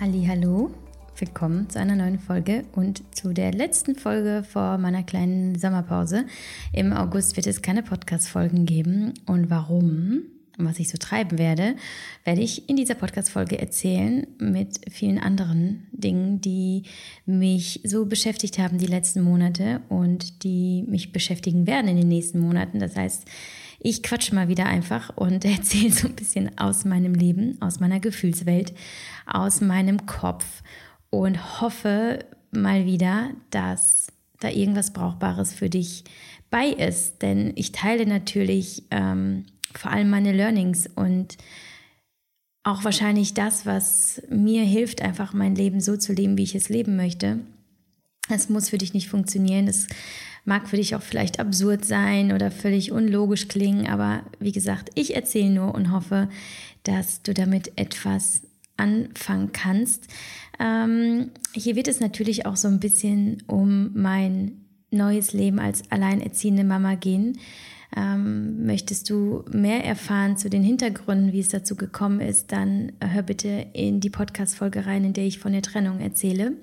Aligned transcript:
Hallo, 0.00 0.74
willkommen 1.18 1.70
zu 1.70 1.78
einer 1.78 1.94
neuen 1.94 2.18
Folge 2.18 2.64
und 2.72 3.02
zu 3.14 3.32
der 3.32 3.52
letzten 3.52 3.94
Folge 3.94 4.42
vor 4.42 4.76
meiner 4.76 5.04
kleinen 5.04 5.56
Sommerpause. 5.56 6.26
Im 6.72 6.92
August 6.92 7.36
wird 7.36 7.46
es 7.46 7.62
keine 7.62 7.84
Podcast-Folgen 7.84 8.66
geben. 8.66 9.14
Und 9.24 9.50
warum? 9.50 10.22
Was 10.58 10.80
ich 10.80 10.90
so 10.90 10.98
treiben 10.98 11.38
werde, 11.38 11.76
werde 12.24 12.40
ich 12.42 12.68
in 12.68 12.74
dieser 12.74 12.96
Podcast-Folge 12.96 13.58
erzählen 13.58 14.26
mit 14.38 14.80
vielen 14.90 15.18
anderen 15.18 15.86
Dingen, 15.92 16.40
die 16.40 16.82
mich 17.24 17.80
so 17.84 18.04
beschäftigt 18.04 18.58
haben 18.58 18.78
die 18.78 18.86
letzten 18.86 19.22
Monate 19.22 19.80
und 19.88 20.42
die 20.42 20.84
mich 20.88 21.12
beschäftigen 21.12 21.68
werden 21.68 21.88
in 21.88 21.96
den 21.96 22.08
nächsten 22.08 22.40
Monaten. 22.40 22.80
Das 22.80 22.96
heißt, 22.96 23.26
ich 23.84 24.02
quatsche 24.02 24.34
mal 24.34 24.48
wieder 24.48 24.64
einfach 24.66 25.14
und 25.14 25.44
erzähle 25.44 25.92
so 25.92 26.08
ein 26.08 26.16
bisschen 26.16 26.58
aus 26.58 26.84
meinem 26.84 27.14
Leben, 27.14 27.60
aus 27.60 27.78
meiner 27.78 28.00
Gefühlswelt, 28.00 28.72
aus 29.26 29.60
meinem 29.60 30.06
Kopf 30.06 30.62
und 31.10 31.60
hoffe 31.60 32.24
mal 32.50 32.86
wieder, 32.86 33.30
dass 33.50 34.08
da 34.40 34.48
irgendwas 34.48 34.92
Brauchbares 34.92 35.52
für 35.52 35.68
dich 35.68 36.04
bei 36.50 36.68
ist. 36.68 37.20
Denn 37.20 37.52
ich 37.56 37.72
teile 37.72 38.06
natürlich 38.06 38.84
ähm, 38.90 39.44
vor 39.74 39.90
allem 39.90 40.08
meine 40.08 40.32
Learnings 40.32 40.88
und 40.94 41.36
auch 42.62 42.84
wahrscheinlich 42.84 43.34
das, 43.34 43.66
was 43.66 44.22
mir 44.30 44.62
hilft, 44.62 45.02
einfach 45.02 45.34
mein 45.34 45.54
Leben 45.54 45.80
so 45.80 45.98
zu 45.98 46.14
leben, 46.14 46.38
wie 46.38 46.44
ich 46.44 46.54
es 46.54 46.70
leben 46.70 46.96
möchte. 46.96 47.40
Es 48.30 48.48
muss 48.48 48.70
für 48.70 48.78
dich 48.78 48.94
nicht 48.94 49.08
funktionieren. 49.08 49.68
Es 49.68 49.86
mag 50.44 50.68
für 50.68 50.76
dich 50.76 50.94
auch 50.94 51.02
vielleicht 51.02 51.40
absurd 51.40 51.84
sein 51.84 52.32
oder 52.32 52.50
völlig 52.50 52.92
unlogisch 52.92 53.48
klingen. 53.48 53.86
Aber 53.86 54.22
wie 54.38 54.52
gesagt, 54.52 54.90
ich 54.94 55.14
erzähle 55.14 55.50
nur 55.50 55.74
und 55.74 55.92
hoffe, 55.92 56.28
dass 56.84 57.22
du 57.22 57.34
damit 57.34 57.72
etwas 57.76 58.42
anfangen 58.76 59.52
kannst. 59.52 60.08
Ähm, 60.58 61.30
hier 61.52 61.76
wird 61.76 61.88
es 61.88 62.00
natürlich 62.00 62.46
auch 62.46 62.56
so 62.56 62.68
ein 62.68 62.80
bisschen 62.80 63.42
um 63.46 63.90
mein 63.94 64.64
neues 64.90 65.32
Leben 65.32 65.58
als 65.58 65.90
alleinerziehende 65.90 66.64
Mama 66.64 66.94
gehen. 66.94 67.38
Ähm, 67.96 68.66
möchtest 68.66 69.08
du 69.10 69.44
mehr 69.52 69.84
erfahren 69.84 70.36
zu 70.36 70.50
den 70.50 70.64
Hintergründen, 70.64 71.32
wie 71.32 71.40
es 71.40 71.50
dazu 71.50 71.76
gekommen 71.76 72.20
ist, 72.20 72.50
dann 72.50 72.92
hör 73.00 73.22
bitte 73.22 73.66
in 73.72 74.00
die 74.00 74.10
Podcast-Folge 74.10 74.86
rein, 74.86 75.04
in 75.04 75.12
der 75.12 75.24
ich 75.24 75.38
von 75.38 75.52
der 75.52 75.62
Trennung 75.62 76.00
erzähle. 76.00 76.54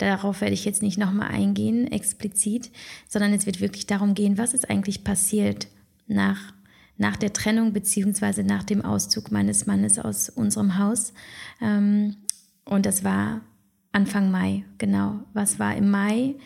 Darauf 0.00 0.40
werde 0.40 0.54
ich 0.54 0.64
jetzt 0.64 0.82
nicht 0.82 0.98
nochmal 0.98 1.28
eingehen, 1.28 1.86
explizit, 1.90 2.70
sondern 3.06 3.32
es 3.32 3.46
wird 3.46 3.60
wirklich 3.60 3.86
darum 3.86 4.14
gehen, 4.14 4.38
was 4.38 4.54
ist 4.54 4.70
eigentlich 4.70 5.04
passiert 5.04 5.68
nach, 6.06 6.54
nach 6.96 7.16
der 7.16 7.32
Trennung 7.32 7.72
beziehungsweise 7.72 8.42
nach 8.42 8.64
dem 8.64 8.82
Auszug 8.82 9.30
meines 9.30 9.66
Mannes 9.66 9.98
aus 9.98 10.30
unserem 10.30 10.78
Haus. 10.78 11.12
Ähm, 11.60 12.16
und 12.64 12.86
das 12.86 13.04
war 13.04 13.42
Anfang 13.92 14.30
Mai, 14.30 14.64
genau. 14.78 15.20
Was 15.34 15.58
war 15.58 15.76
im 15.76 15.90
Mai? 15.90 16.36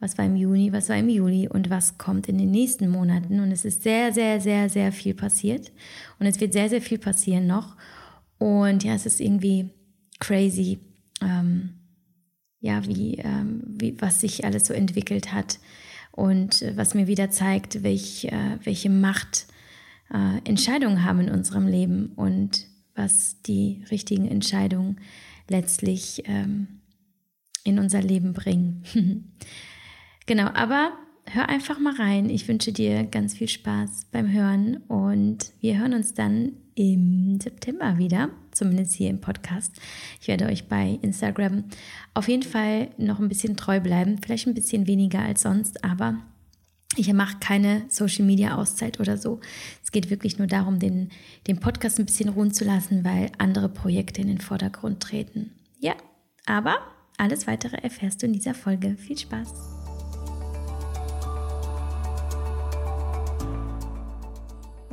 was 0.00 0.18
war 0.18 0.26
im 0.26 0.36
Juni, 0.36 0.70
was 0.70 0.90
war 0.90 0.96
im 0.98 1.08
Juli 1.08 1.48
und 1.48 1.70
was 1.70 1.96
kommt 1.96 2.28
in 2.28 2.36
den 2.36 2.50
nächsten 2.50 2.90
Monaten. 2.90 3.40
Und 3.40 3.50
es 3.52 3.64
ist 3.64 3.82
sehr, 3.82 4.12
sehr, 4.12 4.38
sehr, 4.38 4.68
sehr 4.68 4.92
viel 4.92 5.14
passiert. 5.14 5.72
Und 6.18 6.26
es 6.26 6.40
wird 6.40 6.52
sehr, 6.52 6.68
sehr 6.68 6.82
viel 6.82 6.98
passieren 6.98 7.46
noch. 7.46 7.74
Und 8.38 8.84
ja, 8.84 8.94
es 8.94 9.06
ist 9.06 9.18
irgendwie 9.18 9.70
crazy, 10.20 10.78
ähm, 11.22 11.70
ja, 12.64 12.86
wie, 12.86 13.16
ähm, 13.18 13.60
wie, 13.66 13.94
was 14.00 14.22
sich 14.22 14.46
alles 14.46 14.66
so 14.66 14.72
entwickelt 14.72 15.34
hat. 15.34 15.58
Und 16.12 16.62
äh, 16.62 16.74
was 16.78 16.94
mir 16.94 17.06
wieder 17.06 17.28
zeigt, 17.28 17.82
welch, 17.82 18.24
äh, 18.24 18.58
welche 18.62 18.88
Macht 18.88 19.46
äh, 20.10 20.38
Entscheidungen 20.48 21.04
haben 21.04 21.20
in 21.20 21.30
unserem 21.30 21.66
Leben 21.66 22.12
und 22.16 22.66
was 22.94 23.42
die 23.42 23.84
richtigen 23.90 24.26
Entscheidungen 24.26 24.98
letztlich 25.46 26.22
ähm, 26.24 26.80
in 27.64 27.78
unser 27.78 28.00
Leben 28.00 28.32
bringen. 28.32 28.82
Genau, 30.26 30.46
aber 30.54 30.94
hör 31.26 31.50
einfach 31.50 31.78
mal 31.78 31.96
rein. 31.96 32.30
Ich 32.30 32.48
wünsche 32.48 32.72
dir 32.72 33.04
ganz 33.04 33.34
viel 33.36 33.48
Spaß 33.50 34.06
beim 34.10 34.32
Hören 34.32 34.78
und 34.88 35.52
wir 35.60 35.76
hören 35.76 35.92
uns 35.92 36.14
dann 36.14 36.52
im 36.74 37.38
September 37.42 37.98
wieder, 37.98 38.30
zumindest 38.54 38.94
hier 38.94 39.10
im 39.10 39.20
Podcast. 39.20 39.72
Ich 40.20 40.28
werde 40.28 40.46
euch 40.46 40.68
bei 40.68 40.98
Instagram 41.02 41.64
auf 42.14 42.28
jeden 42.28 42.42
Fall 42.42 42.88
noch 42.96 43.18
ein 43.18 43.28
bisschen 43.28 43.56
treu 43.56 43.80
bleiben, 43.80 44.18
vielleicht 44.22 44.46
ein 44.46 44.54
bisschen 44.54 44.86
weniger 44.86 45.20
als 45.20 45.42
sonst, 45.42 45.84
aber 45.84 46.18
ich 46.96 47.12
mache 47.12 47.38
keine 47.40 47.82
Social 47.88 48.24
Media 48.24 48.56
Auszeit 48.56 49.00
oder 49.00 49.16
so. 49.16 49.40
Es 49.82 49.90
geht 49.90 50.10
wirklich 50.10 50.38
nur 50.38 50.46
darum, 50.46 50.78
den, 50.78 51.10
den 51.46 51.58
Podcast 51.58 51.98
ein 51.98 52.06
bisschen 52.06 52.28
ruhen 52.28 52.52
zu 52.52 52.64
lassen, 52.64 53.04
weil 53.04 53.32
andere 53.38 53.68
Projekte 53.68 54.20
in 54.20 54.28
den 54.28 54.40
Vordergrund 54.40 55.00
treten. 55.00 55.50
Ja, 55.80 55.94
aber 56.46 56.76
alles 57.16 57.46
weitere 57.46 57.76
erfährst 57.76 58.22
du 58.22 58.26
in 58.26 58.32
dieser 58.32 58.54
Folge. 58.54 58.96
Viel 58.96 59.18
Spaß! 59.18 59.83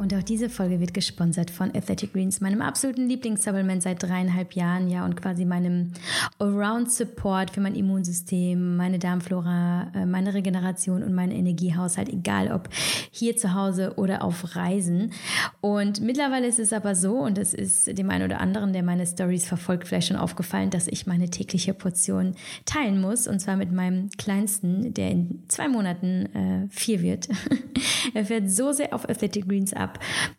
Und 0.02 0.16
auch 0.16 0.24
diese 0.24 0.50
Folge 0.50 0.80
wird 0.80 0.96
gesponsert 0.96 1.52
von 1.52 1.76
Athletic 1.76 2.14
Greens, 2.14 2.42
meinem 2.42 2.64
absoluten 2.64 3.08
Lieblingssupplement 3.08 3.84
seit 3.84 4.02
dreieinhalb 4.02 4.54
Jahren, 4.54 4.88
ja, 4.88 5.06
und 5.06 5.16
quasi 5.16 5.46
meinem 5.46 5.92
Allround-Support 6.40 7.52
für 7.52 7.62
mein 7.62 7.76
Immunsystem, 7.76 8.78
meine 8.78 8.98
Darmflora, 8.98 9.92
äh, 9.94 10.08
meine 10.08 10.34
Regeneration 10.34 11.04
und 11.04 11.14
meinen 11.14 11.32
Energiehaushalt, 11.32 12.10
egal 12.10 12.52
ob 12.52 12.68
hier 13.12 13.38
zu 13.38 13.54
Hause 13.54 13.94
oder 13.98 14.24
auf 14.24 14.56
Reisen. 14.56 15.12
Und 15.60 16.02
mittlerweile 16.02 16.48
ist 16.48 16.58
es 16.58 16.74
aber 16.74 16.96
so, 16.96 17.18
und 17.18 17.38
es 17.38 17.54
ist 17.54 17.96
dem 17.96 18.10
einen 18.10 18.26
oder 18.26 18.40
anderen, 18.42 18.74
der 18.74 18.82
meine 18.82 19.06
Stories 19.06 19.46
verfolgt, 19.46 19.88
vielleicht 19.88 20.08
schon 20.08 20.18
aufgefallen, 20.18 20.72
dass 20.72 20.88
ich 20.88 21.06
meine 21.06 21.30
tägliche 21.30 21.76
Portion 21.76 22.34
teilen 22.66 23.00
muss, 23.00 23.28
und 23.28 23.40
zwar 23.40 23.56
mit 23.56 23.72
meinem 23.72 24.10
Kleinsten, 24.18 24.96
der 24.96 25.12
in 25.12 25.44
zwei 25.48 25.68
Monaten 25.68 26.26
äh, 26.34 26.68
vier 26.72 27.04
wird. 27.04 27.30
er 28.16 28.26
fährt 28.26 28.50
so 28.50 28.72
sehr 28.72 28.96
auf 28.96 29.08
Athletic 29.08 29.48
Greens 29.48 29.74
ab, 29.74 29.91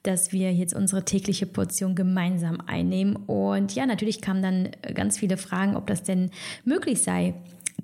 dass 0.03 0.33
wir 0.33 0.53
jetzt 0.53 0.75
unsere 0.75 1.05
tägliche 1.05 1.47
Portion 1.47 1.95
gemeinsam 1.95 2.61
einnehmen. 2.67 3.17
Und 3.17 3.75
ja, 3.75 3.87
natürlich 3.87 4.21
kamen 4.21 4.43
dann 4.43 4.71
ganz 4.95 5.19
viele 5.19 5.37
Fragen, 5.37 5.77
ob 5.77 5.87
das 5.87 6.03
denn 6.03 6.31
möglich 6.65 7.03
sei, 7.03 7.35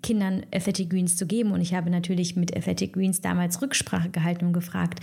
Kindern 0.02 0.46
Athletic 0.52 0.90
Greens 0.90 1.16
zu 1.16 1.26
geben. 1.26 1.52
Und 1.52 1.60
ich 1.60 1.74
habe 1.74 1.90
natürlich 1.90 2.36
mit 2.36 2.56
Athletic 2.56 2.92
Greens 2.92 3.20
damals 3.20 3.60
Rücksprache 3.62 4.10
gehalten 4.10 4.46
und 4.46 4.52
gefragt, 4.52 5.00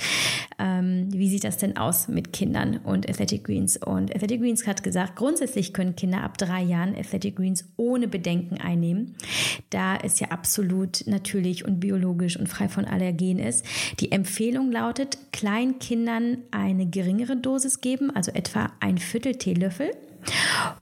ähm, 0.59 1.07
wie 1.11 1.29
sieht 1.29 1.44
das 1.44 1.57
denn 1.57 1.78
aus 1.78 2.07
mit 2.07 2.33
Kindern 2.33 2.78
und 2.78 3.09
Athletic 3.09 3.44
Greens? 3.44 3.78
Und 3.78 4.13
Athletic 4.16 4.41
Greens 4.41 4.66
hat 4.67 4.83
gesagt, 4.83 5.16
grundsätzlich 5.16 5.73
können 5.73 5.95
Kinder 5.95 6.23
ab 6.23 6.38
drei 6.38 6.61
Jahren 6.61 6.95
Athletic 6.95 7.35
Greens 7.35 7.66
ohne 7.78 8.07
Bedenken 8.07 8.57
einnehmen, 8.57 9.16
da 9.69 9.97
es 9.97 10.19
ja 10.19 10.29
absolut 10.29 11.03
natürlich 11.07 11.66
und 11.66 11.79
biologisch 11.79 12.38
und 12.38 12.47
frei 12.47 12.69
von 12.69 12.85
Allergen 12.85 13.39
ist. 13.39 13.66
Die 14.00 14.12
Empfehlung 14.12 14.72
lautet, 14.72 15.17
Kleinkindern 15.31 16.38
eine 16.51 16.85
geringere 16.85 17.38
Dosis 17.38 17.81
geben, 17.81 18.12
also 18.12 18.31
etwa 18.31 18.72
ein 18.79 18.97
Viertel 18.97 19.35
Teelöffel 19.35 19.91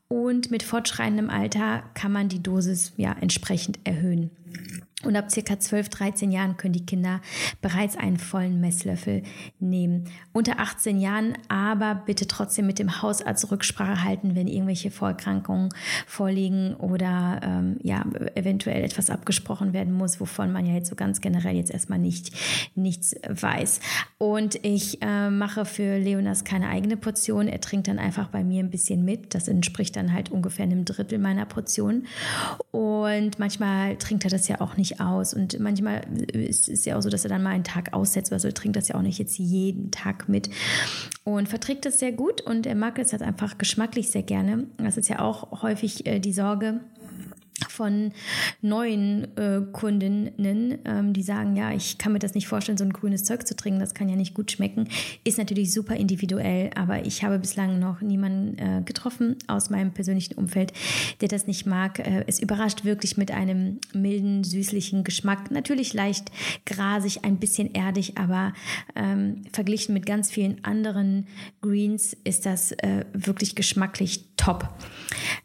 und 0.08 0.52
mit 0.52 0.64
fortschreitendem 0.64 1.30
Alter 1.30 1.84
kann 1.94 2.12
man 2.12 2.30
die 2.30 2.42
Dosis 2.42 2.94
ja 2.98 3.16
entsprechend 3.20 3.80
erhöhen. 3.84 4.32
Und 5.06 5.16
ab 5.16 5.32
circa 5.32 5.60
12, 5.60 5.90
13 5.90 6.32
Jahren 6.32 6.58
können 6.58 6.74
die 6.74 6.86
Kinder 6.86 7.22
bereits 7.62 7.98
einen 7.98 8.18
vollen 8.18 8.62
Messlöffel 8.62 9.24
nehmen. 9.60 10.06
Unter 10.32 10.60
18 10.60 11.00
Jahren 11.00 11.38
aber 11.50 11.96
bitte 11.96 12.28
trotzdem 12.28 12.68
mit 12.68 12.80
dem 12.80 13.02
Hausarzt 13.02 13.52
Rücksprache 13.52 14.04
halten, 14.04 14.36
wenn 14.36 14.48
irgendwelche 14.48 14.92
Vorerkrankungen 14.92 15.70
vorliegen 16.08 16.76
oder 16.76 17.42
ähm, 17.44 17.78
ja 17.82 18.06
eventuell 18.36 18.84
etwas 18.84 19.10
abgesprochen 19.10 19.74
werden 19.74 19.94
muss, 19.94 20.20
wovon 20.20 20.52
man 20.52 20.66
ja 20.66 20.74
jetzt 20.74 20.90
so 20.90 20.96
ganz 20.96 21.22
generell 21.22 21.56
jetzt 21.56 21.72
erstmal 21.72 22.00
nicht 22.00 22.32
nichts 22.76 23.16
weiß. 23.28 23.80
Und 24.18 24.64
ich 24.64 25.02
äh, 25.02 25.30
mache 25.30 25.66
für 25.66 25.98
Leonas 25.98 26.44
keine 26.44 26.70
eigene 26.70 26.98
Portion. 26.98 27.48
Er 27.48 27.60
trinkt 27.62 27.88
dann 27.88 28.00
einfach 28.00 28.30
bei 28.30 28.44
mir 28.44 28.64
ein 28.64 28.70
bisschen 28.70 29.04
mit. 29.04 29.36
Das 29.36 29.48
entspricht 29.48 29.96
dann 29.96 30.14
halt 30.14 30.32
ungefähr 30.32 30.64
einem 30.64 30.86
Drittel 30.86 31.20
meiner 31.20 31.46
Portion. 31.46 32.06
Und 32.72 33.40
manchmal 33.40 33.98
trinkt 33.98 34.24
er 34.24 34.30
das 34.30 34.48
ja 34.48 34.62
auch 34.62 34.78
nicht 34.78 34.93
aus. 35.00 35.34
Und 35.34 35.60
manchmal 35.60 36.02
ist 36.32 36.70
es 36.70 36.86
ja 36.86 36.98
auch 36.98 37.02
so, 37.02 37.10
dass 37.10 37.24
er 37.26 37.30
dann 37.30 37.44
mal 37.44 37.52
einen 37.52 37.64
Tag 37.64 37.94
aussetzt, 37.94 38.32
also 38.34 38.48
er 38.48 38.54
trinkt 38.54 38.76
das 38.76 38.88
ja 38.88 38.96
auch 38.96 39.02
nicht 39.02 39.20
jetzt 39.20 39.38
jeden 39.38 39.92
Tag 39.92 40.30
mit. 40.30 40.50
Und 41.24 41.48
verträgt 41.48 41.86
das 41.86 42.00
sehr 42.00 42.12
gut 42.12 42.42
und 42.42 42.66
er 42.66 42.76
mag 42.76 43.00
es 43.00 43.12
halt 43.12 43.22
einfach 43.22 43.58
geschmacklich 43.58 44.12
sehr 44.12 44.24
gerne. 44.24 44.68
Das 44.78 44.98
ist 44.98 45.10
ja 45.10 45.20
auch 45.20 45.62
häufig 45.62 46.06
äh, 46.06 46.20
die 46.20 46.34
Sorge, 46.34 46.82
von 47.74 48.12
neuen 48.62 49.36
äh, 49.36 49.62
Kundinnen, 49.72 50.78
ähm, 50.86 51.14
die 51.14 51.24
sagen, 51.24 51.56
ja, 51.56 51.72
ich 51.72 51.98
kann 51.98 52.14
mir 52.14 52.20
das 52.20 52.36
nicht 52.36 52.48
vorstellen, 52.48 52.78
so 52.78 52.84
ein 52.84 52.94
grünes 52.94 53.24
Zeug 53.24 53.48
zu 53.48 53.56
trinken, 53.56 53.80
das 53.80 53.96
kann 53.96 54.10
ja 54.10 54.16
nicht 54.16 54.36
gut 54.36 54.52
schmecken, 54.52 54.88
ist 55.24 55.40
natürlich 55.40 55.74
super 55.74 55.96
individuell, 55.96 56.70
aber 56.76 57.06
ich 57.06 57.24
habe 57.24 57.40
bislang 57.40 57.80
noch 57.80 58.02
niemanden 58.02 58.58
äh, 58.60 58.82
getroffen 58.84 59.38
aus 59.48 59.72
meinem 59.72 59.92
persönlichen 59.92 60.36
Umfeld, 60.36 60.72
der 61.22 61.30
das 61.30 61.48
nicht 61.48 61.66
mag. 61.66 62.00
Äh, 62.00 62.26
es 62.28 62.40
überrascht 62.40 62.86
wirklich 62.86 63.18
mit 63.18 63.32
einem 63.32 63.80
milden, 63.94 64.44
süßlichen 64.44 65.04
Geschmack, 65.04 65.50
natürlich 65.50 65.94
leicht 65.94 66.32
grasig, 66.66 67.26
ein 67.26 67.38
bisschen 67.38 67.74
erdig, 67.74 68.18
aber 68.18 68.54
ähm, 68.96 69.42
verglichen 69.52 69.94
mit 69.94 70.06
ganz 70.06 70.30
vielen 70.30 70.64
anderen 70.64 71.26
Greens 71.62 72.16
ist 72.24 72.46
das 72.46 72.72
äh, 72.74 73.06
wirklich 73.14 73.56
geschmacklich 73.56 74.26
top. 74.38 74.70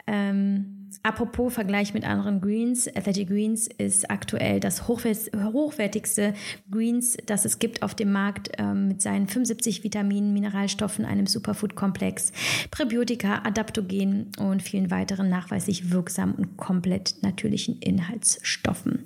Ähm, 0.07 0.78
apropos 1.09 1.55
Vergleich 1.55 1.95
mit 1.95 2.05
anderen 2.05 2.41
Greens, 2.41 2.87
Athletic 2.87 3.29
Greens 3.29 3.67
ist 3.67 4.11
aktuell 4.11 4.61
das 4.61 4.87
hochwertigste 4.87 6.35
Greens, 6.71 7.17
das 7.25 7.47
es 7.47 7.59
gibt 7.59 7.83
auf 7.83 7.95
dem 7.95 8.13
Markt 8.13 8.51
ähm, 8.59 8.89
mit 8.89 9.01
seinen 9.01 9.27
75 9.27 9.83
Vitaminen, 9.83 10.35
Mineralstoffen, 10.35 11.07
einem 11.07 11.27
Superfood-Komplex, 11.27 12.33
Präbiotika, 12.71 13.41
Adaptogen 13.45 14.31
und 14.39 14.63
vielen 14.63 14.91
weiteren 14.91 15.31
nachweislich 15.31 15.91
wirksamen 15.91 16.35
und 16.35 16.57
komplett 16.59 17.15
natürlichen 17.23 17.79
Inhaltsstoffen. 17.79 19.05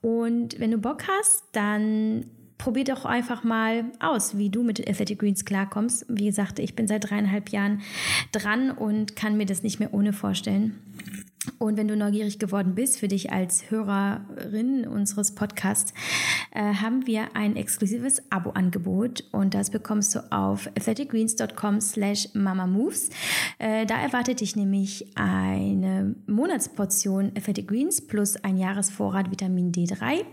Und 0.00 0.58
wenn 0.58 0.70
du 0.70 0.78
Bock 0.78 1.04
hast, 1.06 1.44
dann 1.52 2.24
probier 2.56 2.84
doch 2.84 3.04
einfach 3.04 3.44
mal 3.44 3.84
aus, 4.00 4.38
wie 4.38 4.48
du 4.48 4.62
mit 4.62 4.80
Athletic 4.88 5.18
Greens 5.18 5.44
klarkommst. 5.44 6.06
Wie 6.08 6.24
gesagt, 6.24 6.58
ich 6.58 6.74
bin 6.74 6.86
seit 6.86 7.10
dreieinhalb 7.10 7.50
Jahren 7.50 7.82
dran 8.32 8.70
und 8.70 9.16
kann 9.16 9.36
mir 9.36 9.44
das 9.44 9.62
nicht 9.62 9.80
mehr 9.80 9.92
ohne 9.92 10.14
vorstellen. 10.14 10.78
Und 11.58 11.76
wenn 11.76 11.88
du 11.88 11.96
neugierig 11.96 12.38
geworden 12.38 12.74
bist, 12.74 12.98
für 12.98 13.08
dich 13.08 13.32
als 13.32 13.70
Hörerin 13.70 14.86
unseres 14.86 15.34
Podcasts, 15.34 15.92
äh, 16.52 16.74
haben 16.74 17.06
wir 17.06 17.36
ein 17.36 17.56
exklusives 17.56 18.22
Abo-Angebot 18.30 19.24
und 19.32 19.54
das 19.54 19.70
bekommst 19.70 20.14
du 20.14 20.32
auf 20.32 20.68
athleticgreens.com 20.68 21.80
slash 21.80 22.28
mamamoves. 22.34 23.10
Äh, 23.58 23.86
da 23.86 24.00
erwartet 24.00 24.40
dich 24.40 24.56
nämlich 24.56 25.06
eine 25.16 26.14
Monatsportion 26.26 27.32
Athletic 27.36 27.68
Greens 27.68 28.06
plus 28.06 28.36
ein 28.36 28.56
Jahresvorrat 28.56 29.30
Vitamin 29.30 29.72
D3, 29.72 30.24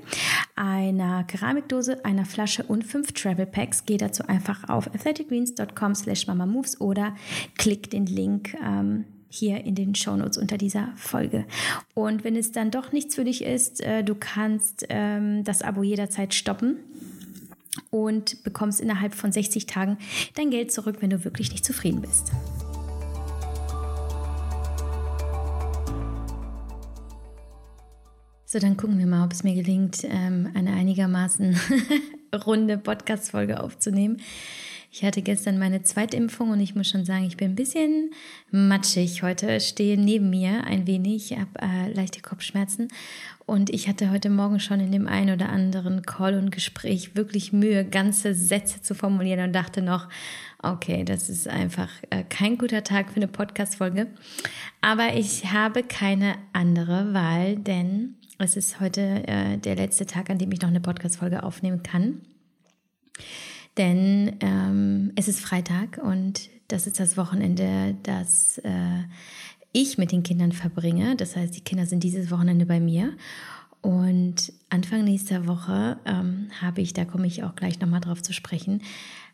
einer 0.55 1.23
Keramikdose, 1.23 2.05
einer 2.05 2.25
Flasche 2.25 2.63
und 2.63 2.85
fünf 2.85 3.11
Travel 3.13 3.45
Packs. 3.45 3.85
Geh 3.85 3.97
dazu 3.97 4.23
einfach 4.27 4.69
auf 4.69 4.87
athleticgreens.com 4.93 5.95
slash 5.95 6.27
mamamoves 6.27 6.79
oder 6.79 7.15
klick 7.57 7.89
den 7.89 8.05
Link 8.05 8.55
ähm, 8.63 9.05
hier 9.31 9.63
in 9.63 9.75
den 9.75 9.95
Shownotes 9.95 10.37
unter 10.37 10.57
dieser 10.57 10.89
Folge. 10.95 11.45
Und 11.93 12.23
wenn 12.23 12.35
es 12.35 12.51
dann 12.51 12.69
doch 12.69 12.91
nichts 12.91 13.15
für 13.15 13.23
dich 13.23 13.43
ist, 13.43 13.81
äh, 13.81 14.03
du 14.03 14.13
kannst 14.13 14.85
ähm, 14.89 15.43
das 15.45 15.61
Abo 15.61 15.83
jederzeit 15.83 16.33
stoppen 16.33 16.77
und 17.89 18.43
bekommst 18.43 18.81
innerhalb 18.81 19.15
von 19.15 19.31
60 19.31 19.65
Tagen 19.65 19.97
dein 20.35 20.51
Geld 20.51 20.71
zurück, 20.71 20.97
wenn 20.99 21.09
du 21.09 21.23
wirklich 21.23 21.51
nicht 21.51 21.63
zufrieden 21.63 22.01
bist. 22.01 22.31
So, 28.45 28.59
dann 28.59 28.75
gucken 28.75 28.99
wir 28.99 29.07
mal, 29.07 29.23
ob 29.23 29.31
es 29.31 29.45
mir 29.45 29.55
gelingt, 29.55 30.03
ähm, 30.03 30.51
eine 30.53 30.73
einigermaßen 30.73 31.57
runde 32.45 32.77
Podcast-Folge 32.77 33.63
aufzunehmen. 33.63 34.19
Ich 34.93 35.05
hatte 35.05 35.21
gestern 35.21 35.57
meine 35.57 35.83
zweite 35.83 36.17
Impfung 36.17 36.49
und 36.49 36.59
ich 36.59 36.75
muss 36.75 36.89
schon 36.89 37.05
sagen, 37.05 37.23
ich 37.23 37.37
bin 37.37 37.51
ein 37.51 37.55
bisschen 37.55 38.11
matschig. 38.51 39.23
Heute 39.23 39.61
stehe 39.61 39.97
neben 39.97 40.29
mir 40.29 40.65
ein 40.65 40.85
wenig, 40.85 41.31
habe 41.31 41.61
äh, 41.61 41.93
leichte 41.93 42.19
Kopfschmerzen 42.19 42.89
und 43.45 43.69
ich 43.69 43.87
hatte 43.87 44.11
heute 44.11 44.29
Morgen 44.29 44.59
schon 44.59 44.81
in 44.81 44.91
dem 44.91 45.07
einen 45.07 45.33
oder 45.33 45.47
anderen 45.47 46.01
Call 46.01 46.37
und 46.37 46.51
Gespräch 46.51 47.15
wirklich 47.15 47.53
Mühe, 47.53 47.85
ganze 47.85 48.33
Sätze 48.33 48.81
zu 48.81 48.93
formulieren 48.93 49.39
und 49.45 49.53
dachte 49.53 49.81
noch, 49.81 50.09
okay, 50.61 51.05
das 51.05 51.29
ist 51.29 51.47
einfach 51.47 51.89
äh, 52.09 52.25
kein 52.25 52.57
guter 52.57 52.83
Tag 52.83 53.11
für 53.11 53.15
eine 53.15 53.29
Podcast-Folge. 53.29 54.07
Aber 54.81 55.15
ich 55.15 55.53
habe 55.53 55.83
keine 55.83 56.35
andere 56.51 57.13
Wahl, 57.13 57.55
denn 57.55 58.15
es 58.39 58.57
ist 58.57 58.81
heute 58.81 59.25
äh, 59.25 59.57
der 59.57 59.77
letzte 59.77 60.05
Tag, 60.05 60.29
an 60.29 60.37
dem 60.37 60.51
ich 60.51 60.59
noch 60.59 60.69
eine 60.69 60.81
Podcast-Folge 60.81 61.43
aufnehmen 61.43 61.81
kann 61.81 62.19
denn 63.77 64.37
ähm, 64.41 65.11
es 65.15 65.27
ist 65.27 65.39
Freitag 65.39 65.99
und 66.03 66.49
das 66.67 66.87
ist 66.87 66.99
das 66.99 67.17
Wochenende, 67.17 67.95
das 68.03 68.57
äh, 68.59 69.03
ich 69.73 69.97
mit 69.97 70.11
den 70.11 70.23
Kindern 70.23 70.51
verbringe. 70.51 71.15
Das 71.15 71.35
heißt, 71.35 71.55
die 71.55 71.61
Kinder 71.61 71.85
sind 71.85 72.03
dieses 72.03 72.31
Wochenende 72.31 72.65
bei 72.65 72.79
mir. 72.79 73.13
Und 73.81 74.53
Anfang 74.69 75.03
nächster 75.03 75.47
Woche 75.47 75.97
ähm, 76.05 76.47
habe 76.61 76.81
ich, 76.81 76.93
da 76.93 77.03
komme 77.03 77.27
ich 77.27 77.43
auch 77.43 77.55
gleich 77.55 77.79
nochmal 77.79 78.01
drauf 78.01 78.21
zu 78.21 78.31
sprechen, 78.31 78.81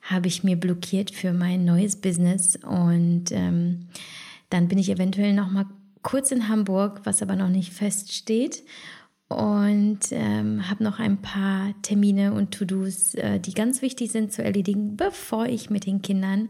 habe 0.01 0.27
ich 0.27 0.43
mir 0.43 0.55
blockiert 0.55 1.11
für 1.11 1.33
mein 1.33 1.65
neues 1.65 1.97
Business. 1.97 2.55
Und 2.55 3.25
ähm, 3.31 3.87
dann 4.49 4.67
bin 4.67 4.77
ich 4.77 4.89
eventuell 4.89 5.33
nochmal 5.33 5.65
kurz 6.01 6.31
in 6.31 6.47
Hamburg, 6.47 7.01
was 7.03 7.21
aber 7.21 7.35
noch 7.35 7.49
nicht 7.49 7.73
feststeht 7.73 8.63
und 9.29 9.99
ähm, 10.11 10.69
habe 10.69 10.83
noch 10.83 10.99
ein 10.99 11.21
paar 11.21 11.73
Termine 11.81 12.33
und 12.33 12.51
To-Dos, 12.51 13.15
äh, 13.15 13.39
die 13.39 13.53
ganz 13.53 13.81
wichtig 13.81 14.11
sind 14.11 14.31
zu 14.31 14.43
erledigen, 14.43 14.95
bevor 14.95 15.47
ich 15.47 15.69
mit 15.69 15.85
den 15.85 16.01
Kindern 16.01 16.49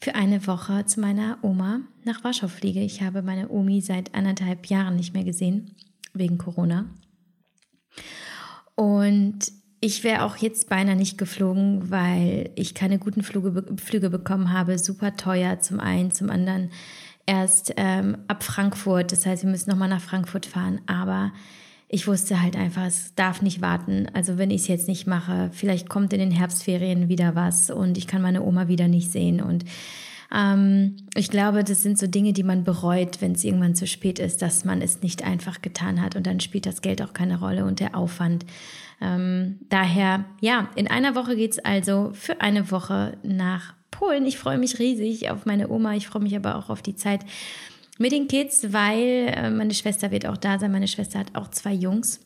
für 0.00 0.14
eine 0.14 0.46
Woche 0.46 0.84
zu 0.86 1.00
meiner 1.00 1.38
Oma 1.42 1.80
nach 2.04 2.22
Warschau 2.22 2.48
fliege. 2.48 2.80
Ich 2.80 3.02
habe 3.02 3.22
meine 3.22 3.48
Omi 3.48 3.80
seit 3.80 4.14
anderthalb 4.14 4.66
Jahren 4.66 4.96
nicht 4.96 5.14
mehr 5.14 5.24
gesehen, 5.24 5.74
wegen 6.14 6.38
Corona. 6.38 6.86
Und 8.76 9.38
ich 9.80 10.04
wäre 10.04 10.22
auch 10.22 10.36
jetzt 10.36 10.68
beinahe 10.68 10.94
nicht 10.94 11.18
geflogen, 11.18 11.90
weil 11.90 12.50
ich 12.54 12.74
keine 12.74 13.00
guten 13.00 13.24
Flüge, 13.24 13.64
Flüge 13.76 14.10
bekommen 14.10 14.52
habe. 14.52 14.78
Super 14.78 15.16
teuer 15.16 15.58
zum 15.58 15.80
einen, 15.80 16.12
zum 16.12 16.30
anderen 16.30 16.70
erst 17.26 17.74
ähm, 17.76 18.18
ab 18.28 18.44
Frankfurt. 18.44 19.10
Das 19.10 19.26
heißt, 19.26 19.42
wir 19.42 19.50
müssen 19.50 19.70
nochmal 19.70 19.88
nach 19.88 20.00
Frankfurt 20.00 20.46
fahren. 20.46 20.80
Aber 20.86 21.32
ich 21.94 22.08
wusste 22.08 22.40
halt 22.40 22.56
einfach, 22.56 22.86
es 22.86 23.14
darf 23.16 23.42
nicht 23.42 23.60
warten. 23.60 24.06
Also 24.14 24.38
wenn 24.38 24.50
ich 24.50 24.62
es 24.62 24.68
jetzt 24.68 24.88
nicht 24.88 25.06
mache, 25.06 25.50
vielleicht 25.52 25.90
kommt 25.90 26.14
in 26.14 26.20
den 26.20 26.30
Herbstferien 26.30 27.10
wieder 27.10 27.34
was 27.34 27.68
und 27.68 27.98
ich 27.98 28.06
kann 28.06 28.22
meine 28.22 28.42
Oma 28.42 28.66
wieder 28.66 28.88
nicht 28.88 29.12
sehen. 29.12 29.42
Und 29.42 29.66
ähm, 30.34 30.96
ich 31.14 31.28
glaube, 31.28 31.64
das 31.64 31.82
sind 31.82 31.98
so 31.98 32.06
Dinge, 32.06 32.32
die 32.32 32.44
man 32.44 32.64
bereut, 32.64 33.20
wenn 33.20 33.32
es 33.32 33.44
irgendwann 33.44 33.74
zu 33.74 33.86
spät 33.86 34.18
ist, 34.18 34.40
dass 34.40 34.64
man 34.64 34.80
es 34.80 35.02
nicht 35.02 35.22
einfach 35.22 35.60
getan 35.60 36.00
hat. 36.00 36.16
Und 36.16 36.26
dann 36.26 36.40
spielt 36.40 36.64
das 36.64 36.80
Geld 36.80 37.02
auch 37.02 37.12
keine 37.12 37.38
Rolle 37.38 37.66
und 37.66 37.78
der 37.78 37.94
Aufwand. 37.94 38.46
Ähm, 39.02 39.58
daher, 39.68 40.24
ja, 40.40 40.70
in 40.76 40.88
einer 40.88 41.14
Woche 41.14 41.36
geht 41.36 41.52
es 41.52 41.58
also 41.58 42.12
für 42.14 42.40
eine 42.40 42.70
Woche 42.70 43.18
nach 43.22 43.74
Polen. 43.90 44.24
Ich 44.24 44.38
freue 44.38 44.56
mich 44.56 44.78
riesig 44.78 45.30
auf 45.30 45.44
meine 45.44 45.68
Oma. 45.68 45.94
Ich 45.94 46.08
freue 46.08 46.22
mich 46.22 46.34
aber 46.34 46.56
auch 46.56 46.70
auf 46.70 46.80
die 46.80 46.96
Zeit 46.96 47.20
mit 47.98 48.12
den 48.12 48.28
Kids, 48.28 48.72
weil 48.72 49.32
äh, 49.34 49.50
meine 49.50 49.74
Schwester 49.74 50.10
wird 50.10 50.26
auch 50.26 50.36
da 50.36 50.58
sein. 50.58 50.72
Meine 50.72 50.88
Schwester 50.88 51.18
hat 51.18 51.34
auch 51.34 51.48
zwei 51.48 51.72
Jungs. 51.72 52.20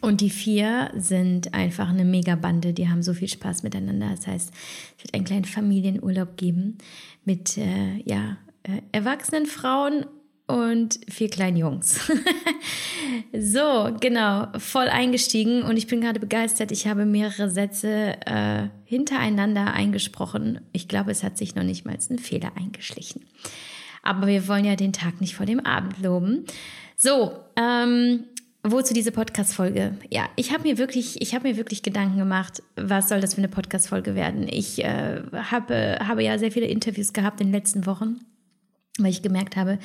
Und 0.00 0.20
die 0.20 0.30
vier 0.30 0.90
sind 0.96 1.54
einfach 1.54 1.88
eine 1.88 2.04
Mega-Bande. 2.04 2.72
Die 2.72 2.88
haben 2.88 3.02
so 3.02 3.14
viel 3.14 3.28
Spaß 3.28 3.62
miteinander. 3.62 4.10
Das 4.10 4.26
heißt, 4.26 4.52
es 4.96 5.04
wird 5.04 5.14
einen 5.14 5.24
kleinen 5.24 5.44
Familienurlaub 5.44 6.36
geben 6.36 6.78
mit 7.24 7.56
äh, 7.56 7.96
ja, 8.04 8.38
äh, 8.64 8.82
erwachsenen 8.92 9.46
Frauen 9.46 10.06
und 10.46 11.00
vier 11.08 11.30
kleinen 11.30 11.56
Jungs. 11.56 12.00
so, 13.32 13.96
genau, 13.98 14.48
voll 14.58 14.88
eingestiegen 14.88 15.62
und 15.62 15.78
ich 15.78 15.86
bin 15.86 16.02
gerade 16.02 16.20
begeistert. 16.20 16.70
Ich 16.70 16.86
habe 16.86 17.06
mehrere 17.06 17.48
Sätze 17.48 18.16
äh, 18.26 18.68
hintereinander 18.84 19.72
eingesprochen. 19.72 20.60
Ich 20.72 20.88
glaube, 20.88 21.12
es 21.12 21.22
hat 21.22 21.38
sich 21.38 21.54
noch 21.54 21.62
nicht 21.62 21.86
mal 21.86 21.96
ein 22.10 22.18
Fehler 22.18 22.52
eingeschlichen. 22.56 23.24
Aber 24.04 24.26
wir 24.26 24.46
wollen 24.46 24.64
ja 24.64 24.76
den 24.76 24.92
Tag 24.92 25.20
nicht 25.20 25.34
vor 25.34 25.46
dem 25.46 25.60
Abend 25.60 26.00
loben. 26.00 26.44
So, 26.96 27.32
ähm, 27.56 28.24
Wozu 28.66 28.94
diese 28.94 29.12
Podcast-Folge? 29.12 29.98
Ja, 30.08 30.26
ich 30.36 30.50
habe 30.50 30.62
mir 30.62 30.78
wirklich, 30.78 31.20
ich 31.20 31.34
habe 31.34 31.46
mir 31.46 31.58
wirklich 31.58 31.82
Gedanken 31.82 32.16
gemacht, 32.16 32.62
was 32.76 33.10
soll 33.10 33.20
das 33.20 33.34
für 33.34 33.38
eine 33.42 33.48
Podcast-Folge 33.48 34.14
werden? 34.14 34.48
Ich 34.48 34.82
äh, 34.82 35.20
habe, 35.34 35.98
habe 36.00 36.24
ja 36.24 36.38
sehr 36.38 36.50
viele 36.50 36.64
Interviews 36.64 37.12
gehabt 37.12 37.42
in 37.42 37.48
den 37.48 37.52
letzten 37.52 37.84
Wochen, 37.84 38.20
weil 38.98 39.10
ich 39.10 39.20
gemerkt 39.20 39.56
habe, 39.56 39.78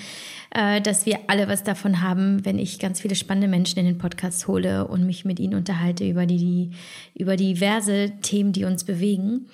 äh, 0.51 0.79
dass 0.79 1.05
wir 1.05 1.19
alle 1.27 1.49
was 1.49 1.63
davon 1.63 2.01
haben, 2.01 2.45
wenn 2.45 2.57
ich 2.57 2.79
ganz 2.79 3.01
viele 3.01 3.15
spannende 3.15 3.49
Menschen 3.49 3.79
in 3.79 3.85
den 3.85 3.97
Podcast 3.97 4.47
hole 4.47 4.87
und 4.87 5.05
mich 5.05 5.25
mit 5.25 5.41
ihnen 5.41 5.55
unterhalte 5.55 6.07
über 6.07 6.25
die, 6.25 6.37
die 6.37 6.71
über 7.15 7.35
diverse 7.35 8.13
Themen, 8.21 8.53
die 8.53 8.63
uns 8.63 8.85
bewegen. 8.85 9.49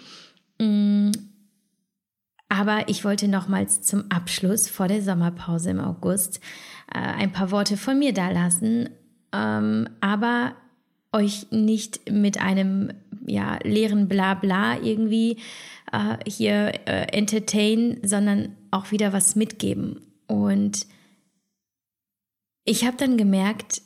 Aber 2.50 2.88
ich 2.88 3.04
wollte 3.04 3.28
nochmals 3.28 3.82
zum 3.82 4.10
Abschluss 4.12 4.70
vor 4.70 4.88
der 4.88 5.02
Sommerpause 5.02 5.72
im 5.72 5.80
August 5.80 6.40
äh, 6.94 7.00
ein 7.00 7.32
paar 7.32 7.52
Worte 7.52 7.76
von 7.76 7.98
mir 7.98 8.14
dalassen, 8.14 8.90
ähm, 9.34 9.90
aber 10.00 10.56
euch 11.12 11.48
nicht 11.52 12.12
mit 12.12 12.40
einem 12.40 12.94
ja, 13.26 13.58
leeren 13.64 14.08
Blabla 14.08 14.80
irgendwie 14.82 15.38
äh, 15.92 16.18
hier 16.30 16.74
äh, 16.86 17.08
entertain, 17.12 18.00
sondern 18.04 18.56
auch 18.72 18.92
wieder 18.92 19.14
was 19.14 19.36
mitgeben. 19.36 20.02
Und 20.28 20.86
ich 22.66 22.86
habe 22.86 22.98
dann 22.98 23.18
gemerkt, 23.18 23.82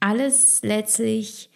alles 0.00 0.60
letztlich, 0.62 1.50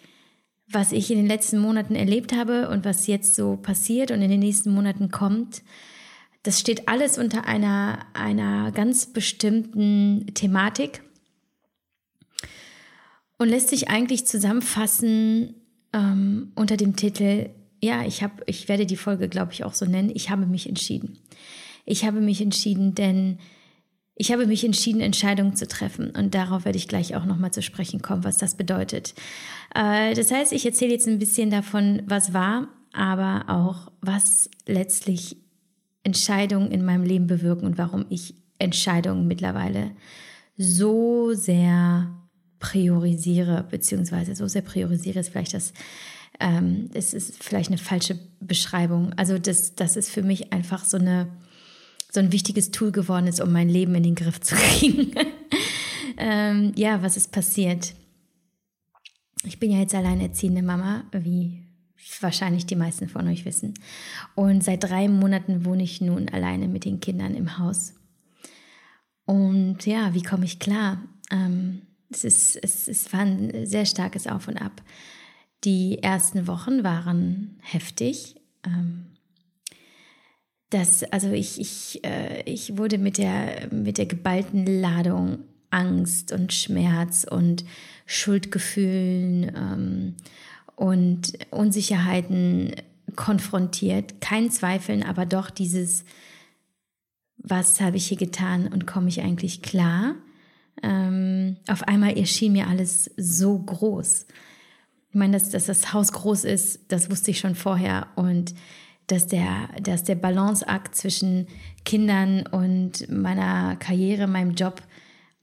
was 0.67 0.91
ich 0.91 1.11
in 1.11 1.17
den 1.17 1.27
letzten 1.27 1.59
Monaten 1.59 1.95
erlebt 1.95 2.33
habe 2.33 2.69
und 2.69 2.85
was 2.85 3.07
jetzt 3.07 3.35
so 3.35 3.57
passiert 3.57 4.11
und 4.11 4.21
in 4.21 4.29
den 4.29 4.39
nächsten 4.39 4.71
Monaten 4.71 5.11
kommt, 5.11 5.61
das 6.43 6.59
steht 6.59 6.87
alles 6.89 7.17
unter 7.17 7.45
einer, 7.45 7.99
einer 8.13 8.71
ganz 8.71 9.07
bestimmten 9.07 10.27
Thematik 10.33 11.01
und 13.37 13.49
lässt 13.49 13.69
sich 13.69 13.89
eigentlich 13.89 14.25
zusammenfassen 14.25 15.55
ähm, 15.93 16.51
unter 16.55 16.77
dem 16.77 16.95
Titel, 16.95 17.49
ja, 17.81 18.05
ich, 18.05 18.23
hab, 18.23 18.41
ich 18.45 18.67
werde 18.67 18.85
die 18.85 18.97
Folge, 18.97 19.29
glaube 19.29 19.53
ich, 19.53 19.63
auch 19.63 19.73
so 19.73 19.85
nennen, 19.85 20.11
ich 20.13 20.29
habe 20.29 20.45
mich 20.45 20.67
entschieden. 20.67 21.19
Ich 21.85 22.05
habe 22.05 22.21
mich 22.21 22.41
entschieden, 22.41 22.95
denn 22.95 23.39
ich 24.15 24.31
habe 24.31 24.45
mich 24.45 24.63
entschieden, 24.63 25.01
Entscheidungen 25.01 25.55
zu 25.55 25.67
treffen. 25.67 26.11
Und 26.11 26.35
darauf 26.35 26.65
werde 26.65 26.77
ich 26.77 26.87
gleich 26.87 27.15
auch 27.15 27.25
nochmal 27.25 27.51
zu 27.51 27.61
sprechen 27.61 28.01
kommen, 28.01 28.23
was 28.23 28.37
das 28.37 28.55
bedeutet. 28.55 29.13
Äh, 29.75 30.13
das 30.13 30.31
heißt, 30.31 30.53
ich 30.53 30.65
erzähle 30.65 30.91
jetzt 30.91 31.07
ein 31.07 31.19
bisschen 31.19 31.49
davon, 31.49 32.03
was 32.05 32.33
war, 32.33 32.67
aber 32.93 33.45
auch, 33.47 33.91
was 34.01 34.49
letztlich 34.65 35.42
Entscheidungen 36.03 36.71
in 36.71 36.85
meinem 36.85 37.03
Leben 37.03 37.27
bewirken 37.27 37.65
und 37.65 37.77
warum 37.77 38.05
ich 38.09 38.35
Entscheidungen 38.59 39.27
mittlerweile 39.27 39.91
so 40.57 41.33
sehr 41.33 42.13
priorisiere, 42.59 43.65
beziehungsweise 43.69 44.35
so 44.35 44.47
sehr 44.47 44.61
priorisiere, 44.61 45.19
ist 45.19 45.29
vielleicht 45.29 45.53
das, 45.53 45.73
ähm, 46.39 46.89
es 46.93 47.13
ist 47.13 47.43
vielleicht 47.43 47.69
eine 47.69 47.77
falsche 47.77 48.19
Beschreibung. 48.39 49.13
Also 49.13 49.37
das, 49.37 49.75
das 49.75 49.95
ist 49.95 50.09
für 50.09 50.23
mich 50.23 50.53
einfach 50.53 50.85
so 50.85 50.97
eine 50.97 51.27
so 52.13 52.19
ein 52.19 52.31
wichtiges 52.31 52.69
Tool 52.69 52.91
geworden 52.91 53.25
ist, 53.25 53.41
um 53.41 53.51
mein 53.51 53.69
Leben 53.69 53.95
in 53.95 54.03
den 54.03 54.15
Griff 54.15 54.39
zu 54.39 54.55
kriegen. 54.55 55.11
ähm, 56.17 56.71
ja, 56.75 57.01
was 57.01 57.17
ist 57.17 57.31
passiert? 57.31 57.95
Ich 59.43 59.59
bin 59.59 59.71
ja 59.71 59.79
jetzt 59.79 59.95
alleinerziehende 59.95 60.61
Mama, 60.61 61.05
wie 61.11 61.62
wahrscheinlich 62.21 62.65
die 62.65 62.75
meisten 62.75 63.07
von 63.09 63.27
euch 63.27 63.45
wissen. 63.45 63.73
Und 64.35 64.63
seit 64.63 64.83
drei 64.83 65.07
Monaten 65.07 65.65
wohne 65.65 65.83
ich 65.83 66.01
nun 66.01 66.29
alleine 66.29 66.67
mit 66.67 66.85
den 66.85 66.99
Kindern 66.99 67.35
im 67.35 67.57
Haus. 67.57 67.93
Und 69.25 69.85
ja, 69.85 70.13
wie 70.13 70.23
komme 70.23 70.45
ich 70.45 70.59
klar? 70.59 71.01
Ähm, 71.31 71.83
es, 72.11 72.23
ist, 72.23 72.55
es, 72.57 72.87
es 72.87 73.11
war 73.13 73.21
ein 73.21 73.65
sehr 73.65 73.85
starkes 73.85 74.27
Auf 74.27 74.47
und 74.47 74.57
Ab. 74.57 74.81
Die 75.63 76.01
ersten 76.01 76.47
Wochen 76.47 76.83
waren 76.83 77.57
heftig. 77.61 78.35
Ähm, 78.65 79.05
das, 80.69 81.03
also 81.03 81.31
ich, 81.31 81.59
ich, 81.59 82.03
äh, 82.03 82.41
ich 82.45 82.77
wurde 82.77 82.97
mit 82.97 83.17
der, 83.17 83.69
mit 83.71 83.97
der 83.97 84.07
geballten 84.07 84.65
Ladung 84.65 85.39
Angst 85.69 86.31
und 86.31 86.53
Schmerz 86.53 87.25
und 87.29 87.63
Schuldgefühlen 88.05 89.51
ähm, 89.55 90.15
und 90.75 91.33
Unsicherheiten 91.51 92.75
konfrontiert. 93.15 94.21
Kein 94.21 94.49
Zweifeln, 94.51 95.03
aber 95.03 95.25
doch 95.25 95.49
dieses, 95.49 96.03
was 97.37 97.81
habe 97.81 97.97
ich 97.97 98.07
hier 98.07 98.17
getan 98.17 98.67
und 98.67 98.87
komme 98.87 99.09
ich 99.09 99.21
eigentlich 99.21 99.61
klar? 99.61 100.15
Ähm, 100.81 101.57
auf 101.67 101.83
einmal 101.83 102.17
erschien 102.17 102.53
mir 102.53 102.67
alles 102.67 103.11
so 103.17 103.57
groß. 103.59 104.25
Ich 105.09 105.15
meine, 105.15 105.33
dass, 105.33 105.49
dass 105.49 105.67
das 105.67 105.93
Haus 105.93 106.11
groß 106.11 106.43
ist, 106.45 106.91
das 106.91 107.11
wusste 107.11 107.31
ich 107.31 107.39
schon 107.39 107.55
vorher 107.55 108.07
und 108.15 108.55
dass 109.07 109.27
der, 109.27 109.69
dass 109.81 110.03
der 110.03 110.15
Balanceakt 110.15 110.95
zwischen 110.95 111.47
Kindern 111.85 112.47
und 112.47 113.09
meiner 113.11 113.75
Karriere, 113.75 114.27
meinem 114.27 114.55
Job 114.55 114.81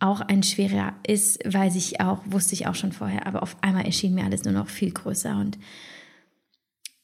auch 0.00 0.20
ein 0.20 0.42
schwerer 0.42 0.94
ist, 1.06 1.40
weiß 1.44 1.76
ich 1.76 2.00
auch, 2.00 2.22
wusste 2.24 2.54
ich 2.54 2.66
auch 2.66 2.74
schon 2.74 2.92
vorher, 2.92 3.26
aber 3.26 3.42
auf 3.42 3.56
einmal 3.60 3.84
erschien 3.84 4.14
mir 4.14 4.24
alles 4.24 4.44
nur 4.44 4.54
noch 4.54 4.68
viel 4.68 4.90
größer. 4.90 5.36
Und 5.36 5.58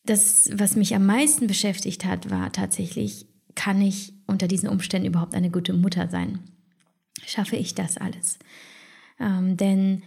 das, 0.04 0.50
was 0.54 0.76
mich 0.76 0.94
am 0.94 1.06
meisten 1.06 1.46
beschäftigt 1.46 2.04
hat, 2.04 2.30
war 2.30 2.52
tatsächlich, 2.52 3.26
kann 3.54 3.80
ich 3.80 4.14
unter 4.26 4.48
diesen 4.48 4.68
Umständen 4.68 5.08
überhaupt 5.08 5.34
eine 5.34 5.50
gute 5.50 5.72
Mutter 5.72 6.08
sein? 6.08 6.40
Schaffe 7.26 7.56
ich 7.56 7.74
das 7.74 7.98
alles? 7.98 8.38
Ähm, 9.20 9.56
denn 9.56 10.02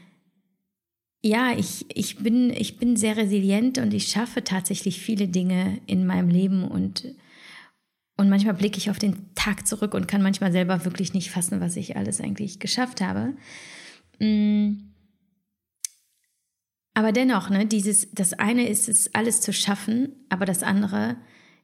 ja, 1.21 1.53
ich, 1.57 1.85
ich, 1.95 2.17
bin, 2.17 2.49
ich 2.49 2.77
bin 2.77 2.95
sehr 2.95 3.17
resilient 3.17 3.77
und 3.77 3.93
ich 3.93 4.07
schaffe 4.07 4.43
tatsächlich 4.43 4.99
viele 4.99 5.27
Dinge 5.27 5.79
in 5.85 6.07
meinem 6.07 6.29
Leben 6.29 6.63
und, 6.63 7.03
und 8.19 8.27
manchmal 8.27 8.53
blicke 8.53 8.77
ich 8.77 8.89
auf 8.89 8.99
den 8.99 9.33
Tag 9.33 9.65
zurück 9.65 9.93
und 9.93 10.09
kann 10.09 10.21
manchmal 10.21 10.51
selber 10.51 10.83
wirklich 10.83 11.13
nicht 11.13 11.31
fassen, 11.31 11.61
was 11.61 11.77
ich 11.77 11.95
alles 11.95 12.19
eigentlich 12.19 12.59
geschafft 12.59 12.99
habe. 12.99 13.33
Mm. 14.19 14.89
Aber 16.93 17.13
dennoch, 17.13 17.49
ne, 17.49 17.65
dieses, 17.65 18.11
das 18.11 18.33
eine 18.33 18.67
ist 18.67 18.89
es, 18.89 19.15
alles 19.15 19.39
zu 19.39 19.53
schaffen, 19.53 20.17
aber 20.27 20.45
das 20.45 20.63
andere 20.63 21.15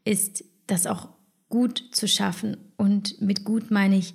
ist, 0.06 0.46
das 0.66 0.88
auch 0.88 1.10
gut 1.50 1.90
zu 1.92 2.08
schaffen. 2.08 2.56
Und 2.78 3.20
mit 3.20 3.44
gut 3.44 3.70
meine 3.70 3.98
ich, 3.98 4.14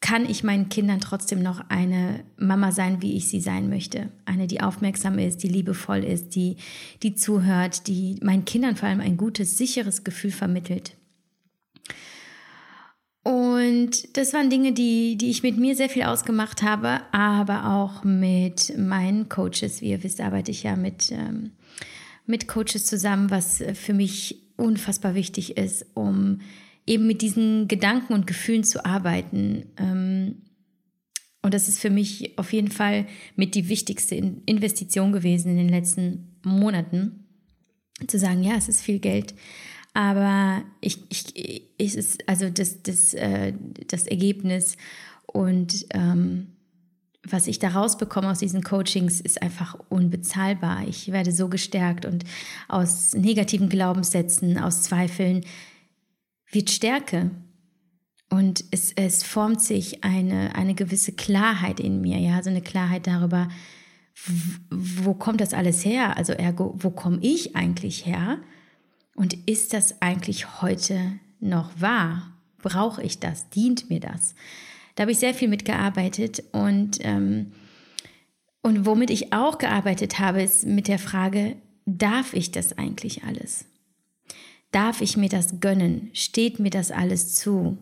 kann 0.00 0.30
ich 0.30 0.44
meinen 0.44 0.68
Kindern 0.68 1.00
trotzdem 1.00 1.42
noch 1.42 1.58
eine 1.70 2.22
Mama 2.36 2.70
sein, 2.70 3.02
wie 3.02 3.16
ich 3.16 3.28
sie 3.28 3.40
sein 3.40 3.68
möchte. 3.68 4.12
Eine, 4.26 4.46
die 4.46 4.60
aufmerksam 4.60 5.18
ist, 5.18 5.42
die 5.42 5.48
liebevoll 5.48 6.04
ist, 6.04 6.36
die, 6.36 6.56
die 7.02 7.16
zuhört, 7.16 7.88
die 7.88 8.16
meinen 8.22 8.44
Kindern 8.44 8.76
vor 8.76 8.88
allem 8.88 9.00
ein 9.00 9.16
gutes, 9.16 9.58
sicheres 9.58 10.04
Gefühl 10.04 10.30
vermittelt. 10.30 10.94
Und 13.22 14.16
das 14.16 14.32
waren 14.32 14.48
Dinge, 14.48 14.72
die, 14.72 15.16
die 15.16 15.30
ich 15.30 15.42
mit 15.42 15.58
mir 15.58 15.76
sehr 15.76 15.90
viel 15.90 16.04
ausgemacht 16.04 16.62
habe, 16.62 17.00
aber 17.12 17.66
auch 17.66 18.02
mit 18.02 18.76
meinen 18.78 19.28
Coaches. 19.28 19.82
Wie 19.82 19.90
ihr 19.90 20.02
wisst, 20.02 20.20
arbeite 20.20 20.50
ich 20.50 20.62
ja 20.62 20.74
mit, 20.76 21.12
ähm, 21.12 21.52
mit 22.26 22.48
Coaches 22.48 22.86
zusammen, 22.86 23.30
was 23.30 23.62
für 23.74 23.92
mich 23.92 24.40
unfassbar 24.56 25.14
wichtig 25.14 25.58
ist, 25.58 25.84
um 25.94 26.40
eben 26.86 27.06
mit 27.06 27.20
diesen 27.22 27.68
Gedanken 27.68 28.14
und 28.14 28.26
Gefühlen 28.26 28.64
zu 28.64 28.84
arbeiten. 28.84 29.66
Ähm, 29.76 30.42
und 31.42 31.54
das 31.54 31.68
ist 31.68 31.78
für 31.78 31.90
mich 31.90 32.38
auf 32.38 32.52
jeden 32.52 32.70
Fall 32.70 33.06
mit 33.36 33.54
die 33.54 33.68
wichtigste 33.68 34.14
Investition 34.14 35.12
gewesen 35.12 35.50
in 35.50 35.56
den 35.56 35.68
letzten 35.68 36.36
Monaten. 36.42 37.26
Zu 38.06 38.18
sagen, 38.18 38.42
ja, 38.42 38.54
es 38.56 38.68
ist 38.68 38.80
viel 38.80 38.98
Geld, 38.98 39.34
aber 39.94 40.62
ich, 40.80 40.98
ich, 41.08 41.36
ich 41.36 41.96
ist 41.96 42.28
also 42.28 42.48
das, 42.48 42.82
das, 42.82 43.14
äh, 43.14 43.52
das 43.86 44.06
Ergebnis 44.06 44.76
und 45.26 45.86
ähm, 45.90 46.48
was 47.22 47.46
ich 47.46 47.58
da 47.58 47.68
rausbekomme 47.68 48.30
aus 48.30 48.38
diesen 48.38 48.62
Coachings, 48.62 49.20
ist 49.20 49.42
einfach 49.42 49.78
unbezahlbar. 49.88 50.88
Ich 50.88 51.12
werde 51.12 51.32
so 51.32 51.48
gestärkt 51.48 52.06
und 52.06 52.24
aus 52.68 53.14
negativen 53.14 53.68
Glaubenssätzen, 53.68 54.58
aus 54.58 54.82
Zweifeln 54.82 55.44
wird 56.50 56.70
Stärke. 56.70 57.30
Und 58.30 58.64
es, 58.70 58.92
es 58.92 59.22
formt 59.22 59.60
sich 59.60 60.02
eine, 60.04 60.54
eine 60.54 60.74
gewisse 60.74 61.12
Klarheit 61.12 61.80
in 61.80 62.00
mir, 62.00 62.18
ja, 62.18 62.42
so 62.42 62.48
eine 62.48 62.62
Klarheit 62.62 63.06
darüber, 63.06 63.48
wo 64.70 65.14
kommt 65.14 65.40
das 65.40 65.52
alles 65.52 65.84
her? 65.84 66.16
Also 66.16 66.32
ergo, 66.32 66.74
wo 66.78 66.90
komme 66.90 67.18
ich 67.22 67.56
eigentlich 67.56 68.06
her? 68.06 68.38
Und 69.14 69.34
ist 69.48 69.72
das 69.72 70.00
eigentlich 70.00 70.62
heute 70.62 71.18
noch 71.40 71.70
wahr? 71.80 72.32
Brauche 72.58 73.02
ich 73.02 73.18
das? 73.18 73.48
Dient 73.50 73.90
mir 73.90 74.00
das? 74.00 74.34
Da 74.94 75.02
habe 75.02 75.12
ich 75.12 75.18
sehr 75.18 75.34
viel 75.34 75.48
mitgearbeitet 75.48 76.42
und, 76.52 76.98
ähm, 77.00 77.52
und 78.62 78.84
womit 78.84 79.10
ich 79.10 79.32
auch 79.32 79.58
gearbeitet 79.58 80.18
habe, 80.18 80.42
ist 80.42 80.66
mit 80.66 80.88
der 80.88 80.98
Frage, 80.98 81.56
darf 81.86 82.34
ich 82.34 82.50
das 82.50 82.76
eigentlich 82.76 83.24
alles? 83.24 83.64
Darf 84.72 85.00
ich 85.00 85.16
mir 85.16 85.28
das 85.28 85.60
gönnen? 85.60 86.10
Steht 86.12 86.58
mir 86.60 86.70
das 86.70 86.90
alles 86.90 87.34
zu? 87.34 87.78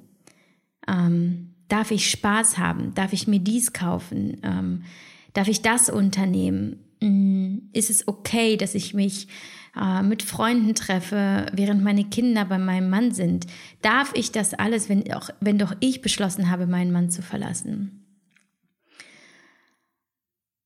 Ähm, 0.86 1.54
darf 1.68 1.90
ich 1.90 2.10
Spaß 2.10 2.58
haben? 2.58 2.94
Darf 2.94 3.12
ich 3.12 3.26
mir 3.26 3.40
dies 3.40 3.72
kaufen? 3.72 4.38
Ähm, 4.42 4.84
darf 5.34 5.48
ich 5.48 5.60
das 5.60 5.90
unternehmen? 5.90 6.78
Mm, 7.00 7.68
ist 7.72 7.90
es 7.90 8.08
okay, 8.08 8.56
dass 8.56 8.74
ich 8.74 8.94
mich 8.94 9.28
äh, 9.80 10.02
mit 10.02 10.22
Freunden 10.22 10.74
treffe, 10.74 11.46
während 11.52 11.82
meine 11.82 12.04
Kinder 12.04 12.44
bei 12.44 12.58
meinem 12.58 12.90
Mann 12.90 13.12
sind? 13.12 13.46
Darf 13.82 14.12
ich 14.14 14.32
das 14.32 14.54
alles, 14.54 14.88
wenn, 14.88 15.12
auch, 15.12 15.30
wenn 15.40 15.58
doch 15.58 15.74
ich 15.80 16.02
beschlossen 16.02 16.50
habe, 16.50 16.66
meinen 16.66 16.92
Mann 16.92 17.10
zu 17.10 17.22
verlassen? 17.22 18.04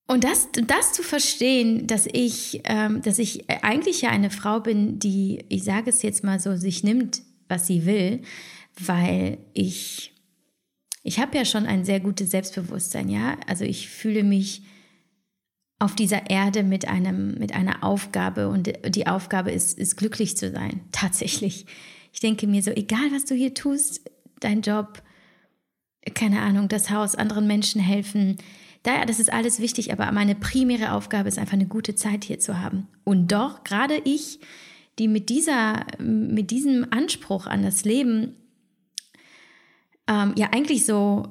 Und 0.05 0.23
das, 0.23 0.49
das 0.67 0.93
zu 0.93 1.01
verstehen, 1.01 1.87
dass 1.87 2.07
ich, 2.11 2.61
ähm, 2.65 3.01
dass 3.01 3.19
ich 3.19 3.49
eigentlich 3.49 4.01
ja 4.01 4.09
eine 4.09 4.29
Frau 4.29 4.59
bin, 4.59 4.99
die, 4.99 5.45
ich 5.49 5.63
sage 5.63 5.89
es 5.89 6.01
jetzt 6.01 6.23
mal 6.23 6.39
so, 6.39 6.55
sich 6.55 6.83
nimmt, 6.83 7.21
was 7.47 7.67
sie 7.67 7.85
will, 7.85 8.21
weil 8.77 9.37
ich, 9.53 10.13
ich 11.03 11.19
habe 11.19 11.37
ja 11.37 11.45
schon 11.45 11.65
ein 11.65 11.85
sehr 11.85 11.99
gutes 11.99 12.31
Selbstbewusstsein, 12.31 13.09
ja. 13.09 13.37
Also 13.47 13.63
ich 13.63 13.89
fühle 13.89 14.23
mich 14.23 14.63
auf 15.83 15.95
dieser 15.95 16.29
Erde 16.29 16.63
mit 16.63 16.87
einem, 16.87 17.35
mit 17.35 17.53
einer 17.53 17.83
Aufgabe 17.83 18.47
und 18.47 18.71
die 18.87 19.05
Aufgabe 19.07 19.51
ist, 19.51 19.77
ist 19.77 19.97
glücklich 19.97 20.37
zu 20.37 20.49
sein, 20.49 20.81
tatsächlich. 20.93 21.65
Ich 22.13 22.21
denke 22.21 22.47
mir 22.47 22.63
so, 22.63 22.71
egal 22.71 23.11
was 23.11 23.25
du 23.25 23.35
hier 23.35 23.53
tust, 23.53 24.09
dein 24.39 24.61
Job, 24.61 25.03
keine 26.15 26.41
Ahnung, 26.41 26.69
das 26.69 26.89
Haus, 26.89 27.15
anderen 27.15 27.47
Menschen 27.47 27.81
helfen, 27.81 28.37
Daher, 28.83 29.05
das 29.05 29.21
ist 29.21 29.31
alles 29.31 29.61
wichtig, 29.61 29.93
aber 29.93 30.11
meine 30.11 30.35
primäre 30.35 30.91
Aufgabe 30.91 31.29
ist 31.29 31.39
einfach 31.39 31.53
eine 31.53 31.67
gute 31.67 31.95
Zeit 31.95 32.25
hier 32.25 32.39
zu 32.39 32.59
haben. 32.59 32.89
Und 33.05 33.31
doch, 33.31 33.63
gerade 33.63 33.95
ich, 34.03 34.41
die 34.99 35.07
mit 35.07 35.29
dieser, 35.29 35.85
mit 35.99 36.51
diesem 36.51 36.87
Anspruch 36.91 37.47
an 37.47 37.63
das 37.63 37.85
Leben 37.85 38.35
ähm, 40.05 40.33
ja 40.35 40.49
eigentlich 40.51 40.85
so, 40.85 41.29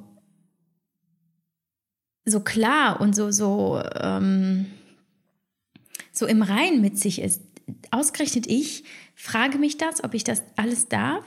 so 2.25 2.39
klar 2.39 3.01
und 3.01 3.15
so, 3.15 3.31
so, 3.31 3.81
ähm, 3.99 4.67
so 6.11 6.25
im 6.25 6.41
Rein 6.41 6.81
mit 6.81 6.97
sich 6.97 7.21
ist. 7.21 7.41
Ausgerechnet 7.91 8.47
ich 8.47 8.83
frage 9.15 9.57
mich 9.57 9.77
das, 9.77 10.03
ob 10.03 10.13
ich 10.13 10.23
das 10.23 10.43
alles 10.55 10.89
darf. 10.89 11.23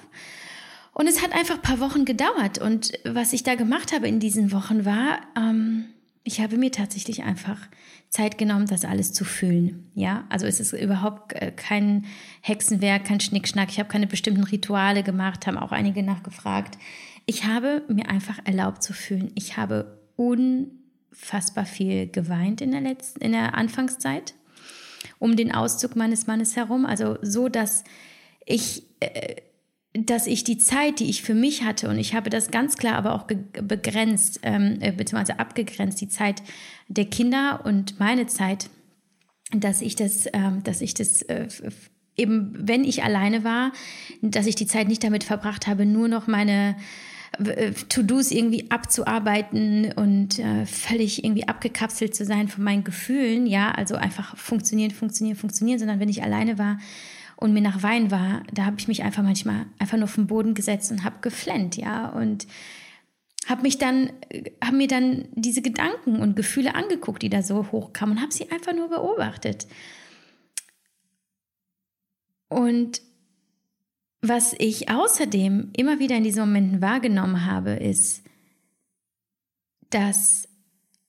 Und 0.93 1.07
es 1.07 1.23
hat 1.23 1.35
einfach 1.35 1.57
ein 1.57 1.63
paar 1.63 1.81
Wochen 1.81 2.05
gedauert. 2.05 2.59
Und 2.59 2.93
was 3.05 3.33
ich 3.33 3.43
da 3.43 3.55
gemacht 3.55 3.93
habe 3.93 4.09
in 4.09 4.21
diesen 4.21 4.53
Wochen 4.53 4.85
war, 4.85 5.21
ähm, 5.37 5.87
ich 6.25 6.41
habe 6.41 6.57
mir 6.57 6.73
tatsächlich 6.73 7.23
einfach 7.23 7.59
Zeit 8.09 8.39
genommen, 8.39 8.67
das 8.67 8.85
alles 8.85 9.13
zu 9.13 9.25
fühlen. 9.25 9.91
Ja, 9.95 10.25
also 10.29 10.47
es 10.47 10.59
ist 10.59 10.73
überhaupt 10.73 11.35
äh, 11.35 11.53
kein 11.53 12.07
Hexenwerk, 12.41 13.05
kein 13.05 13.21
Schnickschnack. 13.21 13.69
Ich 13.71 13.79
habe 13.79 13.89
keine 13.89 14.07
bestimmten 14.07 14.43
Rituale 14.43 15.03
gemacht, 15.03 15.47
haben 15.47 15.59
auch 15.59 15.73
einige 15.73 16.03
nachgefragt. 16.03 16.79
Ich 17.27 17.45
habe 17.45 17.83
mir 17.89 18.09
einfach 18.09 18.39
erlaubt 18.45 18.83
zu 18.83 18.93
fühlen. 18.93 19.31
Ich 19.35 19.57
habe 19.57 20.01
unfassbar 21.17 21.67
viel 21.67 22.07
geweint 22.07 22.61
in 22.61 22.73
der 22.73 22.81
letzten, 22.81 23.21
in 23.21 23.33
der 23.33 23.55
Anfangszeit 23.55 24.35
um 25.19 25.37
den 25.37 25.53
Auszug 25.53 25.97
meines 25.97 26.27
Mannes 26.27 26.57
herum. 26.57 26.85
Also 26.85 27.19
so, 27.23 27.49
dass 27.49 27.85
ich 28.45 28.85
äh, 29.01 29.37
dass 29.95 30.27
ich 30.27 30.45
die 30.45 30.59
Zeit, 30.59 31.01
die 31.01 31.09
ich 31.09 31.23
für 31.23 31.33
mich 31.33 31.63
hatte, 31.63 31.89
und 31.89 31.97
ich 31.99 32.15
habe 32.15 32.29
das 32.29 32.51
ganz 32.51 32.77
klar 32.77 32.97
aber 32.97 33.15
auch 33.15 33.23
begrenzt, 33.23 34.41
ähm, 34.43 34.77
äh, 34.81 34.93
beziehungsweise 34.93 35.39
abgegrenzt, 35.39 36.03
die 36.03 36.09
Zeit 36.09 36.43
der 36.89 37.07
Kinder 37.07 37.63
und 37.65 37.99
meine 37.99 38.27
Zeit, 38.27 38.69
dass 39.53 39.81
ich 39.81 39.97
das, 39.97 40.27
ähm, 40.35 40.63
dass 40.65 40.83
ich 40.83 40.93
das 40.93 41.23
äh, 41.23 41.49
eben, 42.15 42.55
wenn 42.59 42.85
ich 42.85 43.05
alleine 43.05 43.43
war, 43.43 43.73
dass 44.21 44.47
ich 44.47 44.55
die 44.55 44.67
Zeit 44.67 44.87
nicht 44.87 45.03
damit 45.03 45.25
verbracht 45.25 45.67
habe, 45.67 45.87
nur 45.87 46.09
noch 46.09 46.27
meine 46.27 46.77
äh, 46.77 46.81
To-Dos 47.89 48.31
irgendwie 48.31 48.71
abzuarbeiten 48.71 49.93
und 49.93 50.39
äh, 50.39 50.65
völlig 50.67 51.25
irgendwie 51.25 51.49
abgekapselt 51.49 52.15
zu 52.15 52.25
sein 52.25 52.49
von 52.49 52.65
meinen 52.65 52.85
Gefühlen, 52.85 53.47
ja, 53.47 53.73
also 53.73 53.97
einfach 53.97 54.37
funktionieren, 54.37 54.91
funktionieren, 54.91 55.37
funktionieren, 55.37 55.79
sondern 55.79 56.01
wenn 56.01 56.09
ich 56.09 56.23
alleine 56.23 56.59
war, 56.59 56.79
und 57.37 57.53
mir 57.53 57.61
nach 57.61 57.83
Wein 57.83 58.11
war, 58.11 58.43
da 58.53 58.65
habe 58.65 58.77
ich 58.79 58.89
mich 58.89 59.03
einfach 59.03 59.23
manchmal 59.23 59.67
einfach 59.79 59.99
nur 59.99 60.05
auf 60.05 60.15
den 60.15 60.27
Boden 60.27 60.55
gesetzt 60.55 60.91
und 60.91 61.05
habe 61.05 61.17
geflennt, 61.21 61.77
ja, 61.77 62.09
und 62.09 62.47
habe 63.47 63.63
mich 63.63 63.79
dann, 63.79 64.11
habe 64.65 64.77
mir 64.77 64.89
dann 64.89 65.29
diese 65.33 65.63
Gedanken 65.63 66.17
und 66.17 66.35
Gefühle 66.35 66.75
angeguckt, 66.75 67.23
die 67.23 67.29
da 67.29 67.43
so 67.43 67.71
hochkamen 67.71 68.17
und 68.17 68.23
habe 68.23 68.33
sie 68.33 68.51
einfach 68.51 68.75
nur 68.75 68.89
beobachtet. 68.89 69.69
Und 72.49 73.03
was 74.29 74.55
ich 74.59 74.89
außerdem 74.91 75.71
immer 75.77 75.99
wieder 75.99 76.17
in 76.17 76.25
diesen 76.25 76.41
Momenten 76.41 76.81
wahrgenommen 76.81 77.47
habe, 77.47 77.73
ist, 77.73 78.23
dass 79.91 80.49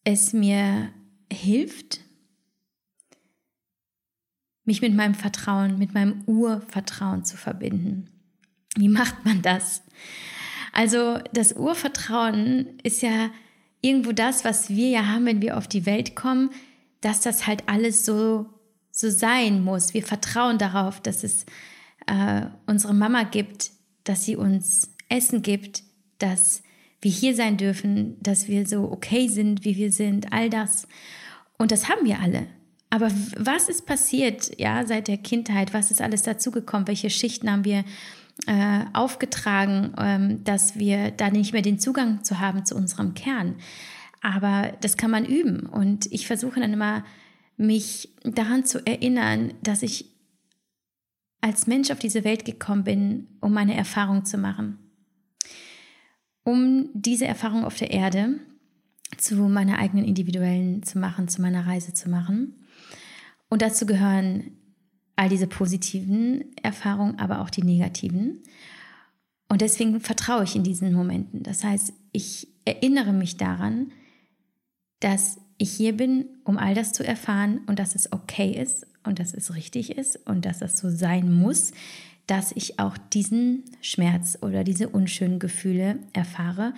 es 0.04 0.34
mir 0.34 0.90
hilft, 1.32 2.02
mich 4.64 4.82
mit 4.82 4.94
meinem 4.94 5.16
Vertrauen, 5.16 5.78
mit 5.78 5.94
meinem 5.94 6.24
Urvertrauen 6.26 7.24
zu 7.24 7.38
verbinden. 7.38 8.10
Wie 8.76 8.90
macht 8.90 9.26
man 9.26 9.42
das? 9.42 9.82
Also 10.74 11.20
das 11.34 11.54
Urvertrauen 11.54 12.78
ist 12.84 13.02
ja 13.02 13.30
irgendwo 13.82 14.12
das, 14.12 14.44
was 14.46 14.70
wir 14.70 14.90
ja 14.90 15.06
haben, 15.08 15.26
wenn 15.26 15.42
wir 15.42 15.58
auf 15.58 15.68
die 15.68 15.86
Welt 15.86 16.16
kommen, 16.16 16.52
dass 17.02 17.22
das 17.22 17.48
halt 17.48 17.64
alles 17.68 18.06
so, 18.06 18.48
so 18.92 19.10
sein 19.10 19.64
muss. 19.64 19.94
Wir 19.94 20.04
vertrauen 20.04 20.58
darauf, 20.58 21.02
dass 21.02 21.24
es 21.24 21.46
äh, 22.08 22.48
unsere 22.66 22.94
Mama 22.94 23.24
gibt, 23.24 23.72
dass 24.04 24.26
sie 24.26 24.36
uns 24.36 24.94
Essen 25.10 25.42
gibt, 25.42 25.84
dass 26.20 26.64
wir 27.02 27.12
hier 27.12 27.36
sein 27.36 27.58
dürfen, 27.58 28.18
dass 28.22 28.48
wir 28.48 28.66
so 28.66 28.92
okay 28.92 29.28
sind, 29.28 29.64
wie 29.64 29.76
wir 29.76 29.92
sind, 29.92 30.34
all 30.34 30.50
das. 30.50 30.88
Und 31.58 31.72
das 31.72 31.90
haben 31.90 32.06
wir 32.06 32.20
alle. 32.20 32.48
Aber 32.90 33.12
was 33.38 33.70
ist 33.70 33.86
passiert, 33.86 34.58
ja, 34.60 34.86
seit 34.86 35.08
der 35.08 35.18
Kindheit? 35.18 35.74
Was 35.74 35.92
ist 35.92 36.02
alles 36.02 36.24
dazugekommen? 36.24 36.88
Welche 36.88 37.10
Schichten 37.10 37.52
haben 37.52 37.66
wir 37.66 37.84
äh, 38.48 38.86
aufgetragen, 38.94 39.94
ähm, 39.98 40.44
dass 40.44 40.78
wir 40.78 41.12
da 41.12 41.30
nicht 41.30 41.54
mehr 41.54 41.62
den 41.62 41.80
Zugang 41.80 42.24
zu 42.24 42.40
haben 42.40 42.66
zu 42.66 42.76
unserem 42.76 43.14
Kern? 43.14 43.56
Aber 44.22 44.72
das 44.82 44.98
kann 44.98 45.12
man 45.12 45.26
üben. 45.26 45.66
Und 45.66 46.12
ich 46.12 46.28
versuche 46.28 46.60
dann 46.60 46.74
immer, 46.74 47.04
mich 47.58 48.10
daran 48.24 48.66
zu 48.66 48.86
erinnern, 48.86 49.54
dass 49.64 49.82
ich 49.82 50.06
als 51.42 51.68
Mensch 51.68 51.92
auf 51.92 52.00
diese 52.00 52.24
Welt 52.24 52.46
gekommen 52.46 52.84
bin, 52.84 53.28
um 53.42 53.54
meine 53.54 53.76
Erfahrung 53.76 54.26
zu 54.26 54.38
machen. 54.38 54.80
Um 56.44 56.90
diese 56.94 57.28
Erfahrung 57.28 57.64
auf 57.64 57.76
der 57.76 57.92
Erde 57.92 58.40
zu 59.18 59.36
meiner 59.36 59.80
eigenen 59.80 60.06
individuellen 60.06 60.84
zu 60.84 61.00
machen, 61.00 61.28
zu 61.28 61.42
meiner 61.42 61.66
Reise 61.66 61.94
zu 61.94 62.10
machen. 62.10 62.66
Und 63.50 63.62
dazu 63.62 63.86
gehören 63.86 64.52
all 65.16 65.30
diese 65.30 65.48
positiven 65.48 66.56
Erfahrungen, 66.62 67.20
aber 67.20 67.42
auch 67.42 67.50
die 67.50 67.64
negativen. 67.64 68.44
Und 69.50 69.62
deswegen 69.62 70.00
vertraue 70.02 70.44
ich 70.44 70.56
in 70.56 70.64
diesen 70.64 70.94
Momenten. 70.94 71.44
Das 71.44 71.64
heißt, 71.64 71.94
ich 72.12 72.48
erinnere 72.66 73.14
mich 73.14 73.38
daran, 73.38 73.92
dass 75.00 75.40
ich 75.58 75.72
hier 75.72 75.96
bin, 75.96 76.26
um 76.44 76.58
all 76.58 76.76
das 76.76 76.94
zu 76.94 77.06
erfahren 77.06 77.62
und 77.68 77.80
dass 77.80 77.96
es 77.96 78.12
okay 78.12 78.52
ist 78.52 78.87
und 79.08 79.20
dass 79.20 79.34
es 79.34 79.56
richtig 79.56 79.98
ist 79.98 80.20
und 80.28 80.46
dass 80.46 80.60
das 80.60 80.78
so 80.78 80.90
sein 80.90 81.34
muss, 81.34 81.72
dass 82.28 82.52
ich 82.52 82.78
auch 82.78 82.98
diesen 82.98 83.64
Schmerz 83.82 84.38
oder 84.42 84.66
diese 84.66 84.90
unschönen 84.90 85.40
Gefühle 85.40 85.98
erfahre, 86.12 86.74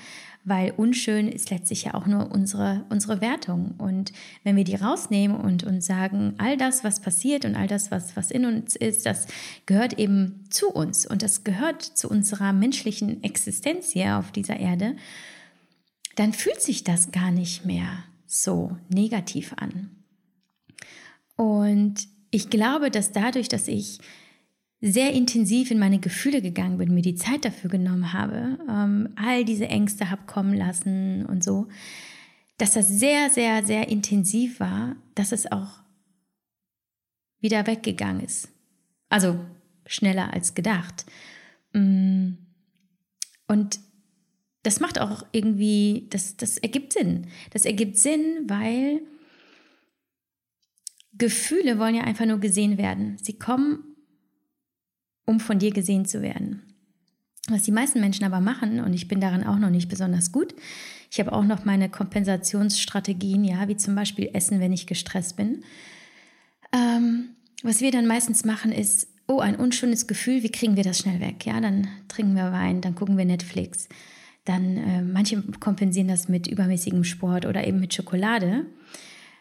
weil 0.45 0.71
unschön 0.77 1.27
ist 1.27 1.49
letztlich 1.49 1.85
ja 1.85 1.95
auch 1.95 2.05
nur 2.05 2.31
unsere, 2.31 2.85
unsere 2.89 3.19
Wertung. 3.19 3.73
Und 3.79 4.13
wenn 4.43 4.55
wir 4.55 4.63
die 4.63 4.75
rausnehmen 4.75 5.35
und 5.35 5.63
uns 5.63 5.87
sagen, 5.87 6.35
all 6.37 6.55
das, 6.55 6.83
was 6.83 6.99
passiert 6.99 7.45
und 7.45 7.55
all 7.55 7.67
das, 7.67 7.89
was, 7.89 8.15
was 8.15 8.29
in 8.29 8.45
uns 8.45 8.75
ist, 8.75 9.07
das 9.07 9.25
gehört 9.65 9.97
eben 9.97 10.45
zu 10.51 10.69
uns 10.69 11.07
und 11.07 11.23
das 11.23 11.43
gehört 11.43 11.81
zu 11.81 12.09
unserer 12.09 12.53
menschlichen 12.53 13.23
Existenz 13.23 13.91
hier 13.91 14.17
auf 14.17 14.31
dieser 14.31 14.57
Erde, 14.57 14.95
dann 16.15 16.33
fühlt 16.33 16.61
sich 16.61 16.83
das 16.83 17.11
gar 17.11 17.31
nicht 17.31 17.65
mehr 17.65 18.03
so 18.27 18.77
negativ 18.89 19.53
an. 19.57 19.89
Und 21.35 22.07
ich 22.31 22.49
glaube, 22.49 22.91
dass 22.91 23.11
dadurch, 23.11 23.47
dass 23.47 23.67
ich 23.67 23.99
sehr 24.81 25.13
intensiv 25.13 25.71
in 25.71 25.79
meine 25.79 25.99
Gefühle 25.99 26.41
gegangen 26.41 26.77
bin, 26.77 26.93
mir 26.93 27.01
die 27.01 27.15
Zeit 27.15 27.43
dafür 27.43 27.69
genommen 27.69 28.13
habe, 28.13 28.57
ähm, 28.69 29.09
all 29.15 29.43
diese 29.43 29.67
Ängste 29.67 30.09
habe 30.09 30.25
kommen 30.25 30.53
lassen 30.53 31.25
und 31.25 31.43
so, 31.43 31.67
dass 32.57 32.73
das 32.73 32.87
sehr, 32.87 33.29
sehr, 33.29 33.65
sehr 33.65 33.89
intensiv 33.89 34.59
war, 34.59 34.95
dass 35.15 35.31
es 35.31 35.51
auch 35.51 35.81
wieder 37.39 37.67
weggegangen 37.67 38.23
ist. 38.23 38.49
Also 39.09 39.39
schneller 39.85 40.33
als 40.33 40.53
gedacht. 40.55 41.05
Mm. 41.73 42.33
Und 43.47 43.79
das 44.63 44.79
macht 44.79 44.99
auch 44.99 45.25
irgendwie, 45.31 46.07
das, 46.09 46.37
das 46.37 46.57
ergibt 46.57 46.93
Sinn. 46.93 47.27
Das 47.51 47.65
ergibt 47.65 47.97
Sinn, 47.97 48.43
weil 48.47 49.01
Gefühle 51.19 51.77
wollen 51.77 51.95
ja 51.95 52.03
einfach 52.03 52.25
nur 52.25 52.39
gesehen 52.39 52.79
werden. 52.79 53.17
Sie 53.21 53.37
kommen 53.37 53.83
um 55.29 55.39
von 55.39 55.59
dir 55.59 55.71
gesehen 55.71 56.05
zu 56.05 56.23
werden. 56.23 56.63
Was 57.49 57.61
die 57.61 57.71
meisten 57.71 57.99
Menschen 57.99 58.25
aber 58.25 58.39
machen, 58.39 58.79
und 58.79 58.93
ich 58.93 59.07
bin 59.07 59.21
daran 59.21 59.43
auch 59.43 59.59
noch 59.59 59.69
nicht 59.69 59.87
besonders 59.87 60.31
gut, 60.31 60.55
ich 61.11 61.19
habe 61.19 61.33
auch 61.33 61.43
noch 61.43 61.65
meine 61.65 61.87
Kompensationsstrategien, 61.87 63.43
ja, 63.43 63.67
wie 63.67 63.77
zum 63.77 63.95
Beispiel 63.95 64.31
Essen, 64.33 64.59
wenn 64.59 64.73
ich 64.73 64.87
gestresst 64.87 65.35
bin. 65.37 65.63
Ähm, 66.73 67.29
was 67.61 67.81
wir 67.81 67.91
dann 67.91 68.07
meistens 68.07 68.43
machen, 68.43 68.71
ist, 68.71 69.07
oh, 69.27 69.39
ein 69.39 69.55
unschönes 69.55 70.07
Gefühl, 70.07 70.41
wie 70.41 70.51
kriegen 70.51 70.75
wir 70.75 70.83
das 70.83 70.97
schnell 70.97 71.19
weg? 71.19 71.45
Ja, 71.45 71.61
dann 71.61 71.87
trinken 72.07 72.35
wir 72.35 72.51
Wein, 72.51 72.81
dann 72.81 72.95
gucken 72.95 73.17
wir 73.17 73.25
Netflix. 73.25 73.87
Dann, 74.45 74.77
äh, 74.77 75.01
manche 75.03 75.41
kompensieren 75.59 76.07
das 76.07 76.27
mit 76.27 76.47
übermäßigem 76.47 77.03
Sport 77.03 77.45
oder 77.45 77.67
eben 77.67 77.79
mit 77.79 77.93
Schokolade. 77.93 78.65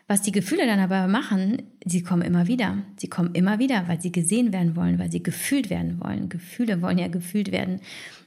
Was 0.09 0.23
die 0.23 0.33
Gefühle 0.33 0.65
dann 0.67 0.81
aber 0.81 1.07
machen, 1.07 1.63
sie 1.85 2.03
kommen 2.03 2.23
immer 2.23 2.47
wieder. 2.47 2.79
Sie 2.97 3.09
kommen 3.09 3.35
immer 3.35 3.59
wieder, 3.59 3.87
weil 3.89 4.01
sie 4.01 4.11
gesehen 4.11 4.55
werden 4.55 4.75
wollen, 4.75 4.99
weil 4.99 5.13
sie 5.13 5.23
gefühlt 5.23 5.69
werden 5.69 6.01
wollen. 6.01 6.31
Gefühle 6.31 6.81
wollen 6.81 6.97
ja 6.97 7.09
gefühlt 7.09 7.53
werden. 7.53 7.81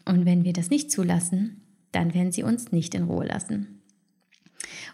Und 0.06 0.26
wenn 0.26 0.44
wir 0.44 0.54
das 0.54 0.70
nicht 0.70 0.92
zulassen, 0.92 1.60
dann 1.92 2.14
werden 2.14 2.32
sie 2.32 2.44
uns 2.44 2.72
nicht 2.72 2.94
in 2.94 3.04
Ruhe 3.04 3.26
lassen. 3.26 3.82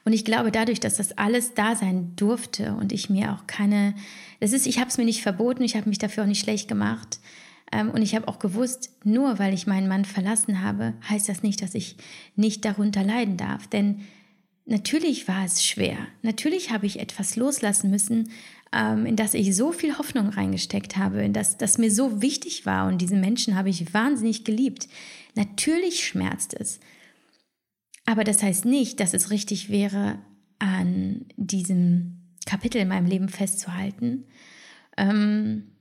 Und 0.06 0.14
ich 0.14 0.24
glaube, 0.24 0.50
dadurch, 0.50 0.80
dass 0.80 0.96
das 0.96 1.18
alles 1.18 1.54
da 1.54 1.76
sein 1.76 2.14
durfte 2.16 2.74
und 2.76 2.94
ich 2.94 3.10
mir 3.10 3.34
auch 3.34 3.46
keine, 3.48 3.94
das 4.40 4.54
ist, 4.54 4.66
ich 4.66 4.80
habe 4.80 4.90
es 4.90 4.98
mir 4.98 5.04
nicht 5.04 5.22
verboten, 5.22 5.64
ich 5.64 5.76
habe 5.76 5.90
mich 5.90 5.98
dafür 5.98 6.24
auch 6.24 6.28
nicht 6.28 6.40
schlecht 6.40 6.70
gemacht. 6.70 7.20
Ähm, 7.74 7.90
und 7.90 8.02
ich 8.02 8.16
habe 8.16 8.30
auch 8.30 8.40
gewusst, 8.40 8.92
nur 9.04 9.40
weil 9.40 9.54
ich 9.54 9.68
meinen 9.68 9.90
Mann 9.90 10.06
verlassen 10.06 10.62
habe, 10.62 10.94
heißt 11.10 11.28
das 11.28 11.44
nicht, 11.44 11.62
dass 11.62 11.76
ich 11.76 11.98
nicht 12.38 12.64
darunter 12.64 13.04
leiden 13.04 13.36
darf. 13.36 13.68
Denn 13.68 14.00
Natürlich 14.70 15.28
war 15.30 15.46
es 15.46 15.64
schwer. 15.66 15.98
Natürlich 16.22 16.72
habe 16.72 16.86
ich 16.86 17.00
etwas 17.00 17.38
loslassen 17.38 17.90
müssen, 17.90 18.32
ähm, 18.74 19.06
in 19.06 19.16
das 19.16 19.34
ich 19.34 19.56
so 19.56 19.72
viel 19.72 19.98
Hoffnung 19.98 20.28
reingesteckt 20.28 20.98
habe, 20.98 21.24
in 21.24 21.32
das, 21.32 21.58
das 21.58 21.78
mir 21.78 21.90
so 21.90 22.22
wichtig 22.22 22.66
war. 22.66 22.88
Und 22.88 23.02
diesen 23.02 23.22
Menschen 23.22 23.56
habe 23.56 23.70
ich 23.70 23.94
wahnsinnig 23.94 24.44
geliebt. 24.44 24.90
Natürlich 25.36 26.06
schmerzt 26.06 26.54
es. 26.54 26.82
Aber 28.06 28.26
das 28.26 28.44
heißt 28.44 28.66
nicht, 28.66 29.00
dass 29.00 29.14
es 29.14 29.32
richtig 29.32 29.70
wäre, 29.70 30.20
an 30.60 31.26
diesem 31.38 32.18
Kapitel 32.46 32.82
in 32.82 32.90
meinem 32.90 33.06
Leben 33.06 33.30
festzuhalten. 33.30 34.26
Ähm, 34.98 35.72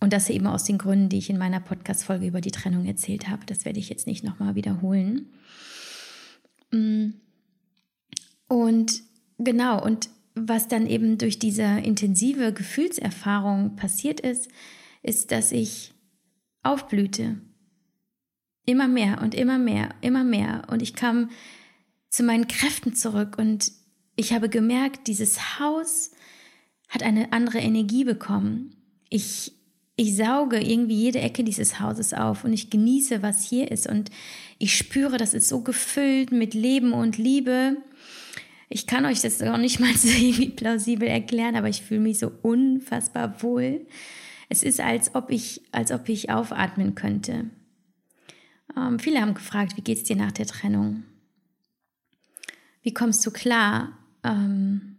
und 0.00 0.12
Und 0.12 0.12
das 0.12 0.28
eben 0.28 0.48
aus 0.48 0.64
den 0.64 0.78
Gründen, 0.78 1.08
die 1.08 1.18
ich 1.18 1.30
in 1.30 1.38
meiner 1.38 1.60
Podcast-Folge 1.60 2.26
über 2.26 2.40
die 2.40 2.50
Trennung 2.50 2.84
erzählt 2.86 3.28
habe. 3.28 3.46
Das 3.46 3.64
werde 3.64 3.78
ich 3.78 3.88
jetzt 3.88 4.08
nicht 4.08 4.24
nochmal 4.24 4.56
wiederholen. 4.56 5.28
Und 8.52 9.02
genau, 9.38 9.82
und 9.82 10.10
was 10.34 10.68
dann 10.68 10.86
eben 10.86 11.16
durch 11.16 11.38
diese 11.38 11.62
intensive 11.62 12.52
Gefühlserfahrung 12.52 13.76
passiert 13.76 14.20
ist, 14.20 14.50
ist, 15.02 15.30
dass 15.30 15.52
ich 15.52 15.94
aufblühte. 16.62 17.40
Immer 18.66 18.88
mehr 18.88 19.22
und 19.22 19.34
immer 19.34 19.56
mehr, 19.56 19.94
immer 20.02 20.22
mehr. 20.22 20.66
Und 20.70 20.82
ich 20.82 20.94
kam 20.94 21.30
zu 22.10 22.24
meinen 22.24 22.46
Kräften 22.46 22.94
zurück 22.94 23.38
und 23.38 23.72
ich 24.16 24.34
habe 24.34 24.50
gemerkt, 24.50 25.08
dieses 25.08 25.58
Haus 25.58 26.10
hat 26.90 27.02
eine 27.02 27.32
andere 27.32 27.58
Energie 27.58 28.04
bekommen. 28.04 28.76
Ich, 29.08 29.52
ich 29.96 30.14
sauge 30.14 30.60
irgendwie 30.60 30.96
jede 30.96 31.20
Ecke 31.20 31.42
dieses 31.42 31.80
Hauses 31.80 32.12
auf 32.12 32.44
und 32.44 32.52
ich 32.52 32.68
genieße, 32.68 33.22
was 33.22 33.48
hier 33.48 33.70
ist. 33.70 33.86
Und 33.86 34.10
ich 34.58 34.76
spüre, 34.76 35.16
das 35.16 35.32
ist 35.32 35.48
so 35.48 35.62
gefüllt 35.62 36.32
mit 36.32 36.52
Leben 36.52 36.92
und 36.92 37.16
Liebe. 37.16 37.78
Ich 38.74 38.86
kann 38.86 39.04
euch 39.04 39.20
das 39.20 39.42
auch 39.42 39.58
nicht 39.58 39.80
mal 39.80 39.94
so 39.96 40.08
irgendwie 40.08 40.48
plausibel 40.48 41.06
erklären, 41.06 41.56
aber 41.56 41.68
ich 41.68 41.82
fühle 41.82 42.00
mich 42.00 42.18
so 42.18 42.32
unfassbar 42.40 43.42
wohl. 43.42 43.86
Es 44.48 44.62
ist, 44.62 44.80
als 44.80 45.14
ob 45.14 45.30
ich, 45.30 45.62
als 45.72 45.92
ob 45.92 46.08
ich 46.08 46.30
aufatmen 46.30 46.94
könnte. 46.94 47.50
Ähm, 48.74 48.98
viele 48.98 49.20
haben 49.20 49.34
gefragt, 49.34 49.76
wie 49.76 49.82
geht 49.82 49.98
es 49.98 50.04
dir 50.04 50.16
nach 50.16 50.32
der 50.32 50.46
Trennung? 50.46 51.04
Wie 52.82 52.94
kommst 52.94 53.24
du 53.26 53.30
klar? 53.30 53.98
Ähm, 54.24 54.96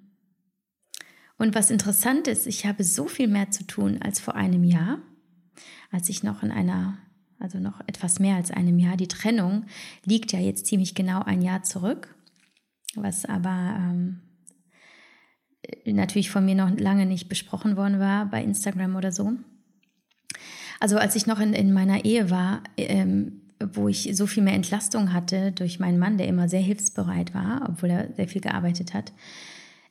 und 1.37 1.55
was 1.55 1.71
interessant 1.71 2.27
ist, 2.27 2.45
ich 2.45 2.67
habe 2.67 2.83
so 2.83 3.07
viel 3.07 3.27
mehr 3.27 3.49
zu 3.49 3.65
tun 3.65 3.99
als 4.03 4.19
vor 4.19 4.35
einem 4.35 4.63
Jahr, 4.63 4.99
als 5.91 6.09
ich 6.09 6.21
noch 6.21 6.43
in 6.43 6.51
einer, 6.51 6.99
also 7.39 7.57
noch 7.57 7.81
etwas 7.87 8.19
mehr 8.19 8.35
als 8.35 8.51
einem 8.51 8.77
Jahr, 8.77 8.97
die 8.97 9.07
Trennung 9.07 9.65
liegt 10.05 10.31
ja 10.31 10.39
jetzt 10.39 10.67
ziemlich 10.67 10.93
genau 10.93 11.23
ein 11.23 11.41
Jahr 11.41 11.63
zurück, 11.63 12.15
was 12.95 13.25
aber 13.25 13.75
ähm, 13.77 14.19
natürlich 15.85 16.29
von 16.29 16.45
mir 16.45 16.55
noch 16.55 16.71
lange 16.77 17.05
nicht 17.05 17.29
besprochen 17.29 17.77
worden 17.77 17.99
war 17.99 18.25
bei 18.27 18.43
Instagram 18.43 18.95
oder 18.95 19.11
so. 19.11 19.33
Also 20.79 20.97
als 20.97 21.15
ich 21.15 21.27
noch 21.27 21.39
in, 21.39 21.53
in 21.53 21.71
meiner 21.71 22.05
Ehe 22.05 22.29
war, 22.29 22.61
ähm, 22.77 23.41
wo 23.73 23.87
ich 23.87 24.09
so 24.13 24.27
viel 24.27 24.43
mehr 24.43 24.53
Entlastung 24.53 25.13
hatte 25.13 25.51
durch 25.51 25.79
meinen 25.79 25.99
Mann, 25.99 26.17
der 26.17 26.27
immer 26.27 26.49
sehr 26.49 26.59
hilfsbereit 26.59 27.33
war, 27.33 27.67
obwohl 27.69 27.89
er 27.89 28.13
sehr 28.13 28.27
viel 28.27 28.41
gearbeitet 28.41 28.93
hat. 28.93 29.13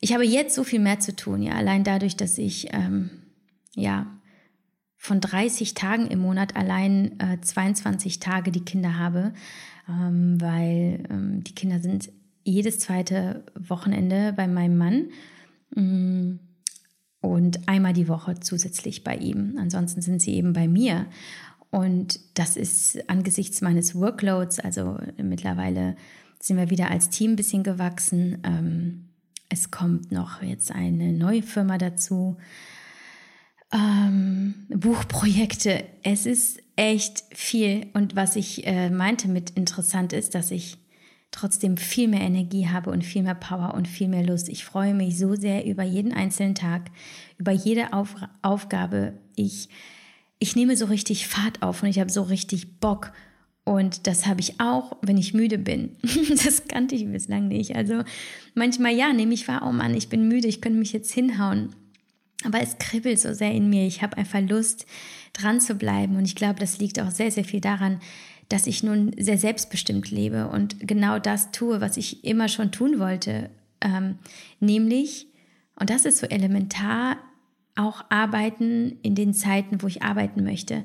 Ich 0.00 0.12
habe 0.12 0.24
jetzt 0.24 0.54
so 0.54 0.64
viel 0.64 0.80
mehr 0.80 1.00
zu 1.00 1.14
tun, 1.14 1.42
ja, 1.42 1.52
allein 1.52 1.84
dadurch, 1.84 2.16
dass 2.16 2.36
ich 2.36 2.68
ähm, 2.72 3.10
ja 3.74 4.06
von 4.96 5.20
30 5.20 5.74
Tagen 5.74 6.06
im 6.08 6.20
Monat 6.20 6.56
allein 6.56 7.18
äh, 7.20 7.40
22 7.40 8.20
Tage 8.20 8.52
die 8.52 8.64
Kinder 8.64 8.98
habe, 8.98 9.32
ähm, 9.88 10.40
weil 10.40 11.04
ähm, 11.08 11.42
die 11.44 11.54
Kinder 11.54 11.80
sind 11.80 12.10
jedes 12.44 12.78
zweite 12.78 13.44
Wochenende 13.58 14.32
bei 14.36 14.48
meinem 14.48 14.78
Mann. 14.78 15.10
Mm, 15.74 16.38
und 17.20 17.68
einmal 17.68 17.92
die 17.92 18.08
Woche 18.08 18.40
zusätzlich 18.40 19.04
bei 19.04 19.16
ihm. 19.16 19.56
Ansonsten 19.58 20.02
sind 20.02 20.20
sie 20.20 20.34
eben 20.34 20.52
bei 20.52 20.66
mir. 20.66 21.06
Und 21.70 22.20
das 22.34 22.56
ist 22.56 23.08
angesichts 23.08 23.62
meines 23.62 23.94
Workloads, 23.94 24.58
also 24.58 24.98
mittlerweile 25.16 25.96
sind 26.38 26.58
wir 26.58 26.68
wieder 26.68 26.90
als 26.90 27.08
Team 27.08 27.32
ein 27.32 27.36
bisschen 27.36 27.62
gewachsen. 27.62 28.38
Ähm, 28.44 29.08
es 29.48 29.70
kommt 29.70 30.12
noch 30.12 30.42
jetzt 30.42 30.72
eine 30.72 31.12
neue 31.12 31.42
Firma 31.42 31.78
dazu. 31.78 32.36
Ähm, 33.72 34.66
Buchprojekte. 34.68 35.84
Es 36.02 36.26
ist 36.26 36.60
echt 36.76 37.22
viel. 37.30 37.86
Und 37.94 38.16
was 38.16 38.36
ich 38.36 38.66
äh, 38.66 38.90
meinte 38.90 39.28
mit 39.28 39.50
interessant 39.50 40.12
ist, 40.12 40.34
dass 40.34 40.50
ich 40.50 40.78
trotzdem 41.32 41.76
viel 41.76 42.06
mehr 42.06 42.20
Energie 42.20 42.68
habe 42.68 42.90
und 42.90 43.02
viel 43.02 43.22
mehr 43.22 43.34
Power 43.34 43.74
und 43.74 43.88
viel 43.88 44.08
mehr 44.08 44.24
Lust. 44.24 44.48
Ich 44.48 44.64
freue 44.64 44.94
mich 44.94 45.18
so 45.18 45.34
sehr 45.34 45.66
über 45.66 45.82
jeden 45.82 46.12
einzelnen 46.12 46.54
Tag, 46.54 46.90
über 47.38 47.50
jede 47.50 47.92
Auf 47.92 48.14
Aufgabe. 48.42 49.14
Ich 49.34 49.68
ich 50.42 50.56
nehme 50.56 50.76
so 50.76 50.86
richtig 50.86 51.28
Fahrt 51.28 51.62
auf 51.62 51.84
und 51.84 51.88
ich 51.88 52.00
habe 52.00 52.10
so 52.10 52.22
richtig 52.22 52.80
Bock. 52.80 53.12
Und 53.62 54.08
das 54.08 54.26
habe 54.26 54.40
ich 54.40 54.60
auch, 54.60 54.96
wenn 55.00 55.16
ich 55.16 55.34
müde 55.34 55.56
bin. 55.56 55.96
das 56.30 56.66
kannte 56.66 56.96
ich 56.96 57.06
bislang 57.06 57.46
nicht. 57.46 57.76
Also 57.76 58.02
manchmal 58.56 58.92
ja, 58.92 59.12
nehme 59.12 59.34
ich 59.34 59.46
wahr, 59.46 59.62
oh 59.64 59.70
Mann, 59.70 59.94
ich 59.94 60.08
bin 60.08 60.26
müde, 60.26 60.48
ich 60.48 60.60
könnte 60.60 60.80
mich 60.80 60.92
jetzt 60.92 61.12
hinhauen. 61.12 61.76
Aber 62.42 62.60
es 62.60 62.76
kribbelt 62.78 63.20
so 63.20 63.32
sehr 63.34 63.52
in 63.52 63.70
mir. 63.70 63.86
Ich 63.86 64.02
habe 64.02 64.16
einfach 64.16 64.40
Lust, 64.40 64.84
dran 65.32 65.60
zu 65.60 65.76
bleiben. 65.76 66.16
Und 66.16 66.24
ich 66.24 66.34
glaube, 66.34 66.58
das 66.58 66.78
liegt 66.78 67.00
auch 67.00 67.12
sehr, 67.12 67.30
sehr 67.30 67.44
viel 67.44 67.60
daran, 67.60 68.00
dass 68.48 68.66
ich 68.66 68.82
nun 68.82 69.12
sehr 69.18 69.38
selbstbestimmt 69.38 70.10
lebe 70.10 70.48
und 70.48 70.86
genau 70.86 71.18
das 71.18 71.50
tue, 71.52 71.80
was 71.80 71.96
ich 71.96 72.24
immer 72.24 72.48
schon 72.48 72.72
tun 72.72 72.98
wollte. 72.98 73.50
Ähm, 73.80 74.18
nämlich, 74.60 75.26
und 75.76 75.90
das 75.90 76.04
ist 76.04 76.18
so 76.18 76.26
elementar, 76.26 77.16
auch 77.76 78.04
arbeiten 78.10 78.98
in 79.02 79.14
den 79.14 79.32
Zeiten, 79.32 79.82
wo 79.82 79.86
ich 79.86 80.02
arbeiten 80.02 80.44
möchte. 80.44 80.84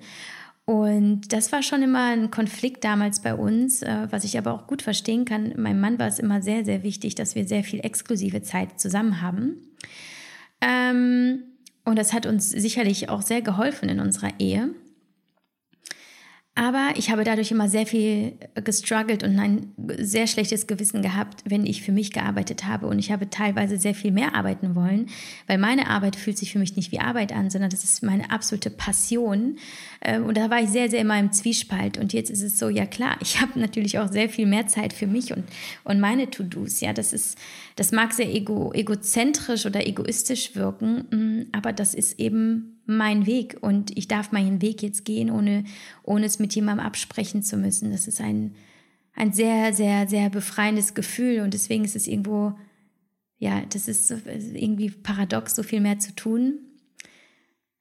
Und 0.65 1.31
das 1.31 1.53
war 1.53 1.63
schon 1.63 1.81
immer 1.81 2.11
ein 2.11 2.29
Konflikt 2.29 2.83
damals 2.83 3.21
bei 3.21 3.33
uns, 3.33 3.81
äh, 3.83 4.07
was 4.09 4.25
ich 4.25 4.37
aber 4.37 4.53
auch 4.53 4.67
gut 4.67 4.81
verstehen 4.81 5.23
kann. 5.23 5.53
Meinem 5.55 5.79
Mann 5.79 5.97
war 5.97 6.07
es 6.07 6.19
immer 6.19 6.41
sehr, 6.41 6.65
sehr 6.65 6.83
wichtig, 6.83 7.15
dass 7.15 7.35
wir 7.35 7.47
sehr 7.47 7.63
viel 7.63 7.79
exklusive 7.79 8.41
Zeit 8.41 8.79
zusammen 8.79 9.21
haben. 9.21 9.57
Ähm, 10.59 11.43
und 11.85 11.97
das 11.97 12.11
hat 12.11 12.25
uns 12.25 12.49
sicherlich 12.49 13.07
auch 13.07 13.21
sehr 13.21 13.41
geholfen 13.41 13.87
in 13.87 14.01
unserer 14.01 14.31
Ehe. 14.39 14.71
Aber 16.57 16.93
ich 16.95 17.11
habe 17.11 17.23
dadurch 17.23 17.51
immer 17.51 17.69
sehr 17.69 17.85
viel 17.85 18.33
gestruggelt 18.55 19.21
und 19.21 19.37
ein 19.37 19.73
sehr 19.99 20.25
schlechtes 20.25 20.65
Gewissen 20.65 21.03
gehabt, 21.03 21.43
wenn 21.45 21.67
ich 21.67 21.83
für 21.83 21.91
mich 21.91 22.11
gearbeitet 22.11 22.65
habe. 22.65 22.87
Und 22.87 22.97
ich 22.97 23.11
habe 23.11 23.29
teilweise 23.29 23.77
sehr 23.77 23.93
viel 23.93 24.11
mehr 24.11 24.33
arbeiten 24.33 24.73
wollen, 24.73 25.05
weil 25.45 25.59
meine 25.59 25.87
Arbeit 25.87 26.15
fühlt 26.15 26.35
sich 26.35 26.51
für 26.51 26.57
mich 26.57 26.75
nicht 26.75 26.91
wie 26.91 26.99
Arbeit 26.99 27.31
an, 27.31 27.51
sondern 27.51 27.69
das 27.69 27.83
ist 27.83 28.01
meine 28.01 28.31
absolute 28.31 28.71
Passion. 28.71 29.57
Ähm, 30.01 30.25
und 30.25 30.35
da 30.35 30.49
war 30.49 30.59
ich 30.59 30.69
sehr, 30.69 30.89
sehr 30.89 31.01
immer 31.01 31.19
im 31.19 31.31
Zwiespalt. 31.31 31.99
Und 31.99 32.11
jetzt 32.11 32.31
ist 32.31 32.41
es 32.41 32.57
so, 32.57 32.69
ja 32.69 32.87
klar, 32.87 33.17
ich 33.21 33.39
habe 33.39 33.59
natürlich 33.59 33.99
auch 33.99 34.11
sehr 34.11 34.27
viel 34.27 34.47
mehr 34.47 34.65
Zeit 34.65 34.93
für 34.93 35.05
mich 35.05 35.31
und, 35.33 35.43
und 35.83 35.99
meine 35.99 36.31
To-Dos. 36.31 36.79
Ja, 36.79 36.91
das 36.91 37.13
ist, 37.13 37.37
das 37.75 37.91
mag 37.91 38.13
sehr 38.13 38.33
ego, 38.33 38.73
egozentrisch 38.73 39.67
oder 39.67 39.85
egoistisch 39.85 40.55
wirken, 40.55 41.05
mm, 41.11 41.55
aber 41.55 41.71
das 41.71 41.93
ist 41.93 42.19
eben 42.19 42.76
mein 42.87 43.25
Weg 43.25 43.57
und 43.61 43.95
ich 43.97 44.07
darf 44.07 44.31
meinen 44.31 44.61
Weg 44.61 44.81
jetzt 44.81 45.05
gehen, 45.05 45.29
ohne, 45.29 45.65
ohne 46.03 46.25
es 46.25 46.39
mit 46.39 46.55
jemandem 46.55 46.85
absprechen 46.85 47.43
zu 47.43 47.57
müssen. 47.57 47.91
Das 47.91 48.07
ist 48.07 48.21
ein, 48.21 48.55
ein 49.13 49.33
sehr, 49.33 49.73
sehr, 49.73 50.07
sehr 50.07 50.29
befreiendes 50.29 50.93
Gefühl 50.93 51.41
und 51.41 51.53
deswegen 51.53 51.85
ist 51.85 51.95
es 51.95 52.07
irgendwo, 52.07 52.57
ja, 53.37 53.61
das 53.69 53.87
ist 53.87 54.09
irgendwie 54.09 54.89
paradox, 54.89 55.55
so 55.55 55.63
viel 55.63 55.81
mehr 55.81 55.99
zu 55.99 56.15
tun. 56.15 56.59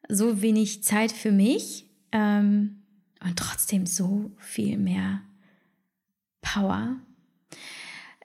So 0.08 0.42
wenig 0.42 0.82
Zeit 0.82 1.12
für 1.12 1.32
mich 1.32 1.86
ähm, 2.12 2.82
und 3.24 3.36
trotzdem 3.36 3.86
so 3.86 4.32
viel 4.38 4.76
mehr 4.76 5.22
Power 6.42 6.96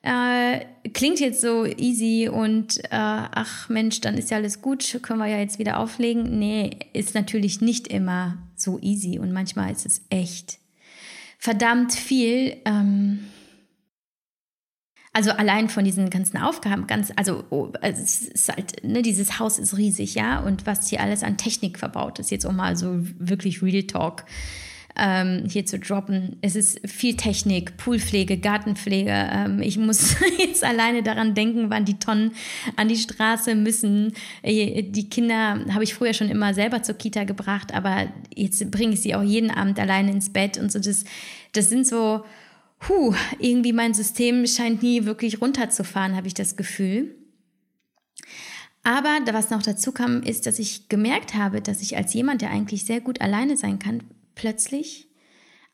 äh, 0.03 0.65
klingt 0.93 1.19
jetzt 1.19 1.41
so 1.41 1.65
easy 1.65 2.27
und 2.27 2.79
äh, 2.85 2.87
ach 2.91 3.69
Mensch, 3.69 4.01
dann 4.01 4.17
ist 4.17 4.31
ja 4.31 4.37
alles 4.37 4.61
gut, 4.61 4.99
können 5.03 5.19
wir 5.19 5.27
ja 5.27 5.37
jetzt 5.37 5.59
wieder 5.59 5.79
auflegen. 5.79 6.39
Nee, 6.39 6.71
ist 6.93 7.13
natürlich 7.13 7.61
nicht 7.61 7.87
immer 7.87 8.37
so 8.55 8.79
easy 8.81 9.19
und 9.19 9.31
manchmal 9.31 9.71
ist 9.71 9.85
es 9.85 10.01
echt 10.09 10.57
verdammt 11.37 11.93
viel. 11.93 12.57
Ähm, 12.65 13.19
also 15.13 15.31
allein 15.31 15.67
von 15.67 15.83
diesen 15.83 16.09
ganzen 16.09 16.37
Aufgaben, 16.37 16.87
ganz, 16.87 17.11
also, 17.15 17.43
oh, 17.49 17.71
also 17.81 18.01
es 18.01 18.21
ist 18.21 18.49
halt, 18.49 18.83
ne, 18.83 19.01
dieses 19.01 19.39
Haus 19.39 19.59
ist 19.59 19.77
riesig, 19.77 20.15
ja, 20.15 20.39
und 20.39 20.65
was 20.65 20.87
hier 20.87 21.01
alles 21.01 21.21
an 21.21 21.37
Technik 21.37 21.77
verbaut 21.77 22.17
ist, 22.19 22.31
jetzt 22.31 22.45
auch 22.45 22.53
mal 22.53 22.77
so 22.77 22.95
wirklich 23.19 23.61
Real 23.61 23.83
Talk 23.83 24.23
ähm, 24.97 25.43
hier 25.47 25.65
zu 25.65 25.79
droppen. 25.79 26.37
Es 26.41 26.55
ist 26.55 26.79
viel 26.87 27.15
Technik, 27.15 27.77
Poolpflege, 27.77 28.37
Gartenpflege. 28.37 29.11
Ähm, 29.11 29.61
ich 29.61 29.77
muss 29.77 30.15
jetzt 30.37 30.63
alleine 30.63 31.03
daran 31.03 31.33
denken, 31.33 31.69
wann 31.69 31.85
die 31.85 31.99
Tonnen 31.99 32.31
an 32.75 32.87
die 32.87 32.97
Straße 32.97 33.55
müssen. 33.55 34.13
Äh, 34.41 34.83
die 34.83 35.09
Kinder 35.09 35.65
habe 35.73 35.83
ich 35.83 35.93
früher 35.93 36.13
schon 36.13 36.29
immer 36.29 36.53
selber 36.53 36.83
zur 36.83 36.95
Kita 36.95 37.23
gebracht, 37.23 37.73
aber 37.73 38.07
jetzt 38.35 38.69
bringe 38.71 38.93
ich 38.93 39.01
sie 39.01 39.15
auch 39.15 39.23
jeden 39.23 39.51
Abend 39.51 39.79
alleine 39.79 40.11
ins 40.11 40.31
Bett 40.31 40.57
und 40.57 40.71
so. 40.71 40.79
Das, 40.79 41.03
das 41.53 41.69
sind 41.69 41.87
so, 41.87 42.23
huh, 42.87 43.13
irgendwie 43.39 43.73
mein 43.73 43.93
System 43.93 44.45
scheint 44.47 44.83
nie 44.83 45.05
wirklich 45.05 45.41
runterzufahren, 45.41 46.15
habe 46.15 46.27
ich 46.27 46.33
das 46.33 46.55
Gefühl. 46.55 47.15
Aber 48.83 49.19
was 49.31 49.51
noch 49.51 49.61
dazu 49.61 49.91
kam, 49.91 50.23
ist, 50.23 50.47
dass 50.47 50.57
ich 50.57 50.89
gemerkt 50.89 51.35
habe, 51.35 51.61
dass 51.61 51.81
ich 51.81 51.97
als 51.97 52.13
jemand, 52.13 52.41
der 52.41 52.49
eigentlich 52.49 52.83
sehr 52.83 52.99
gut 52.99 53.21
alleine 53.21 53.55
sein 53.55 53.77
kann, 53.77 54.03
plötzlich 54.35 55.07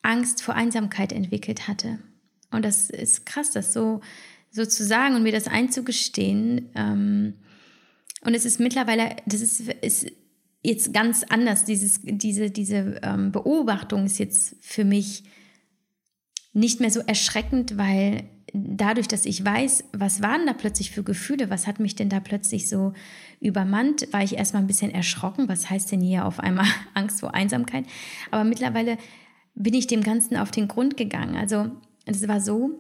Angst 0.02 0.42
vor 0.42 0.56
Einsamkeit 0.56 1.12
entwickelt 1.12 1.68
hatte. 1.68 2.00
Und 2.52 2.64
das 2.64 2.90
ist 2.90 3.26
krass, 3.26 3.52
das 3.52 3.74
so, 3.74 4.02
so 4.52 4.66
zu 4.66 4.84
sagen 4.84 5.16
und 5.16 5.24
mir 5.24 5.32
das 5.32 5.48
einzugestehen. 5.48 6.70
Ähm, 6.76 7.34
und 8.22 8.34
es 8.34 8.46
ist 8.46 8.60
mittlerweile, 8.60 9.16
das 9.26 9.42
ist, 9.42 9.62
ist 9.82 10.12
jetzt 10.64 10.94
ganz 10.94 11.24
anders. 11.24 11.66
Dieses, 11.66 12.00
diese 12.04 12.52
diese 12.52 13.00
ähm, 13.04 13.32
Beobachtung 13.32 14.06
ist 14.06 14.20
jetzt 14.20 14.56
für 14.62 14.86
mich 14.86 15.24
nicht 16.58 16.80
mehr 16.80 16.90
so 16.90 17.02
erschreckend, 17.02 17.78
weil 17.78 18.24
dadurch, 18.52 19.08
dass 19.08 19.26
ich 19.26 19.46
weiß, 19.46 19.84
was 19.94 20.24
waren 20.24 20.48
da 20.48 20.54
plötzlich 20.54 20.90
für 20.90 21.04
Gefühle, 21.04 21.52
was 21.52 21.68
hat 21.68 21.80
mich 21.80 21.96
denn 21.96 22.10
da 22.10 22.20
plötzlich 22.20 22.68
so 22.68 22.94
übermannt, 23.40 24.12
war 24.12 24.24
ich 24.24 24.38
erstmal 24.38 24.64
ein 24.64 24.68
bisschen 24.68 24.90
erschrocken. 24.92 25.48
Was 25.50 25.70
heißt 25.70 25.92
denn 25.92 26.02
hier 26.02 26.26
auf 26.26 26.40
einmal 26.40 26.66
Angst 26.96 27.20
vor 27.20 27.36
Einsamkeit? 27.36 27.86
Aber 28.32 28.44
mittlerweile 28.44 28.98
bin 29.54 29.76
ich 29.76 29.86
dem 29.86 30.02
Ganzen 30.02 30.36
auf 30.36 30.50
den 30.50 30.68
Grund 30.68 30.98
gegangen. 30.98 31.36
Also 31.36 31.70
es 32.06 32.28
war 32.28 32.42
so, 32.42 32.72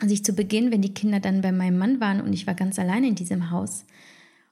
als 0.00 0.12
ich 0.12 0.22
zu 0.22 0.34
Beginn, 0.34 0.70
wenn 0.70 0.82
die 0.82 0.94
Kinder 0.94 1.20
dann 1.20 1.40
bei 1.40 1.52
meinem 1.52 1.78
Mann 1.78 2.00
waren 2.00 2.20
und 2.20 2.34
ich 2.34 2.46
war 2.46 2.54
ganz 2.54 2.78
alleine 2.78 3.08
in 3.08 3.14
diesem 3.14 3.50
Haus 3.50 3.86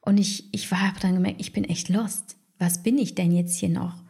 und 0.01 0.17
ich, 0.17 0.49
ich 0.53 0.71
habe 0.73 1.01
dann 1.01 1.15
gemerkt, 1.15 1.41
ich 1.41 1.53
bin 1.53 1.65
echt 1.65 1.91
lost. 1.91 2.37
Was 2.59 2.83
bin 2.83 2.97
ich 2.97 3.15
denn 3.15 3.31
jetzt 3.31 3.59
hier 3.59 3.69
noch? 3.69 4.03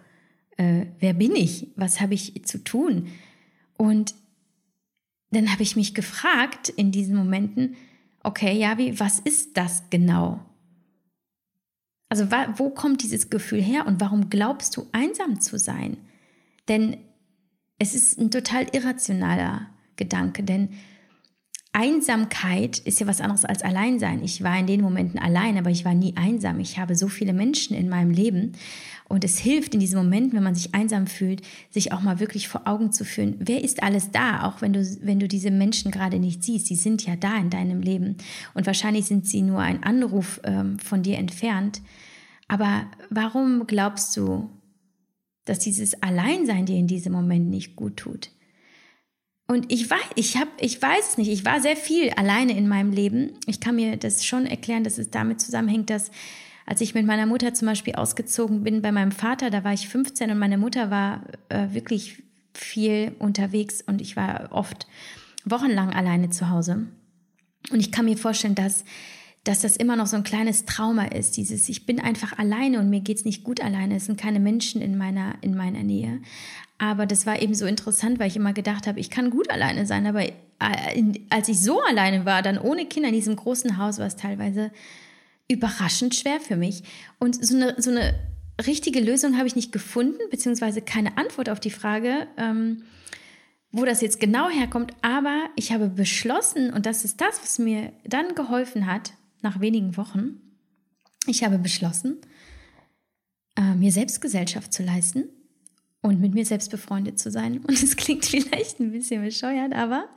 Äh, 0.57 0.87
wer 1.01 1.13
bin 1.13 1.35
ich? 1.35 1.73
Was 1.75 2.01
habe 2.01 2.15
ich 2.15 2.45
zu 2.45 2.63
tun? 2.63 3.09
Und 3.77 4.15
dann 5.31 5.53
habe 5.53 5.63
ich 5.63 5.77
mich 5.77 5.95
gefragt 5.95 6.69
in 6.71 6.91
diesen 6.91 7.17
Momenten, 7.17 7.77
okay, 8.23 8.59
Javi, 8.59 8.99
was 8.99 9.19
ist 9.21 9.57
das 9.57 9.85
genau? 9.91 10.41
Also 12.09 12.31
wo 12.57 12.71
kommt 12.71 13.03
dieses 13.03 13.29
Gefühl 13.29 13.63
her 13.63 13.87
und 13.87 14.01
warum 14.01 14.31
glaubst 14.31 14.77
du 14.77 14.87
einsam 14.93 15.41
zu 15.41 15.59
sein? 15.59 15.99
Denn 16.69 16.97
es 17.79 17.95
ist 17.95 18.19
ein 18.19 18.31
total 18.31 18.67
irrationaler 18.73 19.69
Gedanke, 19.97 20.43
denn 20.43 20.71
Einsamkeit 21.73 22.79
ist 22.79 22.99
ja 22.99 23.07
was 23.07 23.21
anderes 23.21 23.45
als 23.45 23.63
Alleinsein. 23.63 24.25
Ich 24.25 24.43
war 24.43 24.59
in 24.59 24.67
den 24.67 24.81
Momenten 24.81 25.21
allein, 25.21 25.59
aber 25.59 25.71
ich 25.71 25.85
war 25.85 25.95
nie 25.95 26.17
einsam. 26.17 26.61
Ich 26.61 26.79
habe 26.79 26.97
so 26.97 27.09
viele 27.09 27.35
Menschen 27.35 27.77
in 27.77 27.89
meinem 27.89 28.11
Leben 28.11 28.53
und 29.09 29.25
es 29.25 29.39
hilft 29.39 29.75
in 29.75 29.81
diesen 29.81 29.99
Momenten, 29.99 30.35
wenn 30.35 30.43
man 30.43 30.55
sich 30.55 30.75
einsam 30.75 31.07
fühlt, 31.07 31.43
sich 31.71 31.93
auch 31.93 32.03
mal 32.03 32.21
wirklich 32.21 32.49
vor 32.49 32.67
Augen 32.67 32.93
zu 32.93 33.05
führen, 33.05 33.37
wer 33.39 33.65
ist 33.65 33.83
alles 33.83 34.11
da, 34.11 34.45
auch 34.45 34.61
wenn 34.61 34.73
du, 34.73 34.85
wenn 35.03 35.19
du 35.19 35.29
diese 35.29 35.51
Menschen 35.51 35.91
gerade 35.91 36.19
nicht 36.19 36.45
siehst. 36.45 36.67
Sie 36.67 36.77
sind 36.77 37.05
ja 37.07 37.17
da 37.17 37.37
in 37.37 37.51
deinem 37.51 37.81
Leben 37.81 38.17
und 38.55 38.67
wahrscheinlich 38.67 39.07
sind 39.07 39.27
sie 39.27 39.43
nur 39.43 39.61
ein 39.61 39.83
Anruf 39.83 40.41
ähm, 40.45 40.79
von 40.79 41.03
dir 41.03 41.19
entfernt. 41.19 41.81
Aber 42.49 42.87
warum 43.11 43.67
glaubst 43.67 44.17
du, 44.17 44.51
dass 45.49 45.59
dieses 45.59 46.03
Alleinsein 46.03 46.67
dir 46.67 46.77
in 46.77 46.87
diesem 46.87 47.13
Moment 47.13 47.49
nicht 47.49 47.75
gut 47.75 47.97
tut. 47.97 48.31
Und 49.47 49.73
ich 49.73 49.89
weiß, 49.89 49.99
ich 50.15 50.37
habe, 50.37 50.51
ich 50.61 50.81
weiß 50.81 51.11
es 51.11 51.19
nicht. 51.19 51.31
Ich 51.31 51.45
war 51.47 51.61
sehr 51.61 51.77
viel 51.77 52.11
alleine 52.11 52.57
in 52.57 52.69
meinem 52.69 52.93
Leben. 52.93 53.33
Ich 53.47 53.61
kann 53.61 53.77
mir 53.77 53.97
das 53.97 54.27
schon 54.27 54.45
erklären, 54.45 54.85
dass 54.85 54.99
es 54.99 55.11
damit 55.11 55.41
zusammenhängt, 55.41 55.89
dass 55.89 56.11
als 56.69 56.83
ich 56.83 56.95
mit 56.95 57.07
meiner 57.07 57.25
Mutter 57.25 57.55
zum 57.55 57.67
Beispiel 57.67 57.95
ausgezogen 57.95 58.63
bin 58.63 58.83
bei 58.83 58.93
meinem 58.93 59.11
Vater, 59.11 59.49
da 59.49 59.65
war 59.65 59.73
ich 59.73 59.89
15 59.89 60.31
und 60.31 60.39
meine 60.39 60.59
Mutter 60.59 60.91
war 60.91 61.23
äh, 61.49 61.69
wirklich 61.73 62.23
viel 62.53 63.13
unterwegs 63.19 63.81
und 63.81 64.03
ich 64.03 64.17
war 64.17 64.49
oft 64.51 64.87
wochenlang 65.47 65.95
alleine 65.95 66.29
zu 66.29 66.51
Hause. 66.51 66.87
Und 67.71 67.81
ich 67.81 67.91
kann 67.91 68.05
mir 68.05 68.19
vorstellen, 68.19 68.55
dass 68.55 68.85
dass 69.45 69.61
das 69.61 69.79
immer 69.79 69.97
noch 69.97 70.07
so 70.07 70.17
ein 70.17 70.25
kleines 70.25 70.67
Trauma 70.67 71.07
ist. 71.07 71.39
Dieses, 71.39 71.71
ich 71.71 71.87
bin 71.87 72.01
einfach 72.01 72.39
alleine 72.39 72.81
und 72.81 72.91
mir 72.91 73.01
geht 73.01 73.17
es 73.17 73.25
nicht 73.25 73.45
gut 73.45 73.63
alleine. 73.63 73.97
Es 73.97 74.05
sind 74.05 74.21
keine 74.21 74.41
Menschen 74.41 74.83
in 74.83 74.99
meiner, 74.99 75.37
in 75.41 75.57
meiner 75.57 75.83
Nähe. 75.83 76.21
Aber 76.77 77.07
das 77.07 77.25
war 77.25 77.41
eben 77.41 77.55
so 77.55 77.65
interessant, 77.65 78.19
weil 78.19 78.29
ich 78.29 78.37
immer 78.37 78.53
gedacht 78.53 78.87
habe, 78.87 79.01
ich 79.01 79.09
kann 79.09 79.31
gut 79.31 79.49
alleine 79.51 79.87
sein. 79.87 80.07
Aber 80.07 80.23
äh, 80.23 80.33
als 81.31 81.49
ich 81.49 81.63
so 81.63 81.81
alleine 81.81 82.27
war, 82.27 82.43
dann 82.43 82.59
ohne 82.59 82.85
Kinder 82.85 83.09
in 83.09 83.15
diesem 83.15 83.37
großen 83.37 83.79
Haus, 83.79 83.99
war 83.99 84.07
es 84.07 84.17
teilweise 84.17 84.71
überraschend 85.49 86.15
schwer 86.15 86.41
für 86.41 86.57
mich. 86.57 86.83
Und 87.19 87.45
so 87.45 87.57
eine, 87.57 87.81
so 87.81 87.91
eine 87.91 88.15
richtige 88.67 89.01
Lösung 89.01 89.37
habe 89.37 89.47
ich 89.47 89.57
nicht 89.57 89.73
gefunden, 89.73 90.21
beziehungsweise 90.31 90.83
keine 90.83 91.17
Antwort 91.17 91.49
auf 91.49 91.61
die 91.61 91.71
Frage, 91.71 92.27
ähm, 92.37 92.83
wo 93.71 93.85
das 93.85 94.01
jetzt 94.01 94.21
genau 94.21 94.49
herkommt. 94.49 94.93
Aber 95.03 95.49
ich 95.57 95.73
habe 95.73 95.89
beschlossen, 95.89 96.73
und 96.73 96.87
das 96.87 97.05
ist 97.05 97.21
das, 97.21 97.41
was 97.43 97.59
mir 97.59 97.93
dann 98.05 98.35
geholfen 98.35 98.87
hat, 98.87 99.13
nach 99.43 99.61
wenigen 99.61 99.97
Wochen, 99.97 100.41
ich 101.27 101.45
habe 101.45 101.59
beschlossen, 101.59 102.19
äh, 103.57 103.75
mir 103.75 103.93
selbst 103.93 104.21
Gesellschaft 104.21 104.73
zu 104.73 104.83
leisten 104.83 105.25
und 106.01 106.21
mit 106.21 106.35
mir 106.35 106.45
selbst 106.45 106.71
befreundet 106.71 107.19
zu 107.19 107.31
sein. 107.31 107.59
Und 107.67 107.83
es 107.83 107.97
klingt 107.97 108.25
vielleicht 108.25 108.81
ein 108.81 108.93
bisschen 108.93 109.23
bescheuert, 109.23 109.75
aber 109.75 110.09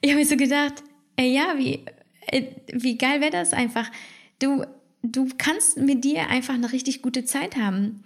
ich 0.00 0.10
habe 0.10 0.20
mir 0.20 0.26
so 0.26 0.36
gedacht, 0.36 0.82
ey, 1.16 1.34
ja, 1.34 1.54
wie, 1.56 1.84
äh, 2.26 2.42
wie 2.72 2.98
geil 2.98 3.20
wäre 3.20 3.30
das 3.30 3.52
einfach. 3.52 3.90
Du, 4.38 4.64
du 5.02 5.28
kannst 5.38 5.78
mit 5.78 6.04
dir 6.04 6.28
einfach 6.28 6.54
eine 6.54 6.72
richtig 6.72 7.02
gute 7.02 7.24
Zeit 7.24 7.56
haben. 7.56 8.02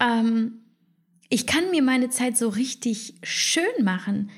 Ähm, 0.00 0.60
ich 1.28 1.46
kann 1.46 1.70
mir 1.70 1.82
meine 1.82 2.10
Zeit 2.10 2.36
so 2.36 2.48
richtig 2.48 3.14
schön 3.22 3.84
machen. 3.84 4.30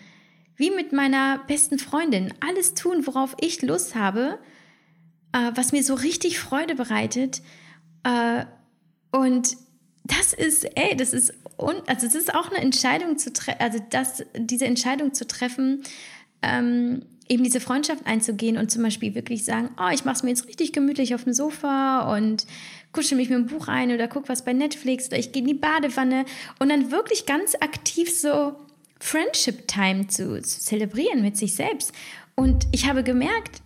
Wie 0.56 0.70
mit 0.70 0.92
meiner 0.92 1.38
besten 1.46 1.78
Freundin. 1.78 2.34
Alles 2.40 2.74
tun, 2.74 3.06
worauf 3.06 3.36
ich 3.40 3.62
Lust 3.62 3.94
habe 3.94 4.38
äh, 5.32 5.52
was 5.54 5.72
mir 5.72 5.82
so 5.82 5.94
richtig 5.94 6.38
Freude 6.38 6.74
bereitet. 6.74 7.42
Äh, 8.02 8.44
und 9.10 9.56
das 10.04 10.32
ist, 10.32 10.64
ey, 10.76 10.96
das 10.96 11.12
ist, 11.12 11.34
un 11.58 11.76
also 11.86 12.06
es 12.06 12.14
ist 12.14 12.34
auch 12.34 12.50
eine 12.50 12.60
Entscheidung 12.60 13.18
zu 13.18 13.32
treffen, 13.32 13.60
also 13.60 13.78
das, 13.90 14.24
diese 14.36 14.64
Entscheidung 14.66 15.12
zu 15.12 15.26
treffen, 15.26 15.82
ähm, 16.42 17.04
eben 17.28 17.44
diese 17.44 17.60
Freundschaft 17.60 18.06
einzugehen 18.06 18.56
und 18.56 18.70
zum 18.70 18.82
Beispiel 18.82 19.14
wirklich 19.14 19.44
sagen, 19.44 19.70
oh, 19.78 19.90
ich 19.92 20.04
mache 20.04 20.16
es 20.16 20.22
mir 20.22 20.30
jetzt 20.30 20.48
richtig 20.48 20.72
gemütlich 20.72 21.14
auf 21.14 21.24
dem 21.24 21.32
Sofa 21.32 22.16
und 22.16 22.46
kuschel 22.92 23.16
mich 23.16 23.28
mit 23.28 23.38
dem 23.38 23.46
Buch 23.46 23.68
ein 23.68 23.92
oder 23.92 24.08
guck 24.08 24.28
was 24.28 24.44
bei 24.44 24.52
Netflix 24.52 25.08
oder 25.08 25.18
ich 25.18 25.32
gehe 25.32 25.42
in 25.42 25.48
die 25.48 25.54
Badewanne 25.54 26.24
und 26.58 26.70
dann 26.70 26.90
wirklich 26.90 27.26
ganz 27.26 27.54
aktiv 27.60 28.10
so 28.10 28.56
Friendship 29.00 29.68
Time 29.68 30.08
zu, 30.08 30.42
zu 30.42 30.60
zelebrieren 30.60 31.22
mit 31.22 31.36
sich 31.36 31.54
selbst. 31.54 31.92
Und 32.34 32.66
ich 32.72 32.88
habe 32.88 33.02
gemerkt, 33.02 33.62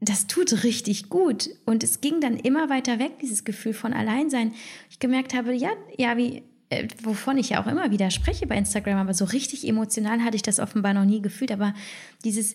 das 0.00 0.26
tut 0.26 0.64
richtig 0.64 1.08
gut. 1.08 1.50
Und 1.64 1.82
es 1.82 2.00
ging 2.00 2.20
dann 2.20 2.36
immer 2.36 2.68
weiter 2.68 2.98
weg, 2.98 3.18
dieses 3.20 3.44
Gefühl 3.44 3.74
von 3.74 3.92
Alleinsein. 3.92 4.54
Ich 4.90 4.98
gemerkt 4.98 5.34
habe, 5.34 5.52
ja, 5.54 5.70
ja, 5.96 6.16
wie, 6.16 6.42
äh, 6.70 6.86
wovon 7.02 7.38
ich 7.38 7.50
ja 7.50 7.62
auch 7.62 7.66
immer 7.66 7.90
wieder 7.90 8.10
spreche 8.10 8.46
bei 8.46 8.56
Instagram, 8.56 8.98
aber 8.98 9.14
so 9.14 9.24
richtig 9.24 9.66
emotional 9.66 10.22
hatte 10.22 10.36
ich 10.36 10.42
das 10.42 10.60
offenbar 10.60 10.94
noch 10.94 11.04
nie 11.04 11.20
gefühlt. 11.20 11.50
Aber 11.50 11.74
dieses, 12.24 12.54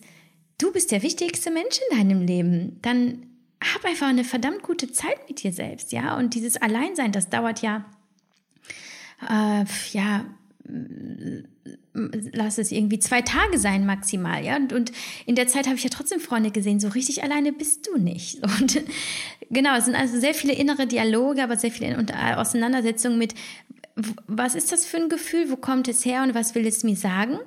du 0.58 0.72
bist 0.72 0.90
der 0.92 1.02
wichtigste 1.02 1.50
Mensch 1.50 1.80
in 1.90 1.98
deinem 1.98 2.22
Leben, 2.22 2.78
dann 2.82 3.26
hab 3.62 3.84
einfach 3.84 4.08
eine 4.08 4.24
verdammt 4.24 4.62
gute 4.62 4.92
Zeit 4.92 5.28
mit 5.28 5.42
dir 5.42 5.52
selbst, 5.52 5.92
ja. 5.92 6.16
Und 6.16 6.34
dieses 6.34 6.56
Alleinsein, 6.56 7.12
das 7.12 7.30
dauert 7.30 7.62
ja, 7.62 7.84
äh, 9.28 9.64
ja, 9.92 10.24
lass 12.32 12.58
es 12.58 12.72
irgendwie 12.72 12.98
zwei 12.98 13.22
Tage 13.22 13.58
sein 13.58 13.86
maximal, 13.86 14.44
ja. 14.44 14.56
Und, 14.56 14.72
und 14.72 14.92
in 15.26 15.34
der 15.34 15.46
Zeit 15.46 15.66
habe 15.66 15.76
ich 15.76 15.84
ja 15.84 15.90
trotzdem 15.90 16.20
Freunde 16.20 16.50
gesehen. 16.50 16.80
So 16.80 16.88
richtig 16.88 17.22
alleine 17.22 17.52
bist 17.52 17.86
du 17.86 17.98
nicht. 17.98 18.42
Und 18.60 18.82
genau, 19.50 19.76
es 19.76 19.84
sind 19.84 19.94
also 19.94 20.18
sehr 20.18 20.34
viele 20.34 20.54
innere 20.54 20.86
Dialoge, 20.86 21.42
aber 21.42 21.56
sehr 21.56 21.70
viele 21.70 21.96
Auseinandersetzungen 22.36 23.18
mit, 23.18 23.34
was 24.26 24.54
ist 24.54 24.72
das 24.72 24.86
für 24.86 24.96
ein 24.96 25.08
Gefühl, 25.08 25.50
wo 25.50 25.56
kommt 25.56 25.86
es 25.86 26.04
her 26.04 26.22
und 26.22 26.34
was 26.34 26.54
will 26.54 26.66
es 26.66 26.82
mir 26.82 26.96
sagen? 26.96 27.38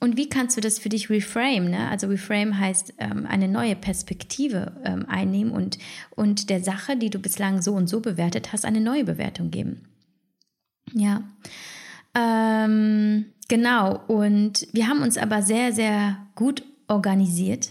Und 0.00 0.16
wie 0.16 0.28
kannst 0.28 0.56
du 0.56 0.60
das 0.60 0.78
für 0.78 0.90
dich 0.90 1.08
reframe? 1.08 1.70
Ne? 1.70 1.88
Also 1.88 2.08
reframe 2.08 2.58
heißt 2.58 2.94
ähm, 2.98 3.26
eine 3.26 3.48
neue 3.48 3.76
Perspektive 3.76 4.72
ähm, 4.84 5.06
einnehmen 5.08 5.52
und, 5.52 5.78
und 6.10 6.50
der 6.50 6.62
Sache, 6.62 6.96
die 6.96 7.08
du 7.08 7.18
bislang 7.18 7.62
so 7.62 7.72
und 7.72 7.88
so 7.88 8.00
bewertet 8.00 8.52
hast, 8.52 8.66
eine 8.66 8.80
neue 8.80 9.04
Bewertung 9.04 9.50
geben. 9.50 9.88
Ja. 10.92 11.22
Ähm, 12.14 13.26
genau, 13.48 14.00
und 14.06 14.68
wir 14.72 14.86
haben 14.86 15.02
uns 15.02 15.16
aber 15.16 15.42
sehr, 15.42 15.72
sehr 15.72 16.18
gut 16.34 16.62
organisiert. 16.88 17.70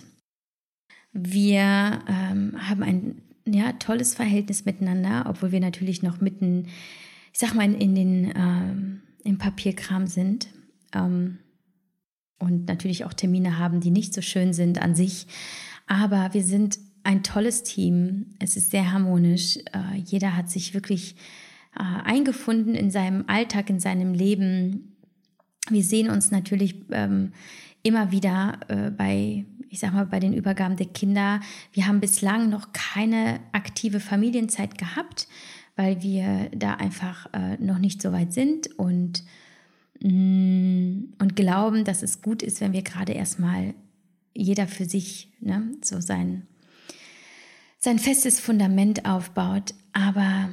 Wir 1.13 1.99
ähm, 2.07 2.53
haben 2.57 2.83
ein 2.83 3.21
ja, 3.45 3.73
tolles 3.73 4.15
Verhältnis 4.15 4.65
miteinander, 4.65 5.25
obwohl 5.29 5.51
wir 5.51 5.59
natürlich 5.59 6.01
noch 6.01 6.19
mitten, 6.21 6.67
ich 7.31 7.39
sag 7.39 7.53
mal, 7.53 7.71
in 7.71 7.95
den 7.95 8.33
ähm, 8.35 9.01
im 9.23 9.37
Papierkram 9.37 10.07
sind. 10.07 10.47
Ähm, 10.93 11.39
und 12.39 12.67
natürlich 12.67 13.05
auch 13.05 13.13
Termine 13.13 13.59
haben, 13.59 13.79
die 13.79 13.91
nicht 13.91 14.13
so 14.13 14.21
schön 14.21 14.53
sind 14.53 14.81
an 14.81 14.95
sich. 14.95 15.27
Aber 15.87 16.33
wir 16.33 16.43
sind 16.43 16.79
ein 17.03 17.23
tolles 17.23 17.63
Team. 17.63 18.27
Es 18.39 18.57
ist 18.57 18.71
sehr 18.71 18.91
harmonisch. 18.91 19.57
Äh, 19.57 19.97
jeder 20.05 20.35
hat 20.35 20.49
sich 20.49 20.73
wirklich 20.73 21.15
äh, 21.75 21.83
eingefunden 22.03 22.75
in 22.75 22.91
seinem 22.91 23.25
Alltag, 23.27 23.69
in 23.69 23.79
seinem 23.79 24.13
Leben. 24.13 24.97
Wir 25.69 25.83
sehen 25.83 26.09
uns 26.09 26.31
natürlich 26.31 26.75
ähm, 26.91 27.31
immer 27.83 28.11
wieder 28.11 28.59
äh, 28.67 28.89
bei, 28.91 29.45
ich 29.69 29.79
sag 29.79 29.93
mal, 29.93 30.07
bei 30.07 30.19
den 30.19 30.33
Übergaben 30.33 30.77
der 30.77 30.87
Kinder. 30.87 31.39
Wir 31.71 31.87
haben 31.87 31.99
bislang 31.99 32.49
noch 32.49 32.73
keine 32.73 33.39
aktive 33.51 33.99
Familienzeit 33.99 34.77
gehabt, 34.77 35.27
weil 35.75 36.01
wir 36.01 36.49
da 36.55 36.75
einfach 36.75 37.27
noch 37.59 37.79
nicht 37.79 38.01
so 38.01 38.13
weit 38.13 38.31
sind 38.31 38.67
und, 38.79 39.25
und 40.01 41.35
glauben, 41.35 41.83
dass 41.83 42.03
es 42.03 42.21
gut 42.21 42.41
ist, 42.41 42.61
wenn 42.61 42.73
wir 42.73 42.81
gerade 42.81 43.13
erstmal 43.13 43.73
jeder 44.33 44.67
für 44.67 44.85
sich 44.85 45.31
ne, 45.39 45.71
so 45.83 46.01
sein, 46.01 46.45
sein 47.79 47.99
festes 47.99 48.39
Fundament 48.39 49.05
aufbaut. 49.05 49.73
Aber 49.93 50.49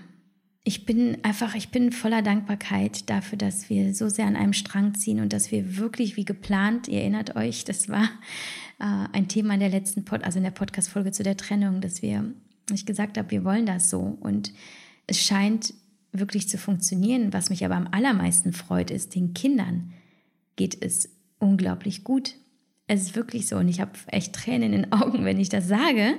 ich 0.65 0.87
bin 0.87 1.19
einfach, 1.25 1.55
ich 1.55 1.71
bin 1.71 1.91
voller 1.91 2.23
Dankbarkeit 2.23 3.11
dafür, 3.11 3.37
dass 3.37 3.69
wir 3.69 3.95
so 3.95 4.09
sehr 4.09 4.27
an 4.27 4.37
einem 4.37 4.53
Strang 4.53 4.95
ziehen 4.95 5.21
und 5.21 5.33
dass 5.33 5.51
wir 5.51 5.77
wirklich 5.77 6.17
wie 6.17 6.25
geplant, 6.25 6.87
ihr 6.87 7.01
erinnert 7.01 7.35
euch, 7.35 7.65
das 7.65 7.89
war 7.89 8.05
äh, 8.79 9.09
ein 9.13 9.27
Thema 9.27 9.55
in 9.55 9.61
der 9.61 9.71
letzten 9.71 10.05
Pod, 10.05 10.23
also 10.23 10.39
in 10.39 10.45
der 10.45 10.53
Podcast-Folge 10.53 11.11
zu 11.11 11.25
der 11.25 11.37
Trennung, 11.37 11.81
dass 11.81 12.01
wir, 12.01 12.33
ich 12.73 12.87
gesagt 12.87 13.19
habe, 13.19 13.33
wir 13.33 13.45
wollen 13.45 13.67
das 13.67 13.91
so. 13.91 14.17
Und 14.21 14.53
es 15.09 15.21
scheint 15.21 15.75
wirklich 16.13 16.49
zu 16.49 16.59
funktionieren. 16.59 17.33
Was 17.33 17.51
mich 17.51 17.65
aber 17.65 17.77
am 17.77 17.89
allermeisten 17.91 18.53
freut, 18.53 18.91
ist, 18.91 19.15
den 19.15 19.35
Kindern 19.35 19.93
geht 20.57 20.83
es 20.83 21.09
unglaublich 21.39 22.05
gut. 22.05 22.35
Es 22.87 23.03
ist 23.03 23.17
wirklich 23.17 23.49
so 23.49 23.57
und 23.57 23.69
ich 23.69 23.81
habe 23.81 23.93
echt 24.09 24.35
Tränen 24.35 24.73
in 24.73 24.83
den 24.83 24.93
Augen, 24.93 25.25
wenn 25.25 25.41
ich 25.41 25.49
das 25.49 25.67
sage, 25.67 26.15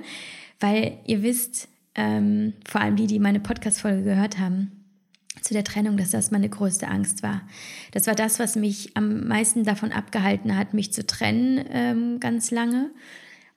weil 0.60 0.98
ihr 1.06 1.22
wisst, 1.22 1.68
ähm, 1.94 2.54
vor 2.66 2.80
allem 2.80 2.96
die, 2.96 3.06
die 3.06 3.20
meine 3.20 3.40
Podcast-Folge 3.40 4.02
gehört 4.02 4.38
haben, 4.38 4.84
zu 5.40 5.54
der 5.54 5.64
Trennung, 5.64 5.96
dass 5.96 6.10
das 6.10 6.30
meine 6.30 6.48
größte 6.48 6.88
Angst 6.88 7.22
war. 7.22 7.42
Das 7.92 8.06
war 8.06 8.14
das, 8.14 8.38
was 8.38 8.56
mich 8.56 8.96
am 8.96 9.26
meisten 9.26 9.64
davon 9.64 9.92
abgehalten 9.92 10.56
hat, 10.56 10.74
mich 10.74 10.92
zu 10.92 11.06
trennen, 11.06 11.64
ähm, 11.70 12.20
ganz 12.20 12.50
lange. 12.50 12.90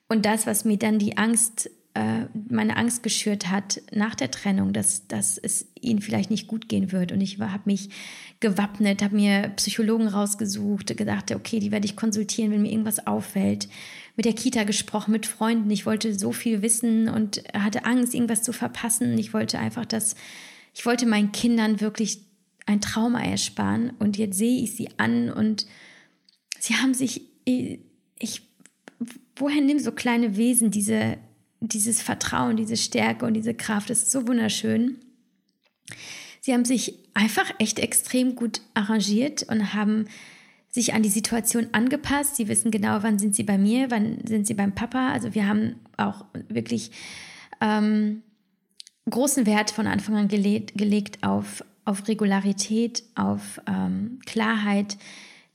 Und 0.08 0.26
das, 0.26 0.46
was 0.46 0.64
mir 0.64 0.78
dann 0.78 0.98
die 0.98 1.16
Angst, 1.16 1.70
äh, 1.98 2.28
meine 2.48 2.76
Angst 2.76 3.02
geschürt 3.02 3.50
hat 3.50 3.82
nach 3.92 4.14
der 4.14 4.30
Trennung, 4.30 4.72
dass, 4.72 5.08
dass 5.08 5.36
es 5.36 5.66
ihnen 5.80 6.00
vielleicht 6.00 6.30
nicht 6.30 6.46
gut 6.46 6.68
gehen 6.68 6.92
wird. 6.92 7.10
Und 7.10 7.20
ich 7.20 7.40
habe 7.40 7.62
mich 7.64 7.90
gewappnet, 8.38 9.02
habe 9.02 9.16
mir 9.16 9.48
Psychologen 9.56 10.06
rausgesucht, 10.06 10.96
gedacht, 10.96 11.34
okay, 11.34 11.58
die 11.58 11.72
werde 11.72 11.86
ich 11.86 11.96
konsultieren, 11.96 12.52
wenn 12.52 12.62
mir 12.62 12.70
irgendwas 12.70 13.06
auffällt 13.08 13.68
mit 14.14 14.26
der 14.26 14.32
Kita 14.32 14.62
gesprochen, 14.62 15.10
mit 15.10 15.26
Freunden. 15.26 15.70
Ich 15.70 15.86
wollte 15.86 16.16
so 16.16 16.30
viel 16.30 16.62
wissen 16.62 17.08
und 17.08 17.42
hatte 17.52 17.84
Angst, 17.84 18.14
irgendwas 18.14 18.44
zu 18.44 18.52
verpassen. 18.52 19.18
Ich 19.18 19.34
wollte 19.34 19.58
einfach, 19.58 19.84
dass 19.84 20.14
ich 20.74 20.86
wollte 20.86 21.06
meinen 21.06 21.32
Kindern 21.32 21.80
wirklich 21.80 22.20
ein 22.66 22.80
Trauma 22.80 23.22
ersparen. 23.24 23.90
Und 23.98 24.18
jetzt 24.18 24.38
sehe 24.38 24.62
ich 24.62 24.76
sie 24.76 24.90
an 24.98 25.32
und 25.32 25.66
sie 26.60 26.74
haben 26.76 26.94
sich, 26.94 27.22
ich, 27.44 28.42
woher 29.34 29.60
nehmen 29.60 29.80
so 29.80 29.90
kleine 29.90 30.36
Wesen 30.36 30.70
diese, 30.70 31.18
dieses 31.60 32.02
Vertrauen, 32.02 32.56
diese 32.56 32.76
Stärke 32.76 33.26
und 33.26 33.34
diese 33.34 33.54
Kraft? 33.54 33.90
Ist 33.90 34.10
so 34.10 34.26
wunderschön. 34.26 34.98
Sie 36.40 36.52
haben 36.52 36.64
sich 36.64 36.94
einfach 37.14 37.52
echt 37.58 37.78
extrem 37.78 38.34
gut 38.34 38.60
arrangiert 38.74 39.42
und 39.44 39.74
haben 39.74 40.06
sich 40.70 40.94
an 40.94 41.02
die 41.02 41.08
Situation 41.08 41.68
angepasst. 41.72 42.36
Sie 42.36 42.48
wissen 42.48 42.70
genau, 42.70 43.02
wann 43.02 43.18
sind 43.18 43.34
sie 43.34 43.42
bei 43.42 43.58
mir, 43.58 43.90
wann 43.90 44.18
sind 44.26 44.46
sie 44.46 44.54
beim 44.54 44.74
Papa. 44.74 45.10
Also 45.10 45.34
wir 45.34 45.46
haben 45.46 45.76
auch 45.96 46.24
wirklich 46.48 46.90
ähm, 47.60 48.22
großen 49.10 49.46
Wert 49.46 49.70
von 49.70 49.86
Anfang 49.86 50.16
an 50.16 50.28
gelegt, 50.28 50.76
gelegt 50.76 51.24
auf, 51.24 51.64
auf 51.84 52.06
Regularität, 52.06 53.02
auf 53.14 53.60
ähm, 53.66 54.20
Klarheit, 54.26 54.98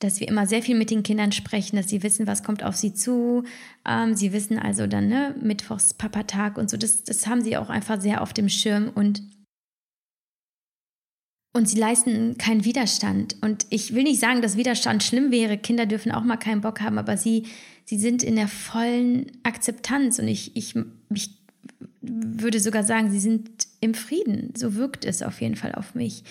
dass 0.03 0.19
wir 0.19 0.27
immer 0.27 0.45
sehr 0.47 0.61
viel 0.61 0.77
mit 0.77 0.89
den 0.89 1.03
Kindern 1.03 1.31
sprechen, 1.31 1.75
dass 1.75 1.89
sie 1.89 2.03
wissen, 2.03 2.27
was 2.27 2.43
kommt 2.43 2.63
auf 2.63 2.75
sie 2.75 2.93
zu. 2.93 3.43
Ähm, 3.87 4.15
sie 4.15 4.33
wissen 4.33 4.59
also 4.59 4.87
dann, 4.87 5.07
ne, 5.07 5.35
Mittwochs 5.41 5.93
Papatag 5.93 6.57
und 6.57 6.69
so, 6.69 6.77
das, 6.77 7.03
das 7.03 7.27
haben 7.27 7.41
sie 7.41 7.57
auch 7.57 7.69
einfach 7.69 7.99
sehr 8.01 8.21
auf 8.21 8.33
dem 8.33 8.49
Schirm 8.49 8.91
und 8.93 9.21
und 11.55 11.69
sie 11.69 11.77
leisten 11.77 12.35
keinen 12.39 12.65
Widerstand. 12.65 13.37
Und 13.41 13.67
ich 13.69 13.93
will 13.93 14.03
nicht 14.03 14.19
sagen, 14.19 14.41
dass 14.41 14.57
Widerstand 14.57 15.03
schlimm 15.03 15.29
wäre. 15.29 15.55
Kinder 15.59 15.85
dürfen 15.85 16.11
auch 16.11 16.23
mal 16.23 16.37
keinen 16.37 16.61
Bock 16.61 16.81
haben, 16.81 16.97
aber 16.97 17.15
sie, 17.15 17.43
sie 17.85 17.99
sind 17.99 18.23
in 18.23 18.35
der 18.35 18.47
vollen 18.47 19.31
Akzeptanz. 19.43 20.17
Und 20.17 20.27
ich, 20.27 20.55
ich, 20.55 20.73
ich 21.13 21.29
würde 22.01 22.59
sogar 22.59 22.83
sagen, 22.83 23.11
sie 23.11 23.19
sind 23.19 23.67
im 23.81 23.93
Frieden. 23.93 24.53
So 24.57 24.73
wirkt 24.73 25.05
es 25.05 25.21
auf 25.21 25.41
jeden 25.41 25.55
Fall 25.55 25.75
auf 25.75 25.93
mich. 25.93 26.23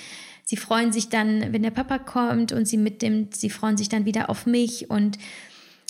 Sie 0.45 0.57
freuen 0.57 0.93
sich 0.93 1.09
dann, 1.09 1.53
wenn 1.53 1.63
der 1.63 1.71
Papa 1.71 1.99
kommt 1.99 2.53
und 2.53 2.67
sie 2.67 2.77
mitnimmt, 2.77 3.37
sie 3.37 3.51
freuen 3.51 3.77
sich 3.77 3.89
dann 3.89 4.05
wieder 4.05 4.29
auf 4.29 4.47
mich 4.47 4.91
und 4.91 5.19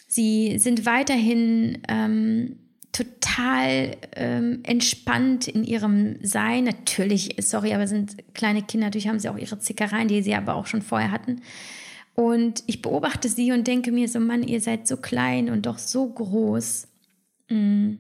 sie 0.07 0.59
sind 0.59 0.85
weiterhin 0.85 1.79
ähm, 1.89 2.59
total 2.93 3.97
ähm, 4.15 4.61
entspannt 4.65 5.49
in 5.49 5.65
ihrem 5.65 6.17
Sein. 6.23 6.65
Natürlich, 6.65 7.37
sorry, 7.41 7.73
aber 7.73 7.87
sind 7.87 8.17
kleine 8.35 8.63
Kinder, 8.63 8.87
natürlich 8.87 9.09
haben 9.09 9.19
sie 9.19 9.31
auch 9.31 9.39
ihre 9.39 9.59
Zickereien, 9.59 10.09
die 10.09 10.23
sie 10.23 10.35
aber 10.35 10.55
auch 10.55 10.67
schon 10.67 10.83
vorher 10.83 11.11
hatten. 11.11 11.41
Und 12.15 12.63
ich 12.67 12.83
beobachte 12.83 13.31
sie 13.31 13.53
und 13.53 13.67
denke 13.67 13.91
mir 13.91 14.07
so, 14.09 14.21
Mann, 14.21 14.43
ihr 14.43 14.61
seid 14.61 14.87
so 14.87 14.99
klein 14.99 15.49
und 15.49 15.65
doch 15.65 15.79
so 15.79 16.07
groß. 16.07 16.89
Mm. 17.49 17.95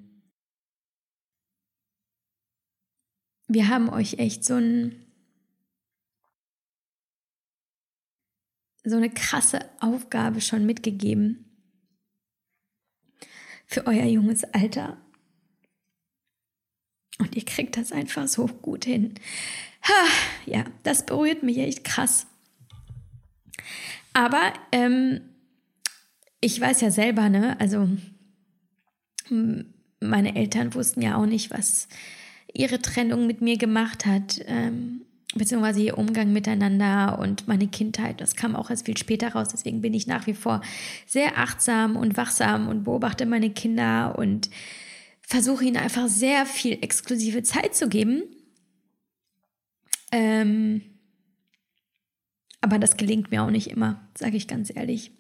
Wir 3.49 3.69
haben 3.69 3.89
euch 3.89 4.19
echt 4.19 4.45
so 4.45 4.55
ein 4.55 4.97
so 8.85 8.97
eine 8.97 9.11
krasse 9.11 9.61
Aufgabe 9.81 10.41
schon 10.41 10.67
mitgegeben 10.67 11.45
für 13.67 13.87
euer 13.87 14.05
junges 14.05 14.45
Alter. 14.45 14.99
Und 17.19 17.37
ihr 17.37 17.45
kriegt 17.45 17.77
das 17.77 17.93
einfach 17.93 18.27
so 18.27 18.47
gut 18.47 18.85
hin. 18.85 19.15
Ha, 19.85 20.07
ja, 20.47 20.65
das 20.83 21.07
berührt 21.07 21.43
mich 21.43 21.59
echt 21.59 21.85
krass. 21.85 22.27
Aber 24.13 24.53
ähm, 24.73 25.21
ich 26.41 26.61
weiß 26.61 26.81
ja 26.81 26.91
selber, 26.91 27.29
ne, 27.29 27.59
also 27.61 27.89
meine 30.01 30.35
Eltern 30.37 30.75
wussten 30.75 31.01
ja 31.01 31.17
auch 31.17 31.27
nicht, 31.27 31.51
was 31.51 31.89
ihre 32.53 32.83
Trennung 32.83 33.27
mit 33.27 33.41
mir 33.41 33.57
gemacht 33.57 34.05
hat. 34.05 34.41
Ähm, 34.47 35.03
beziehungsweise 35.35 35.81
ihr 35.81 35.99
Umgang 35.99 36.33
miteinander 36.33 37.19
und 37.19 37.49
meine 37.49 37.69
Kindheit, 37.69 38.21
das 38.21 38.37
kam 38.37 38.57
auch 38.57 38.71
erst 38.71 38.87
viel 38.87 38.97
später 38.97 39.33
raus. 39.33 39.49
Deswegen 39.49 39.81
bin 39.81 39.95
ich 39.95 40.07
nach 40.07 40.27
wie 40.27 40.35
vor 40.35 40.61
sehr 41.07 41.39
achtsam 41.39 41.97
und 41.97 42.17
wachsam 42.17 42.69
und 42.69 42.85
beobachte 42.85 43.27
meine 43.27 43.51
Kinder 43.51 44.19
und 44.19 44.51
versuche 45.23 45.65
ihnen 45.65 45.77
einfach 45.77 46.09
sehr 46.09 46.47
viel 46.47 46.79
exklusive 46.83 47.43
Zeit 47.43 47.75
zu 47.75 47.89
geben. 47.89 48.25
Ähm, 50.11 50.83
aber 52.61 52.79
das 52.79 52.97
gelingt 52.97 53.31
mir 53.31 53.43
auch 53.43 53.51
nicht 53.51 53.69
immer, 53.69 54.09
sage 54.17 54.37
ich 54.37 54.47
ganz 54.47 54.75
ehrlich. 54.75 55.13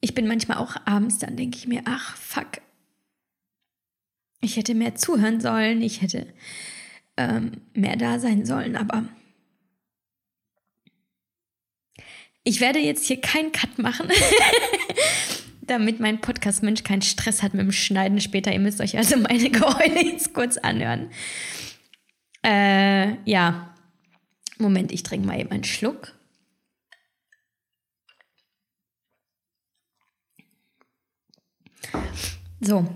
Ich 0.00 0.14
bin 0.14 0.26
manchmal 0.26 0.58
auch 0.58 0.76
abends, 0.84 1.18
dann 1.18 1.36
denke 1.36 1.56
ich 1.56 1.66
mir, 1.66 1.82
ach, 1.86 2.16
fuck, 2.16 2.60
ich 4.44 4.56
hätte 4.56 4.74
mehr 4.74 4.94
zuhören 4.94 5.40
sollen, 5.40 5.80
ich 5.80 6.02
hätte 6.02 6.26
ähm, 7.16 7.52
mehr 7.74 7.96
da 7.96 8.18
sein 8.18 8.44
sollen. 8.44 8.76
Aber 8.76 9.04
ich 12.42 12.60
werde 12.60 12.78
jetzt 12.78 13.06
hier 13.06 13.20
keinen 13.20 13.52
Cut 13.52 13.78
machen, 13.78 14.08
damit 15.62 16.00
mein 16.00 16.20
Podcast-Mensch 16.20 16.84
keinen 16.84 17.02
Stress 17.02 17.42
hat 17.42 17.54
mit 17.54 17.62
dem 17.62 17.72
Schneiden 17.72 18.20
später. 18.20 18.52
Ihr 18.52 18.60
müsst 18.60 18.80
euch 18.80 18.96
also 18.96 19.16
meine 19.16 19.50
Geheule 19.50 20.04
jetzt 20.04 20.34
kurz 20.34 20.58
anhören. 20.58 21.10
Äh, 22.44 23.16
ja, 23.24 23.74
Moment, 24.58 24.92
ich 24.92 25.02
trinke 25.02 25.26
mal 25.26 25.40
eben 25.40 25.50
einen 25.50 25.64
Schluck. 25.64 26.12
So. 32.60 32.86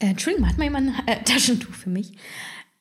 Äh, 0.00 0.06
Entschuldigung, 0.06 0.48
hat 0.48 0.58
mal 0.58 0.64
jemand 0.64 0.98
ein 0.98 1.08
äh, 1.08 1.22
Taschentuch 1.24 1.74
für 1.74 1.90
mich? 1.90 2.12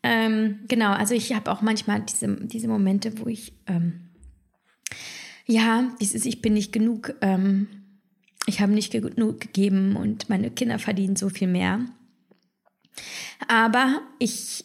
Ähm, 0.10 0.60
genau, 0.70 0.94
also 0.94 1.14
ich 1.14 1.34
habe 1.34 1.52
auch 1.52 1.62
manchmal 1.62 2.02
diese, 2.02 2.34
diese 2.48 2.70
Momente, 2.70 3.20
wo 3.20 3.28
ich, 3.28 3.52
ähm, 3.68 4.08
ja, 5.46 5.92
dieses, 6.00 6.26
ich 6.26 6.42
bin 6.42 6.54
nicht 6.54 6.72
genug, 6.72 7.14
ähm, 7.20 7.68
ich 8.46 8.62
habe 8.62 8.72
nicht 8.72 8.94
genug 8.94 9.42
gegeben 9.42 9.98
und 9.98 10.30
meine 10.30 10.50
Kinder 10.50 10.80
verdienen 10.80 11.18
so 11.18 11.28
viel 11.28 11.50
mehr. 11.50 11.82
Aber 13.50 14.02
ich 14.18 14.64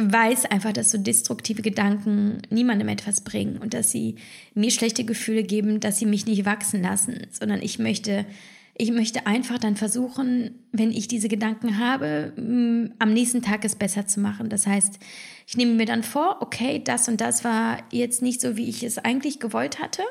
weiß 0.00 0.46
einfach, 0.46 0.72
dass 0.72 0.90
so 0.90 0.98
destruktive 0.98 1.62
Gedanken 1.62 2.42
niemandem 2.50 2.88
etwas 2.88 3.20
bringen 3.20 3.58
und 3.58 3.74
dass 3.74 3.92
sie 3.92 4.16
mir 4.54 4.72
schlechte 4.72 5.04
Gefühle 5.04 5.44
geben, 5.44 5.78
dass 5.78 6.00
sie 6.00 6.06
mich 6.06 6.26
nicht 6.26 6.44
wachsen 6.44 6.82
lassen, 6.82 7.28
sondern 7.30 7.62
ich 7.62 7.78
möchte 7.78 8.26
ich 8.74 8.90
möchte 8.90 9.26
einfach 9.26 9.58
dann 9.58 9.76
versuchen, 9.76 10.64
wenn 10.72 10.90
ich 10.90 11.06
diese 11.06 11.28
Gedanken 11.28 11.78
habe, 11.78 12.32
mm, 12.36 12.94
am 12.98 13.12
nächsten 13.12 13.42
Tag 13.42 13.64
es 13.64 13.76
besser 13.76 14.06
zu 14.06 14.20
machen. 14.20 14.48
Das 14.48 14.66
heißt, 14.66 14.98
ich 15.46 15.56
nehme 15.56 15.74
mir 15.74 15.84
dann 15.84 16.02
vor, 16.02 16.38
okay, 16.40 16.80
das 16.82 17.08
und 17.08 17.20
das 17.20 17.44
war 17.44 17.78
jetzt 17.90 18.22
nicht 18.22 18.40
so, 18.40 18.56
wie 18.56 18.68
ich 18.68 18.82
es 18.82 18.98
eigentlich 18.98 19.40
gewollt 19.40 19.78
hatte. 19.78 20.02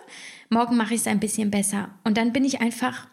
Morgen 0.50 0.78
mache 0.78 0.94
ich 0.94 1.02
es 1.02 1.08
ein 1.08 1.20
bisschen 1.20 1.50
besser. 1.50 1.90
Und 2.04 2.18
dann 2.18 2.34
bin 2.34 2.46
ich 2.46 2.62
einfach 2.62 3.08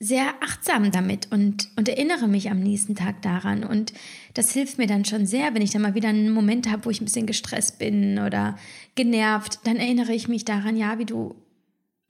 sehr 0.00 0.34
achtsam 0.40 0.90
damit 0.92 1.30
und, 1.32 1.68
und 1.76 1.88
erinnere 1.88 2.28
mich 2.28 2.50
am 2.50 2.60
nächsten 2.60 2.94
Tag 2.94 3.20
daran. 3.20 3.64
Und 3.64 3.92
das 4.32 4.52
hilft 4.52 4.78
mir 4.78 4.86
dann 4.86 5.04
schon 5.04 5.26
sehr, 5.26 5.54
wenn 5.54 5.62
ich 5.62 5.72
dann 5.72 5.82
mal 5.82 5.94
wieder 5.94 6.08
einen 6.08 6.30
Moment 6.30 6.70
habe, 6.70 6.84
wo 6.84 6.90
ich 6.90 7.00
ein 7.00 7.04
bisschen 7.04 7.26
gestresst 7.26 7.78
bin 7.78 8.18
oder 8.18 8.56
genervt, 8.94 9.60
dann 9.64 9.76
erinnere 9.76 10.14
ich 10.14 10.28
mich 10.28 10.44
daran, 10.44 10.76
ja, 10.76 10.98
wie 10.98 11.04
du 11.04 11.34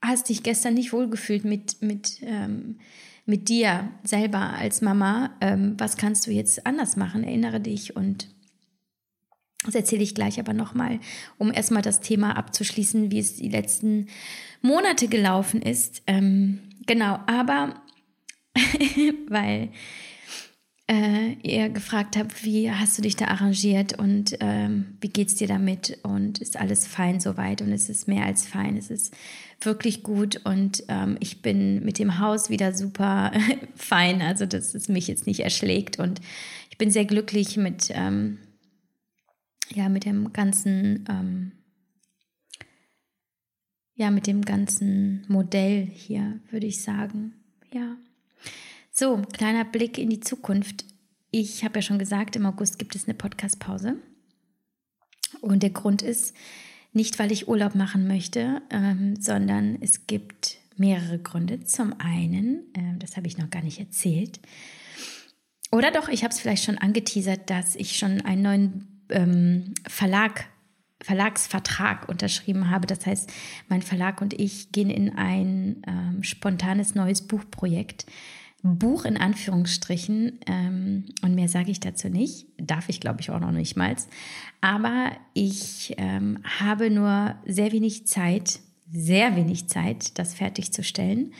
hast 0.01 0.29
dich 0.29 0.43
gestern 0.43 0.73
nicht 0.73 0.93
wohlgefühlt 0.93 1.45
mit, 1.45 1.81
mit, 1.81 2.19
ähm, 2.21 2.79
mit 3.25 3.49
dir 3.49 3.89
selber 4.03 4.53
als 4.53 4.81
Mama, 4.81 5.31
ähm, 5.41 5.75
was 5.77 5.97
kannst 5.97 6.25
du 6.27 6.31
jetzt 6.31 6.65
anders 6.65 6.95
machen? 6.95 7.23
Erinnere 7.23 7.59
dich 7.59 7.95
und 7.95 8.27
das 9.65 9.75
erzähle 9.75 10.03
ich 10.03 10.15
gleich 10.15 10.39
aber 10.39 10.53
nochmal, 10.53 10.99
um 11.37 11.51
erstmal 11.51 11.81
das 11.81 11.99
Thema 11.99 12.37
abzuschließen, 12.37 13.11
wie 13.11 13.19
es 13.19 13.35
die 13.35 13.49
letzten 13.49 14.07
Monate 14.61 15.09
gelaufen 15.09 15.61
ist. 15.61 16.01
Ähm, 16.07 16.59
genau, 16.85 17.19
aber 17.27 17.81
weil 19.27 19.69
äh, 20.89 21.33
ihr 21.43 21.69
gefragt 21.69 22.17
habt, 22.17 22.43
wie 22.43 22.71
hast 22.71 22.97
du 22.97 23.01
dich 23.01 23.15
da 23.15 23.25
arrangiert 23.25 23.97
und 23.97 24.35
ähm, 24.39 24.97
wie 24.99 25.09
geht's 25.09 25.35
dir 25.35 25.47
damit? 25.47 25.99
Und 26.03 26.39
ist 26.39 26.57
alles 26.57 26.87
fein 26.87 27.19
soweit? 27.19 27.61
Und 27.61 27.71
es 27.71 27.89
ist 27.89 28.07
mehr 28.07 28.25
als 28.25 28.45
fein, 28.45 28.75
es 28.75 28.89
ist 28.89 29.13
wirklich 29.61 30.03
gut. 30.03 30.41
Und 30.45 30.83
ähm, 30.87 31.17
ich 31.19 31.41
bin 31.41 31.85
mit 31.85 31.99
dem 31.99 32.19
Haus 32.19 32.49
wieder 32.49 32.73
super 32.73 33.31
fein, 33.75 34.21
also 34.21 34.45
dass 34.45 34.73
es 34.73 34.89
mich 34.89 35.07
jetzt 35.07 35.27
nicht 35.27 35.41
erschlägt. 35.41 35.99
Und 35.99 36.19
ich 36.69 36.77
bin 36.77 36.91
sehr 36.91 37.05
glücklich 37.05 37.55
mit 37.55 37.91
ähm, 37.91 38.39
ja, 39.73 39.89
mit 39.89 40.05
dem 40.05 40.33
ganzen, 40.33 41.05
ähm, 41.09 41.51
ja, 43.95 44.11
mit 44.11 44.27
dem 44.27 44.43
ganzen 44.43 45.25
Modell 45.27 45.85
hier, 45.85 46.39
würde 46.49 46.67
ich 46.67 46.81
sagen. 46.81 47.33
Ja. 47.71 47.97
So, 48.99 49.21
kleiner 49.31 49.63
Blick 49.63 49.97
in 49.97 50.09
die 50.09 50.19
Zukunft. 50.19 50.83
Ich 51.31 51.63
habe 51.63 51.75
ja 51.75 51.81
schon 51.81 51.99
gesagt, 51.99 52.35
im 52.35 52.45
August 52.45 52.77
gibt 52.79 52.97
es 52.97 53.05
eine 53.05 53.13
Podcast-Pause. 53.13 53.95
Und 55.39 55.63
der 55.63 55.69
Grund 55.69 56.01
ist 56.01 56.35
nicht, 56.91 57.17
weil 57.17 57.31
ich 57.31 57.47
Urlaub 57.47 57.75
machen 57.75 58.09
möchte, 58.09 58.61
ähm, 58.69 59.15
sondern 59.15 59.77
es 59.79 60.05
gibt 60.05 60.57
mehrere 60.75 61.17
Gründe. 61.17 61.63
Zum 61.63 61.97
einen, 61.97 62.73
äh, 62.73 62.97
das 62.99 63.15
habe 63.15 63.27
ich 63.27 63.37
noch 63.37 63.49
gar 63.49 63.63
nicht 63.63 63.79
erzählt, 63.79 64.41
oder 65.71 65.91
doch, 65.91 66.09
ich 66.09 66.25
habe 66.25 66.33
es 66.33 66.41
vielleicht 66.41 66.65
schon 66.65 66.77
angeteasert, 66.77 67.49
dass 67.49 67.77
ich 67.77 67.95
schon 67.95 68.19
einen 68.19 68.41
neuen 68.41 69.01
ähm, 69.11 69.75
Verlag, 69.87 70.43
Verlagsvertrag 71.01 72.09
unterschrieben 72.09 72.69
habe. 72.69 72.85
Das 72.85 73.05
heißt, 73.05 73.31
mein 73.69 73.81
Verlag 73.81 74.21
und 74.21 74.33
ich 74.33 74.73
gehen 74.73 74.89
in 74.89 75.15
ein 75.15 75.83
ähm, 75.87 76.21
spontanes 76.21 76.95
neues 76.95 77.25
Buchprojekt. 77.25 78.05
Buch 78.61 79.05
in 79.05 79.17
Anführungsstrichen 79.17 80.39
ähm, 80.45 81.05
und 81.21 81.35
mehr 81.35 81.47
sage 81.47 81.71
ich 81.71 81.79
dazu 81.79 82.09
nicht, 82.09 82.47
darf 82.57 82.89
ich 82.89 82.99
glaube 82.99 83.21
ich 83.21 83.29
auch 83.29 83.39
noch 83.39 83.51
nicht 83.51 83.77
mal. 83.77 83.95
Aber 84.61 85.11
ich 85.33 85.95
ähm, 85.97 86.39
habe 86.59 86.89
nur 86.89 87.35
sehr 87.45 87.71
wenig 87.71 88.05
Zeit, 88.07 88.59
sehr 88.91 89.35
wenig 89.35 89.67
Zeit, 89.67 90.17
das 90.19 90.33
fertigzustellen 90.33 91.33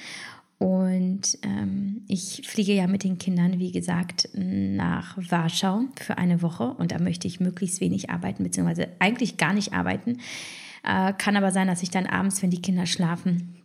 und 0.60 1.38
ähm, 1.44 2.02
ich 2.10 2.42
fliege 2.46 2.74
ja 2.74 2.86
mit 2.86 3.06
den 3.06 3.18
Kindern, 3.18 3.60
wie 3.60 3.72
gesagt, 3.72 4.28
nach 4.34 5.18
Warschau 5.18 5.86
für 5.96 6.18
eine 6.18 6.42
Woche 6.42 6.74
und 6.74 6.92
da 6.92 7.00
möchte 7.00 7.28
ich 7.28 7.40
möglichst 7.40 7.80
wenig 7.80 8.10
arbeiten, 8.10 8.44
beziehungsweise 8.44 8.90
eigentlich 9.00 9.38
gar 9.38 9.54
nicht 9.54 9.74
arbeiten. 9.74 10.20
Äh, 10.84 11.14
kann 11.14 11.38
aber 11.38 11.52
sein, 11.52 11.68
dass 11.68 11.82
ich 11.82 11.92
dann 11.92 12.06
abends, 12.06 12.44
wenn 12.44 12.50
die 12.50 12.62
Kinder 12.62 12.86
schlafen, 12.86 13.56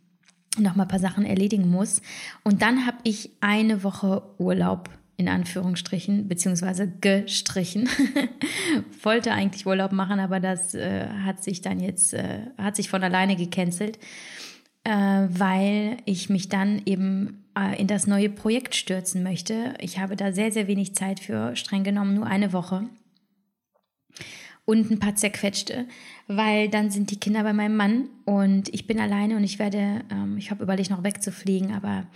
noch 0.58 0.76
mal 0.76 0.84
ein 0.84 0.88
paar 0.88 0.98
Sachen 0.98 1.24
erledigen 1.24 1.70
muss. 1.70 2.00
Und 2.42 2.62
dann 2.62 2.86
habe 2.86 2.98
ich 3.02 3.30
eine 3.40 3.82
Woche 3.82 4.22
Urlaub 4.38 4.90
in 5.16 5.28
Anführungsstrichen, 5.28 6.26
beziehungsweise 6.26 6.90
gestrichen. 7.00 7.88
Wollte 9.02 9.32
eigentlich 9.32 9.64
Urlaub 9.64 9.92
machen, 9.92 10.18
aber 10.18 10.40
das 10.40 10.74
äh, 10.74 11.06
hat 11.24 11.44
sich 11.44 11.60
dann 11.60 11.78
jetzt, 11.78 12.14
äh, 12.14 12.40
hat 12.58 12.74
sich 12.74 12.88
von 12.88 13.04
alleine 13.04 13.36
gecancelt 13.36 13.98
äh, 14.84 14.90
weil 14.90 15.96
ich 16.04 16.28
mich 16.28 16.48
dann 16.48 16.82
eben 16.84 17.44
äh, 17.58 17.80
in 17.80 17.86
das 17.86 18.06
neue 18.06 18.28
Projekt 18.28 18.74
stürzen 18.74 19.22
möchte. 19.22 19.74
Ich 19.80 19.98
habe 19.98 20.14
da 20.14 20.32
sehr, 20.32 20.52
sehr 20.52 20.66
wenig 20.68 20.94
Zeit 20.94 21.20
für, 21.20 21.56
streng 21.56 21.84
genommen 21.84 22.14
nur 22.14 22.26
eine 22.26 22.52
Woche. 22.52 22.84
Und 24.66 24.90
ein 24.90 24.98
paar 24.98 25.14
zerquetschte, 25.14 25.86
weil 26.26 26.70
dann 26.70 26.90
sind 26.90 27.10
die 27.10 27.20
Kinder 27.20 27.42
bei 27.42 27.52
meinem 27.52 27.76
Mann 27.76 28.08
und 28.24 28.72
ich 28.72 28.86
bin 28.86 28.98
alleine 28.98 29.36
und 29.36 29.44
ich 29.44 29.58
werde, 29.58 30.00
ähm, 30.10 30.38
ich 30.38 30.50
habe 30.50 30.62
überlegt, 30.62 30.88
noch 30.88 31.04
wegzufliegen, 31.04 31.74
aber 31.74 32.06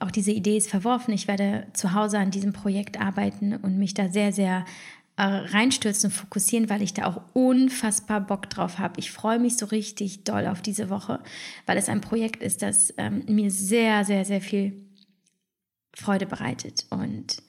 auch 0.00 0.10
diese 0.10 0.32
Idee 0.32 0.56
ist 0.56 0.68
verworfen. 0.68 1.14
Ich 1.14 1.28
werde 1.28 1.68
zu 1.72 1.92
Hause 1.94 2.18
an 2.18 2.32
diesem 2.32 2.52
Projekt 2.52 3.00
arbeiten 3.00 3.54
und 3.54 3.78
mich 3.78 3.94
da 3.94 4.08
sehr, 4.08 4.32
sehr 4.32 4.64
äh, 5.16 5.22
reinstürzen 5.22 6.10
und 6.10 6.16
fokussieren, 6.16 6.68
weil 6.68 6.82
ich 6.82 6.94
da 6.94 7.06
auch 7.06 7.20
unfassbar 7.32 8.20
Bock 8.20 8.50
drauf 8.50 8.78
habe. 8.78 8.98
Ich 8.98 9.12
freue 9.12 9.38
mich 9.38 9.56
so 9.56 9.66
richtig 9.66 10.24
doll 10.24 10.48
auf 10.48 10.60
diese 10.60 10.90
Woche, 10.90 11.20
weil 11.66 11.78
es 11.78 11.88
ein 11.88 12.00
Projekt 12.00 12.42
ist, 12.42 12.62
das 12.62 12.92
ähm, 12.96 13.24
mir 13.28 13.52
sehr, 13.52 14.04
sehr, 14.04 14.24
sehr 14.24 14.40
viel 14.40 14.84
Freude 15.94 16.26
bereitet. 16.26 16.86
Und 16.90 17.43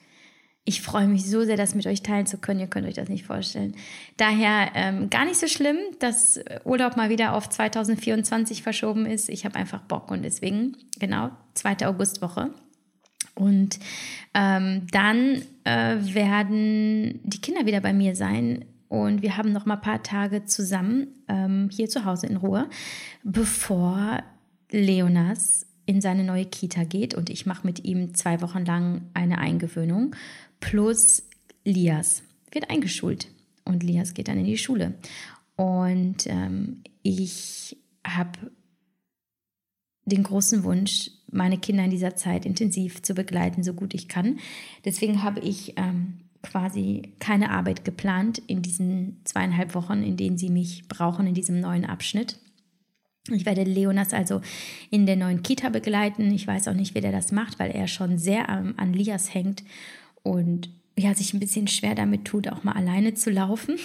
ich 0.68 0.82
freue 0.82 1.06
mich 1.06 1.24
so 1.24 1.44
sehr, 1.44 1.56
das 1.56 1.76
mit 1.76 1.86
euch 1.86 2.02
teilen 2.02 2.26
zu 2.26 2.38
können. 2.38 2.58
Ihr 2.58 2.66
könnt 2.66 2.88
euch 2.88 2.94
das 2.94 3.08
nicht 3.08 3.24
vorstellen. 3.24 3.76
Daher 4.16 4.72
ähm, 4.74 5.08
gar 5.10 5.24
nicht 5.24 5.38
so 5.38 5.46
schlimm, 5.46 5.78
dass 6.00 6.40
Urlaub 6.64 6.96
mal 6.96 7.08
wieder 7.08 7.34
auf 7.34 7.48
2024 7.48 8.64
verschoben 8.64 9.06
ist. 9.06 9.28
Ich 9.28 9.44
habe 9.44 9.54
einfach 9.54 9.80
Bock 9.82 10.10
und 10.10 10.24
deswegen, 10.24 10.76
genau, 10.98 11.30
zweite 11.54 11.88
Augustwoche. 11.88 12.50
Und 13.36 13.78
ähm, 14.34 14.88
dann 14.90 15.42
äh, 15.62 15.96
werden 16.00 17.20
die 17.22 17.40
Kinder 17.40 17.64
wieder 17.64 17.80
bei 17.80 17.92
mir 17.92 18.16
sein 18.16 18.64
und 18.88 19.22
wir 19.22 19.36
haben 19.36 19.52
noch 19.52 19.66
mal 19.66 19.74
ein 19.74 19.80
paar 19.80 20.02
Tage 20.02 20.46
zusammen 20.46 21.08
ähm, 21.28 21.68
hier 21.70 21.88
zu 21.88 22.04
Hause 22.04 22.26
in 22.26 22.36
Ruhe, 22.36 22.68
bevor 23.22 24.22
Leonas 24.70 25.65
in 25.86 26.00
seine 26.00 26.24
neue 26.24 26.44
Kita 26.44 26.84
geht 26.84 27.14
und 27.14 27.30
ich 27.30 27.46
mache 27.46 27.66
mit 27.66 27.84
ihm 27.84 28.14
zwei 28.14 28.40
Wochen 28.42 28.64
lang 28.64 29.02
eine 29.14 29.38
Eingewöhnung 29.38 30.14
plus 30.60 31.22
Lias 31.64 32.22
wird 32.50 32.70
eingeschult 32.70 33.28
und 33.64 33.82
Lias 33.82 34.14
geht 34.14 34.28
dann 34.28 34.38
in 34.38 34.46
die 34.46 34.58
Schule 34.58 34.94
und 35.56 36.26
ähm, 36.26 36.82
ich 37.02 37.76
habe 38.06 38.38
den 40.04 40.22
großen 40.22 40.62
Wunsch, 40.62 41.10
meine 41.30 41.58
Kinder 41.58 41.84
in 41.84 41.90
dieser 41.90 42.14
Zeit 42.14 42.46
intensiv 42.46 43.02
zu 43.02 43.14
begleiten, 43.14 43.64
so 43.64 43.74
gut 43.74 43.92
ich 43.92 44.08
kann. 44.08 44.38
Deswegen 44.84 45.22
habe 45.24 45.40
ich 45.40 45.74
ähm, 45.76 46.20
quasi 46.42 47.12
keine 47.18 47.50
Arbeit 47.50 47.84
geplant 47.84 48.38
in 48.46 48.62
diesen 48.62 49.20
zweieinhalb 49.24 49.74
Wochen, 49.74 50.02
in 50.02 50.16
denen 50.16 50.38
sie 50.38 50.50
mich 50.50 50.86
brauchen, 50.86 51.26
in 51.26 51.34
diesem 51.34 51.60
neuen 51.60 51.84
Abschnitt. 51.84 52.38
Ich 53.30 53.46
werde 53.46 53.64
Leonas 53.64 54.12
also 54.12 54.40
in 54.90 55.06
der 55.06 55.16
neuen 55.16 55.42
Kita 55.42 55.68
begleiten. 55.68 56.30
Ich 56.32 56.46
weiß 56.46 56.68
auch 56.68 56.74
nicht, 56.74 56.94
wie 56.94 57.00
der 57.00 57.12
das 57.12 57.32
macht, 57.32 57.58
weil 57.58 57.70
er 57.70 57.88
schon 57.88 58.18
sehr 58.18 58.48
an, 58.48 58.74
an 58.76 58.92
Lias 58.92 59.34
hängt 59.34 59.64
und 60.22 60.70
ja, 60.98 61.14
sich 61.14 61.34
ein 61.34 61.40
bisschen 61.40 61.68
schwer 61.68 61.94
damit 61.94 62.24
tut, 62.24 62.48
auch 62.48 62.64
mal 62.64 62.72
alleine 62.72 63.12
zu 63.12 63.30
laufen. 63.30 63.76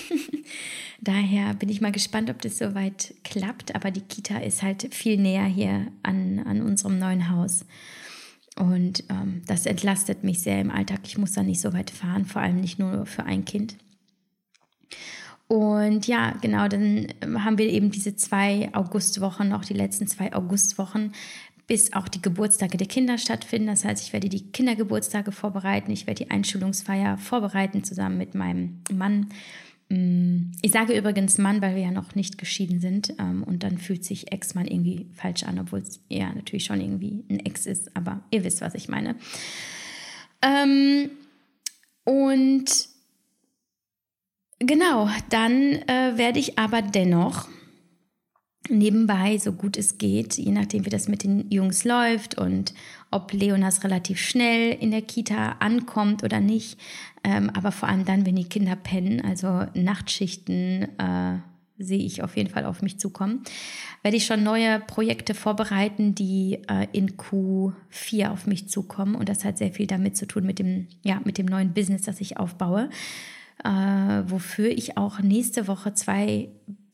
Daher 1.01 1.53
bin 1.55 1.67
ich 1.67 1.81
mal 1.81 1.91
gespannt, 1.91 2.29
ob 2.29 2.41
das 2.41 2.57
soweit 2.57 3.13
klappt. 3.23 3.75
Aber 3.75 3.91
die 3.91 4.01
Kita 4.01 4.37
ist 4.37 4.63
halt 4.63 4.93
viel 4.93 5.17
näher 5.17 5.45
hier 5.45 5.87
an, 6.03 6.39
an 6.39 6.61
unserem 6.61 6.99
neuen 6.99 7.29
Haus. 7.29 7.65
Und 8.57 9.03
ähm, 9.09 9.41
das 9.45 9.65
entlastet 9.65 10.23
mich 10.23 10.41
sehr 10.41 10.61
im 10.61 10.71
Alltag. 10.71 11.01
Ich 11.05 11.17
muss 11.17 11.33
da 11.33 11.43
nicht 11.43 11.59
so 11.59 11.73
weit 11.73 11.89
fahren, 11.89 12.25
vor 12.25 12.41
allem 12.41 12.61
nicht 12.61 12.79
nur 12.79 13.05
für 13.05 13.25
ein 13.25 13.43
Kind. 13.43 13.75
Und 15.51 16.07
ja, 16.07 16.31
genau, 16.39 16.69
dann 16.69 17.07
haben 17.43 17.57
wir 17.57 17.67
eben 17.67 17.91
diese 17.91 18.15
zwei 18.15 18.69
Augustwochen, 18.71 19.49
noch 19.49 19.65
die 19.65 19.73
letzten 19.73 20.07
zwei 20.07 20.31
Augustwochen, 20.31 21.11
bis 21.67 21.91
auch 21.91 22.07
die 22.07 22.21
Geburtstage 22.21 22.77
der 22.77 22.87
Kinder 22.87 23.17
stattfinden. 23.17 23.67
Das 23.67 23.83
heißt, 23.83 24.01
ich 24.01 24.13
werde 24.13 24.29
die 24.29 24.49
Kindergeburtstage 24.53 25.33
vorbereiten, 25.33 25.91
ich 25.91 26.07
werde 26.07 26.23
die 26.23 26.31
Einschulungsfeier 26.31 27.17
vorbereiten 27.17 27.83
zusammen 27.83 28.17
mit 28.17 28.33
meinem 28.33 28.79
Mann. 28.93 29.27
Mm, 29.89 30.53
ich 30.61 30.71
sage 30.71 30.97
übrigens 30.97 31.37
Mann, 31.37 31.61
weil 31.61 31.75
wir 31.75 31.83
ja 31.83 31.91
noch 31.91 32.15
nicht 32.15 32.37
geschieden 32.37 32.79
sind. 32.79 33.13
Ähm, 33.19 33.43
und 33.43 33.63
dann 33.63 33.77
fühlt 33.77 34.05
sich 34.05 34.31
Ex-Mann 34.31 34.67
irgendwie 34.67 35.07
falsch 35.11 35.43
an, 35.43 35.59
obwohl 35.59 35.79
es 35.79 35.99
ja 36.07 36.33
natürlich 36.33 36.63
schon 36.63 36.79
irgendwie 36.79 37.25
ein 37.29 37.45
Ex 37.45 37.65
ist. 37.65 37.93
Aber 37.93 38.21
ihr 38.31 38.45
wisst, 38.45 38.61
was 38.61 38.73
ich 38.73 38.87
meine. 38.87 39.17
Ähm, 40.41 41.09
und 42.05 42.90
genau, 44.65 45.09
dann 45.29 45.73
äh, 45.87 46.17
werde 46.17 46.39
ich 46.39 46.57
aber 46.57 46.81
dennoch 46.81 47.47
nebenbei, 48.69 49.37
so 49.37 49.51
gut 49.51 49.75
es 49.75 49.97
geht, 49.97 50.37
je 50.37 50.51
nachdem, 50.51 50.85
wie 50.85 50.89
das 50.89 51.07
mit 51.07 51.23
den 51.23 51.49
Jungs 51.51 51.83
läuft 51.83 52.37
und 52.37 52.73
ob 53.09 53.33
Leonas 53.33 53.83
relativ 53.83 54.19
schnell 54.19 54.71
in 54.73 54.91
der 54.91 55.01
Kita 55.01 55.57
ankommt 55.59 56.23
oder 56.23 56.39
nicht. 56.39 56.79
Ähm, 57.23 57.49
aber 57.49 57.71
vor 57.71 57.89
allem 57.89 58.05
dann, 58.05 58.25
wenn 58.25 58.35
die 58.35 58.47
Kinder 58.47 58.75
pennen, 58.75 59.21
also 59.21 59.65
Nachtschichten, 59.73 60.87
äh, 60.97 61.39
sehe 61.77 62.03
ich 62.03 62.21
auf 62.21 62.37
jeden 62.37 62.49
Fall 62.49 62.65
auf 62.65 62.83
mich 62.83 62.99
zukommen, 62.99 63.41
werde 64.03 64.17
ich 64.17 64.25
schon 64.25 64.43
neue 64.43 64.79
Projekte 64.79 65.33
vorbereiten, 65.33 66.13
die 66.13 66.59
äh, 66.67 66.87
in 66.93 67.17
Q4 67.17 68.29
auf 68.29 68.45
mich 68.45 68.69
zukommen. 68.69 69.15
Und 69.15 69.29
das 69.29 69.43
hat 69.43 69.57
sehr 69.57 69.71
viel 69.71 69.87
damit 69.87 70.15
zu 70.15 70.27
tun 70.27 70.45
mit 70.45 70.59
dem, 70.59 70.87
ja, 71.03 71.19
mit 71.25 71.39
dem 71.39 71.47
neuen 71.47 71.73
Business, 71.73 72.03
das 72.03 72.21
ich 72.21 72.37
aufbaue. 72.37 72.89
Äh, 73.63 74.23
wofür 74.29 74.69
ich 74.69 74.97
auch 74.97 75.19
nächste 75.19 75.67
Woche 75.67 75.93
zwei 75.93 76.49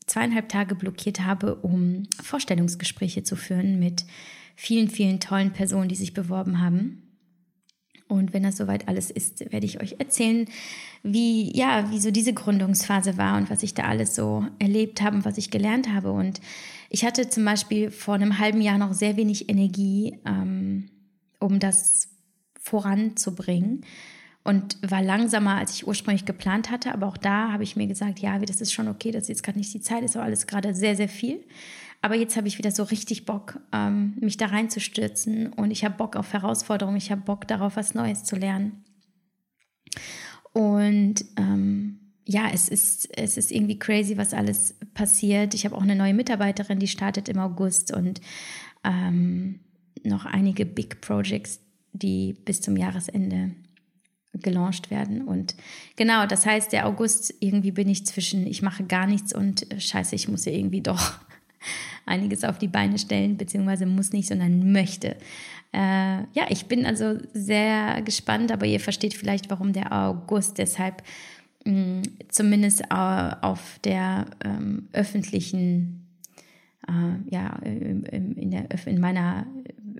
zweieinhalb 0.06 0.48
Tage 0.48 0.74
blockiert 0.74 1.20
habe, 1.20 1.56
um 1.56 2.04
Vorstellungsgespräche 2.22 3.22
zu 3.22 3.36
führen 3.36 3.78
mit 3.78 4.04
vielen, 4.56 4.88
vielen 4.88 5.20
tollen 5.20 5.52
Personen, 5.52 5.88
die 5.88 5.94
sich 5.94 6.14
beworben 6.14 6.60
haben. 6.60 7.02
Und 8.08 8.32
wenn 8.32 8.42
das 8.42 8.56
soweit 8.56 8.88
alles 8.88 9.10
ist, 9.10 9.52
werde 9.52 9.66
ich 9.66 9.82
euch 9.82 9.96
erzählen, 9.98 10.46
wie, 11.02 11.54
ja, 11.56 11.90
wie 11.90 12.00
so 12.00 12.10
diese 12.10 12.32
Gründungsphase 12.32 13.18
war 13.18 13.36
und 13.36 13.50
was 13.50 13.62
ich 13.62 13.74
da 13.74 13.84
alles 13.84 14.14
so 14.14 14.46
erlebt 14.58 15.02
habe 15.02 15.16
und 15.16 15.24
was 15.26 15.36
ich 15.36 15.50
gelernt 15.50 15.92
habe. 15.92 16.10
Und 16.10 16.40
ich 16.88 17.04
hatte 17.04 17.28
zum 17.28 17.44
Beispiel 17.44 17.90
vor 17.90 18.14
einem 18.14 18.38
halben 18.38 18.62
Jahr 18.62 18.78
noch 18.78 18.94
sehr 18.94 19.18
wenig 19.18 19.50
Energie, 19.50 20.18
ähm, 20.24 20.88
um 21.38 21.58
das 21.58 22.08
voranzubringen 22.58 23.84
und 24.48 24.78
war 24.80 25.02
langsamer, 25.02 25.56
als 25.56 25.74
ich 25.74 25.86
ursprünglich 25.86 26.24
geplant 26.24 26.70
hatte. 26.70 26.94
Aber 26.94 27.06
auch 27.06 27.18
da 27.18 27.52
habe 27.52 27.64
ich 27.64 27.76
mir 27.76 27.86
gesagt, 27.86 28.18
ja, 28.18 28.38
das 28.38 28.62
ist 28.62 28.72
schon 28.72 28.88
okay, 28.88 29.10
das 29.10 29.24
ist 29.24 29.28
jetzt 29.28 29.42
gerade 29.42 29.58
nicht 29.58 29.74
die 29.74 29.82
Zeit, 29.82 30.02
ist 30.02 30.16
auch 30.16 30.22
alles 30.22 30.46
gerade 30.46 30.74
sehr, 30.74 30.96
sehr 30.96 31.10
viel. 31.10 31.44
Aber 32.00 32.14
jetzt 32.14 32.34
habe 32.34 32.48
ich 32.48 32.56
wieder 32.56 32.70
so 32.70 32.84
richtig 32.84 33.26
Bock, 33.26 33.60
ähm, 33.72 34.16
mich 34.18 34.38
da 34.38 34.46
reinzustürzen 34.46 35.52
und 35.52 35.70
ich 35.70 35.84
habe 35.84 35.96
Bock 35.96 36.16
auf 36.16 36.32
Herausforderungen, 36.32 36.96
ich 36.96 37.10
habe 37.10 37.20
Bock 37.20 37.46
darauf, 37.46 37.76
was 37.76 37.94
Neues 37.94 38.24
zu 38.24 38.36
lernen. 38.36 38.84
Und 40.54 41.26
ähm, 41.36 41.98
ja, 42.24 42.48
es 42.50 42.70
ist, 42.70 43.06
es 43.18 43.36
ist 43.36 43.52
irgendwie 43.52 43.78
crazy, 43.78 44.16
was 44.16 44.32
alles 44.32 44.76
passiert. 44.94 45.52
Ich 45.52 45.66
habe 45.66 45.76
auch 45.76 45.82
eine 45.82 45.94
neue 45.94 46.14
Mitarbeiterin, 46.14 46.78
die 46.78 46.88
startet 46.88 47.28
im 47.28 47.38
August 47.38 47.92
und 47.92 48.22
ähm, 48.82 49.60
noch 50.04 50.24
einige 50.24 50.64
Big 50.64 51.02
Projects, 51.02 51.60
die 51.92 52.32
bis 52.32 52.62
zum 52.62 52.78
Jahresende 52.78 53.50
gelauncht 54.34 54.90
werden. 54.90 55.22
Und 55.22 55.54
genau, 55.96 56.26
das 56.26 56.46
heißt, 56.46 56.72
der 56.72 56.86
August, 56.86 57.34
irgendwie 57.40 57.72
bin 57.72 57.88
ich 57.88 58.06
zwischen, 58.06 58.46
ich 58.46 58.62
mache 58.62 58.84
gar 58.84 59.06
nichts 59.06 59.34
und 59.34 59.70
äh, 59.72 59.80
scheiße, 59.80 60.14
ich 60.14 60.28
muss 60.28 60.44
ja 60.44 60.52
irgendwie 60.52 60.82
doch 60.82 61.18
einiges 62.06 62.44
auf 62.44 62.58
die 62.58 62.68
Beine 62.68 62.98
stellen, 62.98 63.36
beziehungsweise 63.36 63.86
muss 63.86 64.12
nicht, 64.12 64.28
sondern 64.28 64.72
möchte. 64.72 65.16
Äh, 65.72 66.20
ja, 66.32 66.46
ich 66.48 66.66
bin 66.66 66.86
also 66.86 67.18
sehr 67.34 68.00
gespannt, 68.02 68.52
aber 68.52 68.66
ihr 68.66 68.80
versteht 68.80 69.14
vielleicht, 69.14 69.50
warum 69.50 69.72
der 69.72 69.92
August 69.92 70.58
deshalb 70.58 71.02
mh, 71.64 71.72
mm, 71.72 72.02
zumindest 72.28 72.82
äh, 72.90 73.30
auf 73.40 73.78
der 73.84 74.26
ähm, 74.44 74.88
öffentlichen, 74.92 76.06
äh, 76.86 77.32
ja, 77.34 77.56
in, 77.62 78.50
der, 78.50 78.66
in 78.86 79.00
meiner, 79.00 79.46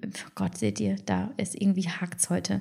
oh 0.04 0.30
Gott, 0.34 0.56
seht 0.56 0.80
ihr, 0.80 0.96
da 1.04 1.30
ist 1.36 1.60
irgendwie 1.60 1.88
hakt 1.88 2.28
heute 2.30 2.60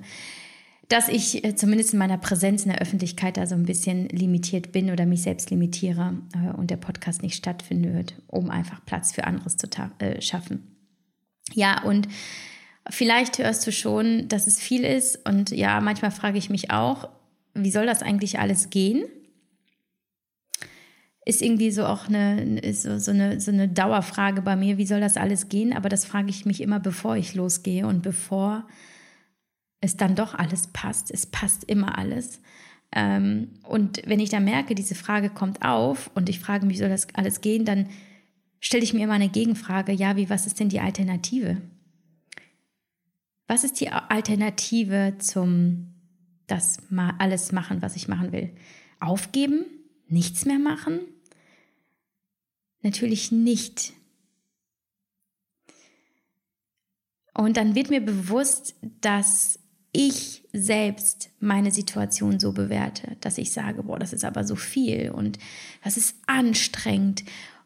dass 0.87 1.09
ich 1.09 1.43
äh, 1.43 1.55
zumindest 1.55 1.93
in 1.93 1.99
meiner 1.99 2.17
Präsenz 2.17 2.63
in 2.63 2.71
der 2.71 2.81
Öffentlichkeit 2.81 3.37
da 3.37 3.45
so 3.45 3.55
ein 3.55 3.63
bisschen 3.63 4.07
limitiert 4.09 4.71
bin 4.71 4.89
oder 4.89 5.05
mich 5.05 5.21
selbst 5.21 5.49
limitiere 5.49 6.13
äh, 6.33 6.55
und 6.55 6.71
der 6.71 6.77
Podcast 6.77 7.21
nicht 7.23 7.35
stattfinden 7.35 7.93
wird, 7.93 8.15
um 8.27 8.49
einfach 8.49 8.83
Platz 8.85 9.11
für 9.11 9.25
anderes 9.25 9.57
zu 9.57 9.67
äh, 9.99 10.21
schaffen. 10.21 10.75
Ja, 11.53 11.83
und 11.83 12.07
vielleicht 12.89 13.39
hörst 13.39 13.67
du 13.67 13.71
schon, 13.71 14.27
dass 14.29 14.47
es 14.47 14.59
viel 14.59 14.83
ist 14.83 15.25
und 15.27 15.51
ja, 15.51 15.81
manchmal 15.81 16.11
frage 16.11 16.37
ich 16.37 16.49
mich 16.49 16.71
auch, 16.71 17.09
wie 17.53 17.71
soll 17.71 17.85
das 17.85 18.01
eigentlich 18.01 18.39
alles 18.39 18.69
gehen? 18.69 19.05
Ist 21.25 21.41
irgendwie 21.41 21.71
so 21.71 21.85
auch 21.85 22.07
eine, 22.07 22.61
so, 22.73 22.97
so, 22.99 23.11
eine, 23.11 23.41
so 23.41 23.51
eine 23.51 23.67
Dauerfrage 23.67 24.41
bei 24.41 24.55
mir, 24.55 24.77
wie 24.77 24.85
soll 24.85 25.01
das 25.01 25.17
alles 25.17 25.49
gehen? 25.49 25.73
Aber 25.73 25.89
das 25.89 26.05
frage 26.05 26.29
ich 26.29 26.45
mich 26.45 26.61
immer, 26.61 26.79
bevor 26.79 27.17
ich 27.17 27.35
losgehe 27.35 27.85
und 27.85 28.01
bevor 28.01 28.65
es 29.81 29.97
dann 29.97 30.15
doch 30.15 30.33
alles 30.33 30.67
passt. 30.67 31.11
Es 31.11 31.25
passt 31.25 31.63
immer 31.63 31.97
alles. 31.97 32.41
Ähm, 32.91 33.49
und 33.63 34.01
wenn 34.05 34.19
ich 34.19 34.29
dann 34.29 34.45
merke, 34.45 34.75
diese 34.75 34.95
Frage 34.95 35.29
kommt 35.29 35.61
auf 35.63 36.09
und 36.15 36.29
ich 36.29 36.39
frage 36.39 36.65
mich, 36.65 36.77
soll 36.77 36.89
das 36.89 37.07
alles 37.13 37.41
gehen, 37.41 37.65
dann 37.65 37.89
stelle 38.59 38.83
ich 38.83 38.93
mir 38.93 39.03
immer 39.03 39.13
eine 39.13 39.29
Gegenfrage, 39.29 39.91
ja, 39.91 40.15
wie, 40.15 40.29
was 40.29 40.47
ist 40.47 40.59
denn 40.59 40.69
die 40.69 40.79
Alternative? 40.79 41.61
Was 43.47 43.63
ist 43.63 43.79
die 43.79 43.89
Alternative 43.89 45.15
zum 45.19 45.93
das 46.47 46.89
mal 46.89 47.13
alles 47.19 47.51
machen, 47.51 47.81
was 47.81 47.95
ich 47.95 48.07
machen 48.07 48.31
will? 48.31 48.55
Aufgeben? 48.99 49.65
Nichts 50.07 50.45
mehr 50.45 50.59
machen? 50.59 51.01
Natürlich 52.81 53.31
nicht. 53.31 53.93
Und 57.33 57.57
dann 57.57 57.75
wird 57.75 57.89
mir 57.89 58.01
bewusst, 58.01 58.75
dass 59.01 59.59
ich 59.91 60.43
selbst 60.53 61.29
meine 61.39 61.71
Situation 61.71 62.39
so 62.39 62.51
bewerte, 62.51 63.17
dass 63.21 63.37
ich 63.37 63.51
sage, 63.51 63.83
boah, 63.83 63.99
das 63.99 64.13
ist 64.13 64.25
aber 64.25 64.43
so 64.43 64.55
viel 64.55 65.11
und 65.11 65.39
das 65.83 65.97
ist 65.97 66.15
anstrengend. 66.27 67.23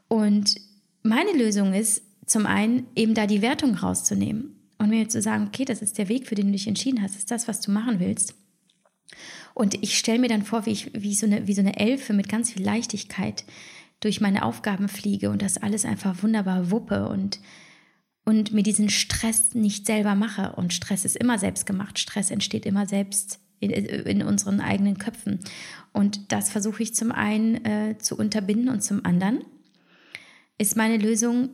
Und 0.08 0.56
meine 1.04 1.34
Lösung 1.34 1.74
ist 1.74 2.04
zum 2.26 2.46
einen 2.46 2.88
eben 2.96 3.14
da 3.14 3.28
die 3.28 3.42
Wertung 3.42 3.76
rauszunehmen 3.76 4.56
und 4.78 4.90
mir 4.90 5.10
zu 5.10 5.22
sagen, 5.22 5.48
okay, 5.48 5.66
das 5.66 5.82
ist 5.82 5.98
der 5.98 6.10
Weg, 6.10 6.28
für 6.28 6.36
den 6.36 6.48
du 6.48 6.52
dich 6.54 6.68
entschieden 6.68 7.02
hast, 7.02 7.16
das 7.16 7.20
ist 7.20 7.32
das, 7.32 7.48
was 7.48 7.62
du 7.62 7.72
machen 7.72 8.00
willst. 8.00 8.36
Und 9.54 9.82
ich 9.84 9.98
stelle 9.98 10.20
mir 10.20 10.30
dann 10.30 10.44
vor, 10.44 10.66
wie 10.66 10.72
ich 10.72 10.92
wie 10.94 11.14
so, 11.14 11.26
eine, 11.26 11.48
wie 11.48 11.54
so 11.54 11.62
eine 11.62 11.78
Elfe 11.78 12.14
mit 12.14 12.30
ganz 12.30 12.52
viel 12.52 12.64
Leichtigkeit 12.64 13.44
durch 14.00 14.22
meine 14.22 14.44
Aufgaben 14.46 14.88
fliege 14.88 15.30
und 15.30 15.42
das 15.42 15.58
alles 15.58 15.86
einfach 15.86 16.24
wunderbar 16.24 16.72
wuppe 16.72 17.08
und 17.08 17.40
und 18.26 18.54
mir 18.54 18.64
diesen 18.64 18.90
Stress 18.90 19.54
nicht 19.54 19.86
selber 19.86 20.16
mache. 20.16 20.54
Und 20.56 20.74
Stress 20.74 21.06
ist 21.06 21.16
immer 21.16 21.40
selbst 21.40 21.66
gemacht. 21.66 22.00
Stress 22.00 22.32
entsteht 22.32 22.66
immer 22.66 22.88
selbst 22.88 23.40
in, 23.60 23.72
in 23.72 24.24
unseren 24.24 24.60
eigenen 24.60 24.98
Köpfen. 24.98 25.40
Und 25.94 26.32
das 26.32 26.50
versuche 26.50 26.84
ich 26.84 26.96
zum 26.96 27.12
einen 27.12 27.64
äh, 27.66 27.98
zu 27.98 28.18
unterbinden 28.18 28.70
und 28.70 28.84
zum 28.84 29.06
anderen 29.06 29.44
ist 30.58 30.78
meine 30.78 30.98
Lösung, 30.98 31.50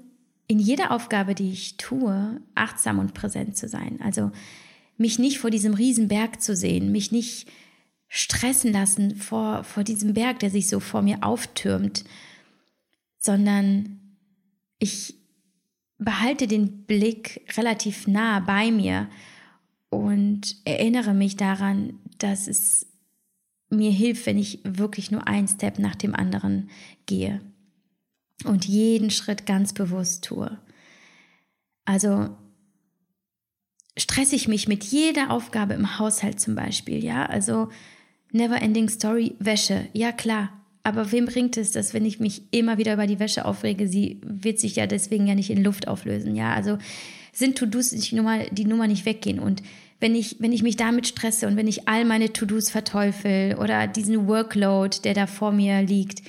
in 0.48 0.60
jeder 0.60 0.92
Aufgabe, 0.92 1.36
die 1.36 1.52
ich 1.52 1.78
tue, 1.78 2.42
achtsam 2.56 3.00
und 3.00 3.14
präsent 3.14 3.58
zu 3.58 3.68
sein. 3.68 4.00
Also 4.02 4.32
mich 4.98 5.20
nicht 5.20 5.40
vor 5.40 5.50
diesem 5.50 5.74
Riesenberg 5.74 6.42
zu 6.42 6.56
sehen, 6.56 6.92
mich 6.92 7.12
nicht 7.12 7.50
stressen 8.08 8.72
lassen 8.72 9.16
vor, 9.16 9.64
vor 9.64 9.84
diesem 9.84 10.14
Berg, 10.14 10.40
der 10.40 10.50
sich 10.50 10.68
so 10.70 10.80
vor 10.80 11.02
mir 11.02 11.24
auftürmt, 11.24 12.06
sondern 13.18 14.00
ich 14.80 15.17
behalte 15.98 16.48
den 16.48 16.84
Blick 16.84 17.42
relativ 17.58 18.08
nah 18.08 18.40
bei 18.40 18.72
mir 18.72 19.10
und 19.90 20.56
erinnere 20.66 21.14
mich 21.14 21.36
daran, 21.36 22.00
dass 22.20 22.48
es 22.48 22.88
mir 23.70 23.92
hilft, 23.92 24.26
wenn 24.26 24.38
ich 24.38 24.60
wirklich 24.64 25.12
nur 25.12 25.28
ein 25.28 25.48
Step 25.48 25.80
nach 25.80 25.96
dem 25.96 26.16
anderen 26.16 26.70
gehe 27.06 27.42
und 28.46 28.66
jeden 28.66 29.10
Schritt 29.10 29.46
ganz 29.46 29.74
bewusst 29.74 30.24
tue. 30.24 30.58
Also 31.86 32.36
stresse 33.98 34.36
ich 34.36 34.48
mich 34.48 34.68
mit 34.68 34.84
jeder 34.84 35.32
Aufgabe 35.32 35.74
im 35.74 35.98
Haushalt 35.98 36.40
zum 36.40 36.56
Beispiel, 36.56 37.04
ja, 37.04 37.26
also 37.26 37.70
Never 38.32 38.62
Ending 38.62 38.90
Story, 38.90 39.36
Wäsche, 39.40 39.88
ja 39.94 40.12
klar, 40.12 40.57
aber 40.88 41.12
wem 41.12 41.26
bringt 41.26 41.58
es 41.58 41.72
das, 41.72 41.94
wenn 41.94 42.06
ich 42.06 42.22
mich 42.22 42.44
immer 42.52 42.78
wieder 42.78 42.94
über 42.94 43.08
die 43.08 43.20
Wäsche 43.20 43.44
aufrege? 43.44 43.90
Sie 43.90 44.22
wird 44.24 44.58
sich 44.58 44.78
ja 44.78 44.88
deswegen 44.88 45.28
ja 45.28 45.36
nicht 45.36 45.50
in 45.50 45.62
Luft 45.62 45.90
auflösen. 45.90 46.34
Ja, 46.34 46.54
also 46.54 46.78
sind 47.34 47.58
To-Dos 47.58 47.90
die 47.90 48.16
Nummer, 48.16 48.46
die 48.52 48.64
Nummer 48.64 48.88
nicht 48.88 49.06
weggehen. 49.06 49.40
Und 49.40 49.64
wenn 50.00 50.16
ich, 50.16 50.38
wenn 50.40 50.54
ich 50.54 50.64
mich 50.64 50.78
damit 50.78 51.06
stresse 51.06 51.46
und 51.46 51.58
wenn 51.58 51.68
ich 51.68 51.90
all 51.90 52.06
meine 52.06 52.32
To-Dos 52.32 52.70
verteufel 52.70 53.58
oder 53.58 53.86
diesen 53.86 54.30
Workload, 54.30 55.00
der 55.04 55.14
da 55.14 55.28
vor 55.28 55.52
mir 55.52 55.82
liegt, 55.82 56.22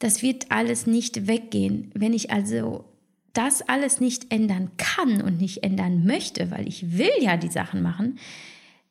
das 0.00 0.22
wird 0.22 0.50
alles 0.50 0.88
nicht 0.88 1.28
weggehen. 1.28 1.92
Wenn 1.94 2.14
ich 2.14 2.32
also 2.32 2.84
das 3.32 3.62
alles 3.62 4.00
nicht 4.00 4.32
ändern 4.32 4.72
kann 4.76 5.22
und 5.22 5.40
nicht 5.40 5.62
ändern 5.62 6.04
möchte, 6.04 6.50
weil 6.50 6.66
ich 6.66 6.98
will 6.98 7.12
ja 7.20 7.36
die 7.36 7.46
Sachen 7.46 7.80
machen, 7.80 8.18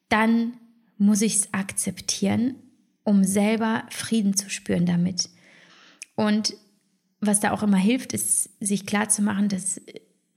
dann 0.07 0.53
muss 0.97 1.21
ich 1.21 1.35
es 1.35 1.53
akzeptieren 1.53 2.55
um 3.11 3.23
selber 3.23 3.83
Frieden 3.89 4.35
zu 4.35 4.49
spüren 4.49 4.85
damit. 4.85 5.29
Und 6.15 6.55
was 7.19 7.39
da 7.39 7.51
auch 7.51 7.61
immer 7.61 7.77
hilft, 7.77 8.13
ist, 8.13 8.49
sich 8.59 8.85
klarzumachen, 8.85 9.49
dass 9.49 9.79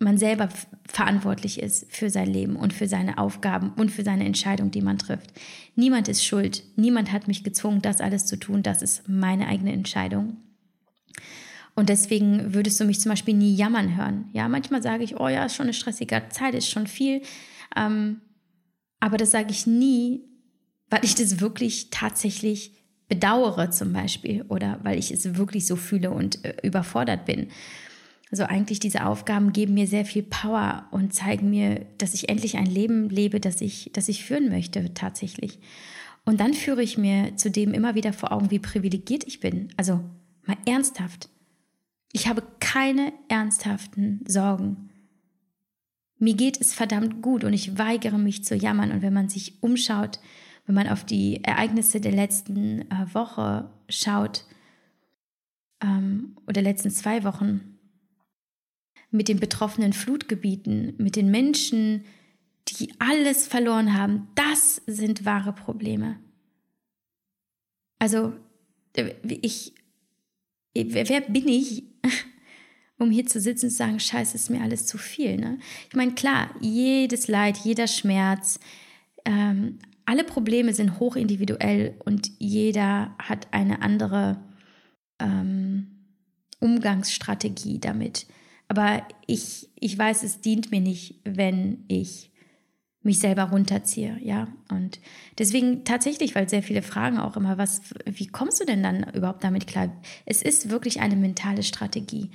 man 0.00 0.18
selber 0.18 0.48
verantwortlich 0.88 1.62
ist 1.62 1.86
für 1.90 2.10
sein 2.10 2.26
Leben 2.26 2.56
und 2.56 2.72
für 2.72 2.88
seine 2.88 3.16
Aufgaben 3.16 3.72
und 3.76 3.90
für 3.90 4.02
seine 4.02 4.26
Entscheidung, 4.26 4.70
die 4.70 4.82
man 4.82 4.98
trifft. 4.98 5.30
Niemand 5.76 6.08
ist 6.08 6.24
schuld. 6.24 6.64
Niemand 6.76 7.12
hat 7.12 7.28
mich 7.28 7.44
gezwungen, 7.44 7.80
das 7.80 8.00
alles 8.00 8.26
zu 8.26 8.36
tun. 8.36 8.62
Das 8.62 8.82
ist 8.82 9.08
meine 9.08 9.46
eigene 9.46 9.72
Entscheidung. 9.72 10.36
Und 11.76 11.88
deswegen 11.88 12.54
würdest 12.54 12.78
du 12.80 12.84
mich 12.84 13.00
zum 13.00 13.10
Beispiel 13.10 13.34
nie 13.34 13.54
jammern 13.54 13.96
hören. 13.96 14.28
Ja, 14.32 14.48
manchmal 14.48 14.82
sage 14.82 15.04
ich, 15.04 15.18
oh 15.18 15.28
ja, 15.28 15.44
ist 15.46 15.54
schon 15.54 15.66
eine 15.66 15.72
stressige 15.72 16.22
Zeit, 16.28 16.54
ist 16.54 16.68
schon 16.68 16.86
viel. 16.86 17.22
Ähm, 17.76 18.20
aber 19.00 19.16
das 19.16 19.30
sage 19.30 19.50
ich 19.50 19.66
nie, 19.66 20.22
weil 20.90 21.04
ich 21.04 21.14
das 21.14 21.40
wirklich 21.40 21.90
tatsächlich 21.90 22.72
bedauere 23.08 23.70
zum 23.70 23.92
Beispiel 23.92 24.42
oder 24.48 24.80
weil 24.82 24.98
ich 24.98 25.10
es 25.10 25.36
wirklich 25.36 25.66
so 25.66 25.76
fühle 25.76 26.10
und 26.10 26.44
äh, 26.44 26.56
überfordert 26.62 27.26
bin. 27.26 27.48
Also 28.30 28.44
eigentlich 28.44 28.80
diese 28.80 29.06
Aufgaben 29.06 29.52
geben 29.52 29.74
mir 29.74 29.86
sehr 29.86 30.04
viel 30.04 30.22
Power 30.22 30.88
und 30.90 31.14
zeigen 31.14 31.50
mir, 31.50 31.86
dass 31.98 32.14
ich 32.14 32.28
endlich 32.28 32.56
ein 32.56 32.66
Leben 32.66 33.08
lebe, 33.08 33.38
das 33.38 33.60
ich, 33.60 33.90
das 33.92 34.08
ich 34.08 34.24
führen 34.24 34.48
möchte 34.48 34.92
tatsächlich. 34.94 35.60
Und 36.24 36.40
dann 36.40 36.54
führe 36.54 36.82
ich 36.82 36.98
mir 36.98 37.36
zudem 37.36 37.74
immer 37.74 37.94
wieder 37.94 38.12
vor 38.12 38.32
Augen, 38.32 38.50
wie 38.50 38.58
privilegiert 38.58 39.24
ich 39.26 39.40
bin. 39.40 39.68
Also 39.76 40.00
mal 40.46 40.56
ernsthaft. 40.66 41.28
Ich 42.12 42.26
habe 42.26 42.42
keine 42.60 43.12
ernsthaften 43.28 44.24
Sorgen. 44.26 44.90
Mir 46.18 46.34
geht 46.34 46.60
es 46.60 46.72
verdammt 46.72 47.22
gut 47.22 47.44
und 47.44 47.52
ich 47.52 47.76
weigere 47.76 48.18
mich 48.18 48.44
zu 48.44 48.54
jammern. 48.54 48.90
Und 48.90 49.02
wenn 49.02 49.12
man 49.12 49.28
sich 49.28 49.62
umschaut, 49.62 50.18
wenn 50.66 50.74
man 50.74 50.88
auf 50.88 51.04
die 51.04 51.42
Ereignisse 51.44 52.00
der 52.00 52.12
letzten 52.12 52.90
äh, 52.90 53.06
Woche 53.12 53.70
schaut 53.88 54.44
ähm, 55.82 56.36
oder 56.46 56.62
letzten 56.62 56.90
zwei 56.90 57.24
Wochen 57.24 57.78
mit 59.10 59.28
den 59.28 59.38
betroffenen 59.38 59.92
Flutgebieten, 59.92 60.94
mit 60.98 61.16
den 61.16 61.30
Menschen, 61.30 62.04
die 62.68 62.92
alles 62.98 63.46
verloren 63.46 63.96
haben, 63.96 64.28
das 64.34 64.82
sind 64.86 65.24
wahre 65.24 65.52
Probleme. 65.52 66.18
Also 67.98 68.32
äh, 68.96 69.14
ich, 69.22 69.74
wer 70.74 71.20
bin 71.20 71.48
ich, 71.48 71.84
um 72.98 73.10
hier 73.10 73.26
zu 73.26 73.40
sitzen 73.40 73.66
und 73.66 73.70
zu 73.70 73.76
sagen, 73.76 74.00
scheiße, 74.00 74.34
ist 74.34 74.50
mir 74.50 74.62
alles 74.62 74.86
zu 74.86 74.96
viel. 74.96 75.36
Ne? 75.36 75.58
Ich 75.88 75.94
meine, 75.94 76.12
klar, 76.12 76.54
jedes 76.60 77.28
Leid, 77.28 77.58
jeder 77.58 77.86
Schmerz, 77.86 78.58
ähm, 79.26 79.78
alle 80.06 80.24
Probleme 80.24 80.74
sind 80.74 80.98
hochindividuell 80.98 81.94
und 82.04 82.30
jeder 82.38 83.14
hat 83.18 83.48
eine 83.52 83.82
andere 83.82 84.38
ähm, 85.18 85.88
Umgangsstrategie 86.60 87.78
damit. 87.78 88.26
Aber 88.68 89.06
ich, 89.26 89.68
ich 89.78 89.96
weiß, 89.96 90.22
es 90.22 90.40
dient 90.40 90.70
mir 90.70 90.80
nicht, 90.80 91.20
wenn 91.24 91.84
ich 91.88 92.30
mich 93.02 93.18
selber 93.18 93.44
runterziehe, 93.44 94.18
ja. 94.22 94.48
Und 94.70 94.98
deswegen 95.38 95.84
tatsächlich, 95.84 96.34
weil 96.34 96.48
sehr 96.48 96.62
viele 96.62 96.80
fragen 96.82 97.18
auch 97.18 97.36
immer, 97.36 97.58
was, 97.58 97.82
wie 98.06 98.26
kommst 98.26 98.60
du 98.60 98.64
denn 98.64 98.82
dann 98.82 99.04
überhaupt 99.12 99.44
damit 99.44 99.66
klar? 99.66 99.90
Es 100.24 100.40
ist 100.40 100.70
wirklich 100.70 101.00
eine 101.00 101.16
mentale 101.16 101.62
Strategie. 101.62 102.30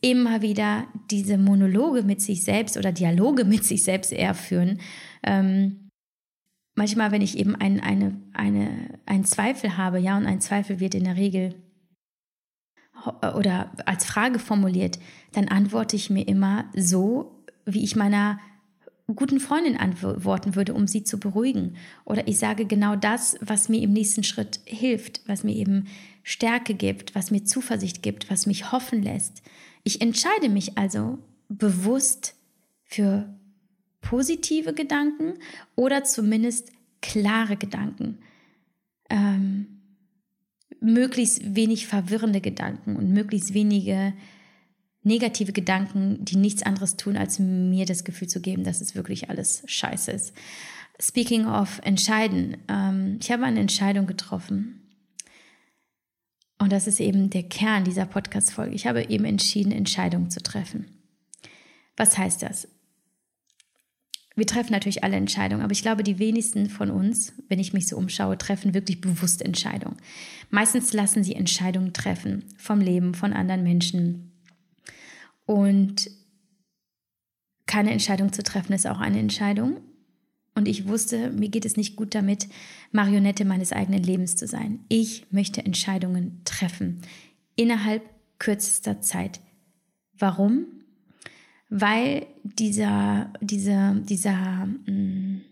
Immer 0.00 0.40
wieder 0.40 0.86
diese 1.10 1.36
Monologe 1.36 2.02
mit 2.02 2.22
sich 2.22 2.42
selbst 2.42 2.76
oder 2.78 2.90
Dialoge 2.90 3.44
mit 3.44 3.64
sich 3.64 3.84
selbst 3.84 4.12
eher 4.12 4.34
führen. 4.34 4.80
Ähm, 5.22 5.83
manchmal, 6.74 7.12
wenn 7.12 7.22
ich 7.22 7.38
eben 7.38 7.54
ein, 7.56 7.80
eine, 7.80 8.20
eine, 8.32 8.98
einen 9.06 9.24
Zweifel 9.24 9.76
habe, 9.76 9.98
ja, 9.98 10.16
und 10.16 10.26
ein 10.26 10.40
Zweifel 10.40 10.80
wird 10.80 10.94
in 10.94 11.04
der 11.04 11.16
Regel 11.16 11.54
oder 13.36 13.70
als 13.86 14.04
Frage 14.04 14.38
formuliert, 14.38 14.98
dann 15.32 15.48
antworte 15.48 15.96
ich 15.96 16.10
mir 16.10 16.26
immer 16.26 16.66
so, 16.74 17.44
wie 17.66 17.84
ich 17.84 17.96
meiner 17.96 18.38
guten 19.14 19.40
Freundin 19.40 19.76
antworten 19.76 20.54
würde, 20.54 20.72
um 20.72 20.86
sie 20.86 21.04
zu 21.04 21.18
beruhigen. 21.18 21.76
Oder 22.04 22.26
ich 22.26 22.38
sage 22.38 22.64
genau 22.64 22.96
das, 22.96 23.36
was 23.40 23.68
mir 23.68 23.82
im 23.82 23.92
nächsten 23.92 24.24
Schritt 24.24 24.60
hilft, 24.64 25.20
was 25.26 25.44
mir 25.44 25.54
eben 25.54 25.86
Stärke 26.22 26.74
gibt, 26.74 27.14
was 27.14 27.30
mir 27.30 27.44
Zuversicht 27.44 28.02
gibt, 28.02 28.30
was 28.30 28.46
mich 28.46 28.72
hoffen 28.72 29.02
lässt. 29.02 29.42
Ich 29.82 30.00
entscheide 30.00 30.48
mich 30.48 30.78
also 30.78 31.18
bewusst 31.48 32.34
für 32.84 33.28
positive 34.04 34.74
Gedanken 34.74 35.34
oder 35.74 36.04
zumindest 36.04 36.70
klare 37.00 37.56
Gedanken. 37.56 38.18
Ähm, 39.10 39.80
möglichst 40.80 41.54
wenig 41.56 41.86
verwirrende 41.86 42.40
Gedanken 42.40 42.96
und 42.96 43.10
möglichst 43.12 43.54
wenige 43.54 44.12
negative 45.02 45.52
Gedanken, 45.52 46.24
die 46.24 46.36
nichts 46.36 46.62
anderes 46.62 46.96
tun, 46.96 47.16
als 47.16 47.38
mir 47.38 47.86
das 47.86 48.04
Gefühl 48.04 48.28
zu 48.28 48.40
geben, 48.40 48.64
dass 48.64 48.80
es 48.80 48.94
wirklich 48.94 49.30
alles 49.30 49.62
scheiße 49.66 50.10
ist. 50.12 50.34
Speaking 51.00 51.46
of 51.46 51.80
entscheiden, 51.82 52.58
ähm, 52.68 53.18
ich 53.20 53.32
habe 53.32 53.44
eine 53.44 53.60
Entscheidung 53.60 54.06
getroffen. 54.06 54.80
Und 56.58 56.72
das 56.72 56.86
ist 56.86 57.00
eben 57.00 57.30
der 57.30 57.42
Kern 57.42 57.84
dieser 57.84 58.06
Podcast-Folge. 58.06 58.74
Ich 58.74 58.86
habe 58.86 59.10
eben 59.10 59.24
entschieden, 59.24 59.72
Entscheidungen 59.72 60.30
zu 60.30 60.40
treffen. 60.40 60.86
Was 61.96 62.16
heißt 62.16 62.42
das? 62.42 62.68
Wir 64.36 64.46
treffen 64.46 64.72
natürlich 64.72 65.04
alle 65.04 65.16
Entscheidungen, 65.16 65.62
aber 65.62 65.72
ich 65.72 65.82
glaube, 65.82 66.02
die 66.02 66.18
wenigsten 66.18 66.68
von 66.68 66.90
uns, 66.90 67.32
wenn 67.48 67.60
ich 67.60 67.72
mich 67.72 67.86
so 67.86 67.96
umschaue, 67.96 68.36
treffen 68.36 68.74
wirklich 68.74 69.00
bewusst 69.00 69.42
Entscheidungen. 69.42 69.96
Meistens 70.50 70.92
lassen 70.92 71.22
sie 71.22 71.34
Entscheidungen 71.34 71.92
treffen 71.92 72.44
vom 72.56 72.80
Leben, 72.80 73.14
von 73.14 73.32
anderen 73.32 73.62
Menschen, 73.62 74.32
und 75.46 76.10
keine 77.66 77.92
Entscheidung 77.92 78.32
zu 78.32 78.42
treffen 78.42 78.72
ist 78.72 78.86
auch 78.86 79.00
eine 79.00 79.18
Entscheidung. 79.18 79.78
Und 80.54 80.68
ich 80.68 80.86
wusste, 80.86 81.30
mir 81.30 81.48
geht 81.48 81.64
es 81.64 81.76
nicht 81.76 81.96
gut 81.96 82.14
damit, 82.14 82.48
Marionette 82.92 83.44
meines 83.44 83.72
eigenen 83.72 84.02
Lebens 84.02 84.36
zu 84.36 84.46
sein. 84.46 84.84
Ich 84.88 85.26
möchte 85.32 85.64
Entscheidungen 85.64 86.42
treffen. 86.44 87.02
Innerhalb 87.56 88.02
kürzester 88.38 89.00
Zeit. 89.00 89.40
Warum? 90.16 90.66
Weil 91.68 92.26
dieser, 92.42 93.32
dieser, 93.40 93.94
dieser, 93.94 94.66
mm, 94.66 95.42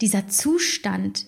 dieser 0.00 0.28
Zustand 0.28 1.26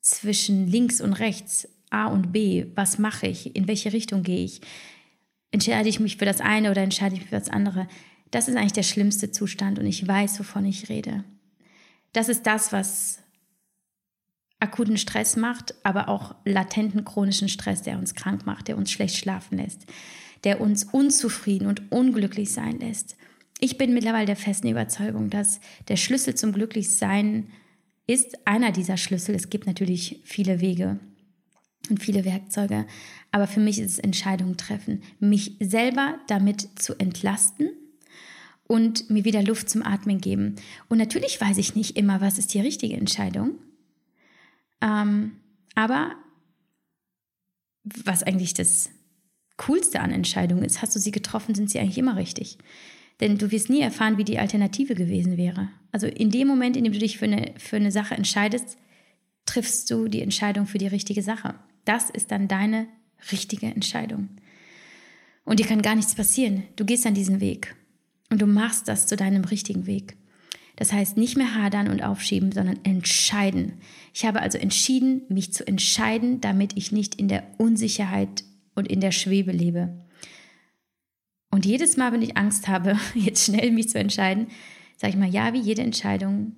zwischen 0.00 0.66
links 0.68 1.00
und 1.00 1.14
rechts, 1.14 1.68
A 1.90 2.06
und 2.06 2.32
B, 2.32 2.66
was 2.74 2.98
mache 2.98 3.26
ich, 3.26 3.54
in 3.56 3.68
welche 3.68 3.92
Richtung 3.92 4.22
gehe 4.22 4.44
ich, 4.44 4.60
entscheide 5.50 5.88
ich 5.88 6.00
mich 6.00 6.16
für 6.16 6.24
das 6.24 6.40
eine 6.40 6.70
oder 6.70 6.82
entscheide 6.82 7.14
ich 7.14 7.20
mich 7.22 7.30
für 7.30 7.38
das 7.38 7.48
andere. 7.48 7.88
Das 8.30 8.48
ist 8.48 8.56
eigentlich 8.56 8.72
der 8.72 8.82
schlimmste 8.82 9.30
Zustand 9.30 9.78
und 9.78 9.86
ich 9.86 10.06
weiß, 10.06 10.38
wovon 10.40 10.66
ich 10.66 10.88
rede. 10.88 11.24
Das 12.12 12.28
ist 12.28 12.46
das, 12.46 12.72
was 12.72 13.20
akuten 14.58 14.96
Stress 14.96 15.36
macht, 15.36 15.74
aber 15.84 16.08
auch 16.08 16.34
latenten 16.44 17.04
chronischen 17.04 17.48
Stress, 17.48 17.82
der 17.82 17.98
uns 17.98 18.14
krank 18.14 18.46
macht, 18.46 18.68
der 18.68 18.76
uns 18.76 18.90
schlecht 18.90 19.16
schlafen 19.16 19.58
lässt, 19.58 19.86
der 20.44 20.60
uns 20.60 20.84
unzufrieden 20.84 21.66
und 21.66 21.90
unglücklich 21.90 22.52
sein 22.52 22.78
lässt. 22.78 23.16
Ich 23.60 23.78
bin 23.78 23.94
mittlerweile 23.94 24.26
der 24.26 24.36
festen 24.36 24.68
Überzeugung, 24.68 25.30
dass 25.30 25.60
der 25.88 25.96
Schlüssel 25.96 26.34
zum 26.34 26.52
Glücklichsein 26.52 27.48
ist 28.06 28.46
einer 28.46 28.72
dieser 28.72 28.96
Schlüssel. 28.96 29.34
Es 29.34 29.48
gibt 29.48 29.66
natürlich 29.66 30.20
viele 30.24 30.60
Wege, 30.60 31.00
und 31.90 32.02
viele 32.02 32.24
Werkzeuge. 32.24 32.86
Aber 33.30 33.46
für 33.46 33.60
mich 33.60 33.78
ist 33.78 33.92
es 33.92 33.98
Entscheidungen 33.98 34.56
treffen, 34.56 35.02
mich 35.18 35.56
selber 35.60 36.18
damit 36.28 36.68
zu 36.76 36.98
entlasten 36.98 37.70
und 38.66 39.10
mir 39.10 39.24
wieder 39.24 39.42
Luft 39.42 39.68
zum 39.68 39.82
Atmen 39.82 40.20
geben. 40.20 40.56
Und 40.88 40.98
natürlich 40.98 41.40
weiß 41.40 41.58
ich 41.58 41.74
nicht 41.74 41.96
immer, 41.96 42.20
was 42.20 42.38
ist 42.38 42.54
die 42.54 42.60
richtige 42.60 42.96
Entscheidung. 42.96 43.58
Ähm, 44.80 45.32
aber 45.74 46.12
was 47.84 48.22
eigentlich 48.22 48.54
das 48.54 48.90
Coolste 49.56 50.00
an 50.00 50.10
Entscheidungen 50.10 50.64
ist, 50.64 50.82
hast 50.82 50.94
du 50.94 51.00
sie 51.00 51.10
getroffen, 51.10 51.54
sind 51.54 51.70
sie 51.70 51.78
eigentlich 51.78 51.98
immer 51.98 52.16
richtig. 52.16 52.58
Denn 53.20 53.38
du 53.38 53.50
wirst 53.50 53.70
nie 53.70 53.80
erfahren, 53.80 54.18
wie 54.18 54.24
die 54.24 54.38
Alternative 54.38 54.94
gewesen 54.94 55.36
wäre. 55.36 55.68
Also 55.92 56.06
in 56.06 56.30
dem 56.30 56.48
Moment, 56.48 56.76
in 56.76 56.84
dem 56.84 56.92
du 56.92 56.98
dich 56.98 57.18
für 57.18 57.26
eine, 57.26 57.54
für 57.58 57.76
eine 57.76 57.92
Sache 57.92 58.14
entscheidest, 58.14 58.76
triffst 59.46 59.90
du 59.90 60.08
die 60.08 60.22
Entscheidung 60.22 60.66
für 60.66 60.78
die 60.78 60.88
richtige 60.88 61.22
Sache. 61.22 61.54
Das 61.84 62.10
ist 62.10 62.30
dann 62.30 62.48
deine 62.48 62.88
richtige 63.30 63.66
Entscheidung. 63.66 64.28
Und 65.44 65.60
dir 65.60 65.66
kann 65.66 65.82
gar 65.82 65.94
nichts 65.94 66.14
passieren. 66.14 66.64
Du 66.76 66.84
gehst 66.84 67.06
an 67.06 67.14
diesen 67.14 67.40
Weg 67.40 67.76
und 68.30 68.40
du 68.42 68.46
machst 68.46 68.88
das 68.88 69.06
zu 69.06 69.16
deinem 69.16 69.44
richtigen 69.44 69.86
Weg. 69.86 70.16
Das 70.76 70.92
heißt, 70.92 71.16
nicht 71.16 71.36
mehr 71.36 71.54
hadern 71.54 71.88
und 71.88 72.02
aufschieben, 72.02 72.50
sondern 72.50 72.80
entscheiden. 72.82 73.74
Ich 74.12 74.24
habe 74.24 74.40
also 74.40 74.58
entschieden, 74.58 75.22
mich 75.28 75.52
zu 75.52 75.66
entscheiden, 75.66 76.40
damit 76.40 76.76
ich 76.76 76.90
nicht 76.90 77.14
in 77.14 77.28
der 77.28 77.44
Unsicherheit 77.58 78.42
und 78.74 78.88
in 78.88 79.00
der 79.00 79.12
Schwebe 79.12 79.52
lebe. 79.52 80.04
Und 81.50 81.66
jedes 81.66 81.96
Mal, 81.96 82.12
wenn 82.12 82.22
ich 82.22 82.36
Angst 82.36 82.68
habe, 82.68 82.98
jetzt 83.14 83.44
schnell 83.44 83.70
mich 83.70 83.88
zu 83.88 83.98
entscheiden, 83.98 84.48
sage 84.96 85.12
ich 85.12 85.18
mal, 85.18 85.28
ja, 85.28 85.52
wie 85.52 85.60
jede 85.60 85.82
Entscheidung, 85.82 86.56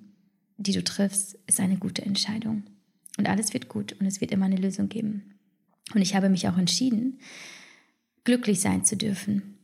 die 0.57 0.71
du 0.71 0.83
triffst, 0.83 1.37
ist 1.47 1.59
eine 1.59 1.77
gute 1.77 2.03
Entscheidung. 2.03 2.63
Und 3.17 3.27
alles 3.27 3.53
wird 3.53 3.67
gut 3.67 3.93
und 3.99 4.05
es 4.05 4.21
wird 4.21 4.31
immer 4.31 4.45
eine 4.45 4.57
Lösung 4.57 4.89
geben. 4.89 5.35
Und 5.93 6.01
ich 6.01 6.15
habe 6.15 6.29
mich 6.29 6.47
auch 6.47 6.57
entschieden, 6.57 7.19
glücklich 8.23 8.59
sein 8.59 8.85
zu 8.85 8.97
dürfen. 8.97 9.57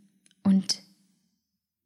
Und 0.43 0.81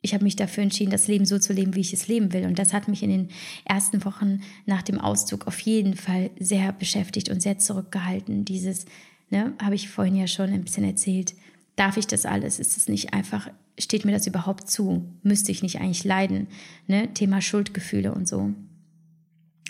ich 0.01 0.13
habe 0.13 0.23
mich 0.23 0.35
dafür 0.35 0.63
entschieden, 0.63 0.91
das 0.91 1.07
Leben 1.07 1.25
so 1.25 1.39
zu 1.39 1.53
leben, 1.53 1.75
wie 1.75 1.81
ich 1.81 1.93
es 1.93 2.07
leben 2.07 2.33
will. 2.33 2.45
Und 2.45 2.59
das 2.59 2.73
hat 2.73 2.87
mich 2.87 3.03
in 3.03 3.09
den 3.09 3.29
ersten 3.65 4.05
Wochen 4.05 4.41
nach 4.65 4.81
dem 4.81 4.99
Auszug 4.99 5.47
auf 5.47 5.59
jeden 5.59 5.95
Fall 5.95 6.29
sehr 6.39 6.71
beschäftigt 6.71 7.29
und 7.29 7.41
sehr 7.41 7.57
zurückgehalten. 7.57 8.45
Dieses, 8.45 8.85
ne, 9.29 9.53
habe 9.61 9.75
ich 9.75 9.89
vorhin 9.89 10.15
ja 10.15 10.27
schon 10.27 10.51
ein 10.51 10.63
bisschen 10.63 10.83
erzählt. 10.83 11.35
Darf 11.75 11.97
ich 11.97 12.07
das 12.07 12.25
alles? 12.25 12.59
Ist 12.59 12.77
es 12.77 12.87
nicht 12.87 13.13
einfach, 13.13 13.49
steht 13.77 14.05
mir 14.05 14.11
das 14.11 14.27
überhaupt 14.27 14.69
zu? 14.69 15.05
Müsste 15.23 15.51
ich 15.51 15.61
nicht 15.61 15.79
eigentlich 15.79 16.03
leiden? 16.03 16.47
Ne? 16.87 17.13
Thema 17.13 17.41
Schuldgefühle 17.41 18.13
und 18.13 18.27
so. 18.27 18.53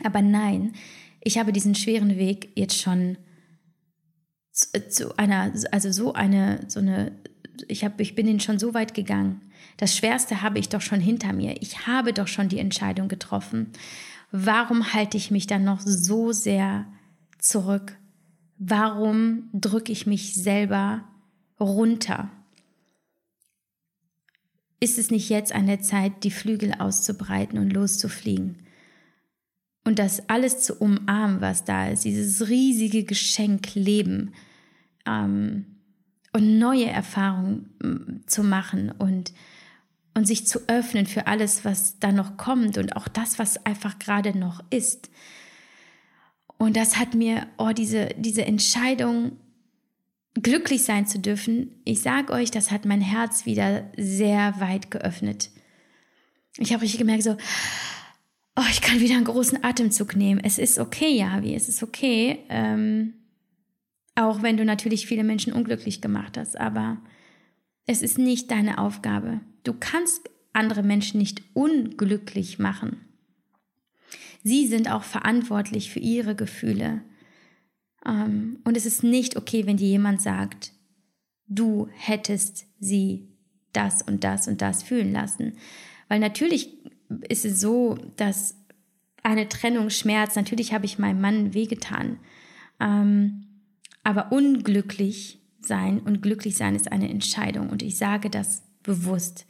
Aber 0.04 0.22
nein, 0.22 0.74
ich 1.22 1.38
habe 1.38 1.52
diesen 1.52 1.76
schweren 1.76 2.18
Weg 2.18 2.50
jetzt 2.56 2.80
schon 2.80 3.18
zu, 4.52 4.68
äh, 4.74 4.88
zu 4.88 5.18
einer, 5.18 5.52
also 5.72 5.92
so 5.92 6.14
eine, 6.14 6.62
so 6.68 6.80
eine, 6.80 7.12
ich, 7.68 7.84
hab, 7.84 8.00
ich 8.00 8.16
bin 8.16 8.28
ihn 8.28 8.40
schon 8.40 8.60
so 8.60 8.74
weit 8.74 8.94
gegangen. 8.94 9.42
Das 9.78 9.96
Schwerste 9.96 10.42
habe 10.42 10.60
ich 10.60 10.70
doch 10.70 10.82
schon 10.82 11.00
hinter 11.00 11.34
mir. 11.34 11.62
Ich 11.62 11.88
habe 11.88 12.14
doch 12.14 12.28
schon 12.28 12.50
die 12.50 12.60
Entscheidung 12.60 13.08
getroffen. 13.08 13.72
Warum 14.32 14.94
halte 14.94 15.18
ich 15.18 15.32
mich 15.32 15.48
dann 15.48 15.64
noch 15.64 15.80
so 15.82 16.32
sehr 16.32 16.86
zurück? 17.38 17.98
Warum 18.58 19.50
drücke 19.54 19.92
ich 19.92 20.08
mich 20.08 20.34
selber 20.36 21.04
runter? 21.60 22.32
ist 24.80 24.98
es 24.98 25.12
nicht 25.12 25.30
jetzt 25.30 25.54
an 25.54 25.68
der 25.68 25.82
Zeit, 25.82 26.24
die 26.24 26.32
Flügel 26.32 26.74
auszubreiten 26.78 27.58
und 27.58 27.74
loszufliegen? 27.74 28.58
Und 29.84 30.00
das 30.00 30.30
alles 30.30 30.62
zu 30.62 30.76
umarmen, 30.76 31.42
was 31.42 31.64
da 31.64 31.88
ist, 31.88 32.04
dieses 32.04 32.48
riesige 32.50 33.04
Geschenk 33.04 33.74
Leben 33.74 34.34
ähm, 35.06 35.66
und 36.34 36.60
neue 36.60 36.88
Erfahrungen 36.88 37.70
mm, 37.82 38.28
zu 38.28 38.44
machen 38.44 38.92
und, 38.92 39.34
und 40.14 40.28
sich 40.28 40.46
zu 40.46 40.68
öffnen 40.68 41.06
für 41.06 41.26
alles, 41.26 41.64
was 41.64 42.00
da 42.00 42.12
noch 42.12 42.36
kommt 42.36 42.78
und 42.78 42.98
auch 42.98 43.08
das, 43.08 43.40
was 43.40 43.66
einfach 43.66 43.98
gerade 43.98 44.38
noch 44.38 44.62
ist. 44.70 45.10
Und 46.58 46.76
das 46.76 46.98
hat 46.98 47.14
mir, 47.14 47.48
oh, 47.58 47.72
diese, 47.72 48.10
diese 48.18 48.46
Entscheidung 48.46 49.34
glücklich 50.34 50.84
sein 50.84 51.08
zu 51.08 51.20
dürfen, 51.20 51.82
ich 51.84 52.02
sage 52.02 52.34
euch, 52.34 52.52
das 52.52 52.72
hat 52.72 52.86
mein 52.86 53.02
Herz 53.02 53.46
wieder 53.46 53.90
sehr 53.98 54.60
weit 54.60 54.92
geöffnet. 54.92 55.50
Ich 56.58 56.74
habe 56.74 56.84
richtig 56.84 57.00
gemerkt, 57.00 57.24
so, 57.24 57.38
oh, 58.56 58.66
ich 58.70 58.82
kann 58.82 59.00
wieder 59.00 59.16
einen 59.16 59.26
großen 59.26 59.64
Atemzug 59.64 60.16
nehmen. 60.16 60.42
Es 60.44 60.58
ist 60.58 60.80
okay, 60.80 61.16
Javi, 61.18 61.56
es 61.56 61.70
ist 61.70 61.84
okay. 61.84 62.40
Ähm, 62.50 63.14
auch 64.16 64.42
wenn 64.42 64.58
du 64.58 64.66
natürlich 64.66 65.06
viele 65.06 65.24
Menschen 65.24 65.54
unglücklich 65.54 66.02
gemacht 66.02 66.38
hast, 66.38 66.60
aber 66.60 66.98
es 67.86 68.02
ist 68.02 68.18
nicht 68.18 68.50
deine 68.50 68.80
Aufgabe. 68.80 69.42
Du 69.64 69.74
kannst 69.80 70.30
andere 70.54 70.82
Menschen 70.82 71.20
nicht 71.20 71.44
unglücklich 71.54 72.58
machen. 72.58 73.07
Sie 74.48 74.66
sind 74.66 74.90
auch 74.90 75.04
verantwortlich 75.04 75.92
für 75.92 76.00
ihre 76.00 76.34
Gefühle. 76.34 77.02
Ähm, 78.06 78.60
und 78.64 78.78
es 78.78 78.86
ist 78.86 79.04
nicht 79.04 79.36
okay, 79.36 79.66
wenn 79.66 79.76
dir 79.76 79.90
jemand 79.90 80.22
sagt, 80.22 80.72
du 81.48 81.90
hättest 81.92 82.66
sie 82.80 83.28
das 83.74 84.02
und 84.02 84.24
das 84.24 84.48
und 84.48 84.62
das 84.62 84.84
fühlen 84.84 85.12
lassen. 85.12 85.58
Weil 86.08 86.22
natürlich 86.22 86.78
ist 87.28 87.44
es 87.44 87.60
so, 87.60 87.98
dass 88.16 88.56
eine 89.22 89.50
Trennung 89.50 89.90
schmerzt. 89.90 90.38
Natürlich 90.38 90.72
habe 90.72 90.86
ich 90.86 90.98
meinem 90.98 91.20
Mann 91.20 91.54
wehgetan. 91.54 92.18
Ähm, 92.80 93.48
aber 94.04 94.32
unglücklich 94.32 95.42
sein 95.60 96.00
und 96.00 96.22
glücklich 96.22 96.56
sein 96.56 96.74
ist 96.74 96.90
eine 96.90 97.10
Entscheidung. 97.10 97.70
Und 97.70 97.84
ich 97.84 97.98
sage 97.98 98.30
das 98.30 98.64
bewusst. 98.82 99.46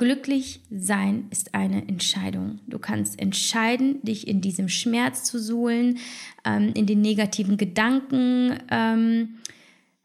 Glücklich 0.00 0.62
sein 0.70 1.26
ist 1.28 1.54
eine 1.54 1.86
Entscheidung. 1.86 2.60
Du 2.66 2.78
kannst 2.78 3.20
entscheiden, 3.20 4.00
dich 4.02 4.26
in 4.26 4.40
diesem 4.40 4.70
Schmerz 4.70 5.24
zu 5.24 5.38
suhlen, 5.38 5.98
ähm, 6.42 6.72
in 6.74 6.86
den 6.86 7.02
negativen 7.02 7.58
Gedanken 7.58 8.58
ähm, 8.70 9.34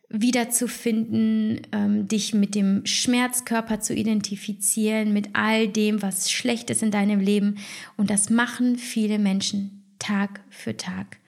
wiederzufinden, 0.10 1.62
ähm, 1.72 2.10
dich 2.10 2.34
mit 2.34 2.56
dem 2.56 2.86
Schmerzkörper 2.86 3.80
zu 3.80 3.96
identifizieren, 3.96 5.14
mit 5.14 5.30
all 5.32 5.70
dem, 5.70 6.02
was 6.02 6.30
schlecht 6.30 6.70
ist 6.72 6.84
in 6.84 6.92
deinem 6.92 7.22
Leben. 7.22 7.56
Und 7.96 8.10
das 8.10 8.30
machen 8.30 8.76
viele 8.76 9.18
Menschen 9.18 9.96
Tag 9.98 10.42
für 10.50 10.76
Tag. 10.76 11.20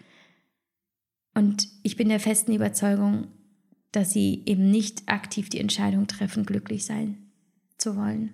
Und 1.34 1.70
ich 1.84 1.96
bin 1.96 2.10
der 2.10 2.20
festen 2.20 2.52
Überzeugung, 2.52 3.28
dass 3.94 4.12
sie 4.12 4.44
eben 4.46 4.70
nicht 4.70 5.04
aktiv 5.06 5.48
die 5.48 5.62
Entscheidung 5.62 6.08
treffen, 6.08 6.46
glücklich 6.46 6.84
sein 6.84 7.30
zu 7.78 7.96
wollen. 7.96 8.34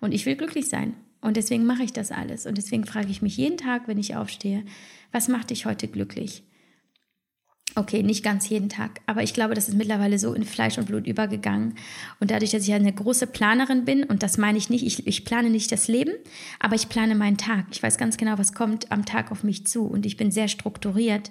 Und 0.00 0.12
ich 0.12 0.26
will 0.26 0.36
glücklich 0.36 0.68
sein. 0.68 0.94
Und 1.20 1.36
deswegen 1.36 1.64
mache 1.64 1.82
ich 1.82 1.92
das 1.92 2.12
alles. 2.12 2.46
Und 2.46 2.58
deswegen 2.58 2.84
frage 2.84 3.10
ich 3.10 3.22
mich 3.22 3.36
jeden 3.36 3.56
Tag, 3.56 3.88
wenn 3.88 3.98
ich 3.98 4.16
aufstehe, 4.16 4.64
was 5.12 5.28
macht 5.28 5.50
dich 5.50 5.66
heute 5.66 5.88
glücklich? 5.88 6.44
Okay, 7.74 8.02
nicht 8.02 8.24
ganz 8.24 8.48
jeden 8.48 8.68
Tag, 8.68 9.00
aber 9.06 9.22
ich 9.22 9.34
glaube, 9.34 9.54
das 9.54 9.68
ist 9.68 9.76
mittlerweile 9.76 10.18
so 10.18 10.32
in 10.32 10.44
Fleisch 10.44 10.78
und 10.78 10.86
Blut 10.86 11.06
übergegangen. 11.06 11.74
Und 12.18 12.30
dadurch, 12.30 12.50
dass 12.50 12.66
ich 12.66 12.72
eine 12.72 12.92
große 12.92 13.26
Planerin 13.26 13.84
bin, 13.84 14.04
und 14.04 14.22
das 14.22 14.38
meine 14.38 14.58
ich 14.58 14.70
nicht, 14.70 14.84
ich, 14.84 15.06
ich 15.06 15.24
plane 15.24 15.50
nicht 15.50 15.70
das 15.70 15.86
Leben, 15.86 16.12
aber 16.58 16.74
ich 16.74 16.88
plane 16.88 17.14
meinen 17.14 17.36
Tag. 17.36 17.66
Ich 17.70 17.82
weiß 17.82 17.98
ganz 17.98 18.16
genau, 18.16 18.38
was 18.38 18.54
kommt 18.54 18.90
am 18.90 19.04
Tag 19.04 19.30
auf 19.30 19.44
mich 19.44 19.66
zu. 19.66 19.84
Und 19.84 20.06
ich 20.06 20.16
bin 20.16 20.30
sehr 20.30 20.48
strukturiert. 20.48 21.30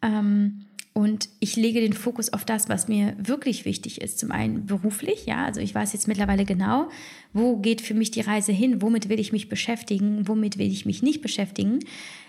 Ähm, 0.00 0.63
und 0.96 1.28
ich 1.40 1.56
lege 1.56 1.80
den 1.80 1.92
Fokus 1.92 2.32
auf 2.32 2.44
das, 2.44 2.68
was 2.68 2.86
mir 2.86 3.16
wirklich 3.18 3.64
wichtig 3.64 4.00
ist. 4.00 4.20
Zum 4.20 4.30
einen 4.30 4.64
beruflich, 4.64 5.26
ja, 5.26 5.44
also 5.44 5.60
ich 5.60 5.74
weiß 5.74 5.92
jetzt 5.92 6.06
mittlerweile 6.06 6.44
genau, 6.44 6.88
wo 7.32 7.56
geht 7.56 7.80
für 7.80 7.94
mich 7.94 8.12
die 8.12 8.20
Reise 8.20 8.52
hin, 8.52 8.80
womit 8.80 9.08
will 9.08 9.18
ich 9.18 9.32
mich 9.32 9.48
beschäftigen, 9.48 10.28
womit 10.28 10.56
will 10.56 10.70
ich 10.70 10.86
mich 10.86 11.02
nicht 11.02 11.20
beschäftigen. 11.20 11.80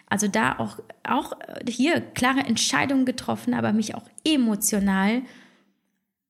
Also 0.09 0.27
da 0.27 0.57
auch, 0.57 0.79
auch 1.03 1.33
hier 1.69 2.01
klare 2.01 2.39
Entscheidungen 2.39 3.05
getroffen, 3.05 3.53
aber 3.53 3.71
mich 3.71 3.93
auch 3.93 4.09
emotional 4.23 5.21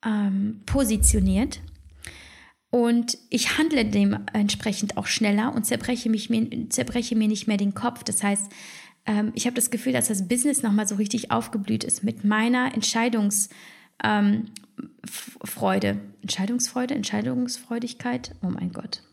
ähm, 0.06 0.60
positioniert. 0.66 1.62
Und 2.70 3.18
ich 3.30 3.58
handle 3.58 3.86
dementsprechend 3.86 4.98
auch 4.98 5.08
schneller 5.08 5.56
und 5.56 5.66
zerbreche, 5.66 6.10
mich, 6.10 6.30
zerbreche 6.68 7.16
mir 7.16 7.30
nicht 7.30 7.48
mehr 7.48 7.56
den 7.56 7.74
Kopf. 7.74 8.04
Das 8.04 8.22
heißt, 8.22 8.52
ähm, 9.06 9.32
ich 9.36 9.46
habe 9.46 9.56
das 9.56 9.70
Gefühl, 9.70 9.94
dass 9.94 10.08
das 10.08 10.28
Business 10.28 10.64
nochmal 10.64 10.88
so 10.88 10.96
richtig 10.96 11.32
aufgeblüht 11.32 11.84
ist 11.84 12.04
mit 12.04 12.24
meiner 12.24 12.74
Entscheidungsfreude. 12.74 13.50
Ähm, 14.04 16.02
Entscheidungsfreude, 16.22 16.96
Entscheidungsfreudigkeit. 16.96 18.36
Oh 18.42 18.50
mein 18.50 18.72
Gott. 18.72 19.04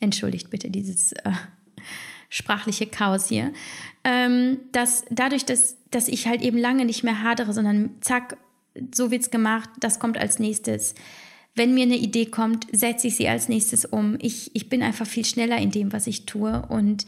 Entschuldigt 0.00 0.50
bitte 0.50 0.70
dieses 0.70 1.12
äh, 1.12 1.30
sprachliche 2.28 2.86
Chaos 2.86 3.28
hier. 3.28 3.52
Ähm, 4.04 4.58
dass 4.72 5.04
dadurch, 5.10 5.44
dass, 5.44 5.76
dass 5.90 6.08
ich 6.08 6.26
halt 6.26 6.42
eben 6.42 6.58
lange 6.58 6.84
nicht 6.84 7.04
mehr 7.04 7.22
hadere, 7.22 7.52
sondern 7.52 7.90
zack, 8.00 8.36
so 8.94 9.10
wird's 9.10 9.30
gemacht, 9.30 9.70
das 9.80 9.98
kommt 9.98 10.18
als 10.18 10.38
nächstes. 10.38 10.94
Wenn 11.54 11.74
mir 11.74 11.84
eine 11.84 11.96
Idee 11.96 12.26
kommt, 12.26 12.66
setze 12.72 13.08
ich 13.08 13.16
sie 13.16 13.28
als 13.28 13.48
nächstes 13.48 13.84
um. 13.84 14.16
Ich, 14.20 14.54
ich 14.54 14.68
bin 14.68 14.82
einfach 14.82 15.06
viel 15.06 15.24
schneller 15.24 15.58
in 15.58 15.70
dem, 15.70 15.92
was 15.92 16.06
ich 16.06 16.26
tue 16.26 16.62
und 16.68 17.06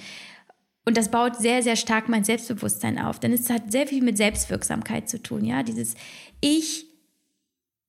und 0.84 0.96
das 0.96 1.10
baut 1.10 1.36
sehr, 1.36 1.62
sehr 1.62 1.76
stark 1.76 2.08
mein 2.08 2.24
Selbstbewusstsein 2.24 2.98
auf, 2.98 3.20
denn 3.20 3.32
es 3.32 3.50
hat 3.50 3.70
sehr 3.70 3.86
viel 3.86 4.02
mit 4.02 4.16
Selbstwirksamkeit 4.16 5.08
zu 5.08 5.22
tun. 5.22 5.44
Ja, 5.44 5.62
dieses 5.62 5.94
Ich, 6.40 6.86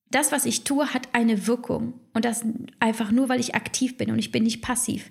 das, 0.10 0.32
was 0.32 0.46
ich 0.46 0.64
tue, 0.64 0.94
hat 0.94 1.08
eine 1.14 1.48
Wirkung. 1.48 1.94
Und 2.14 2.26
das 2.26 2.44
einfach 2.80 3.12
nur, 3.12 3.30
weil 3.30 3.40
ich 3.40 3.56
aktiv 3.56 3.98
bin 3.98 4.12
und 4.12 4.20
ich 4.20 4.32
bin 4.32 4.44
nicht 4.44 4.62
passiv. 4.62 5.10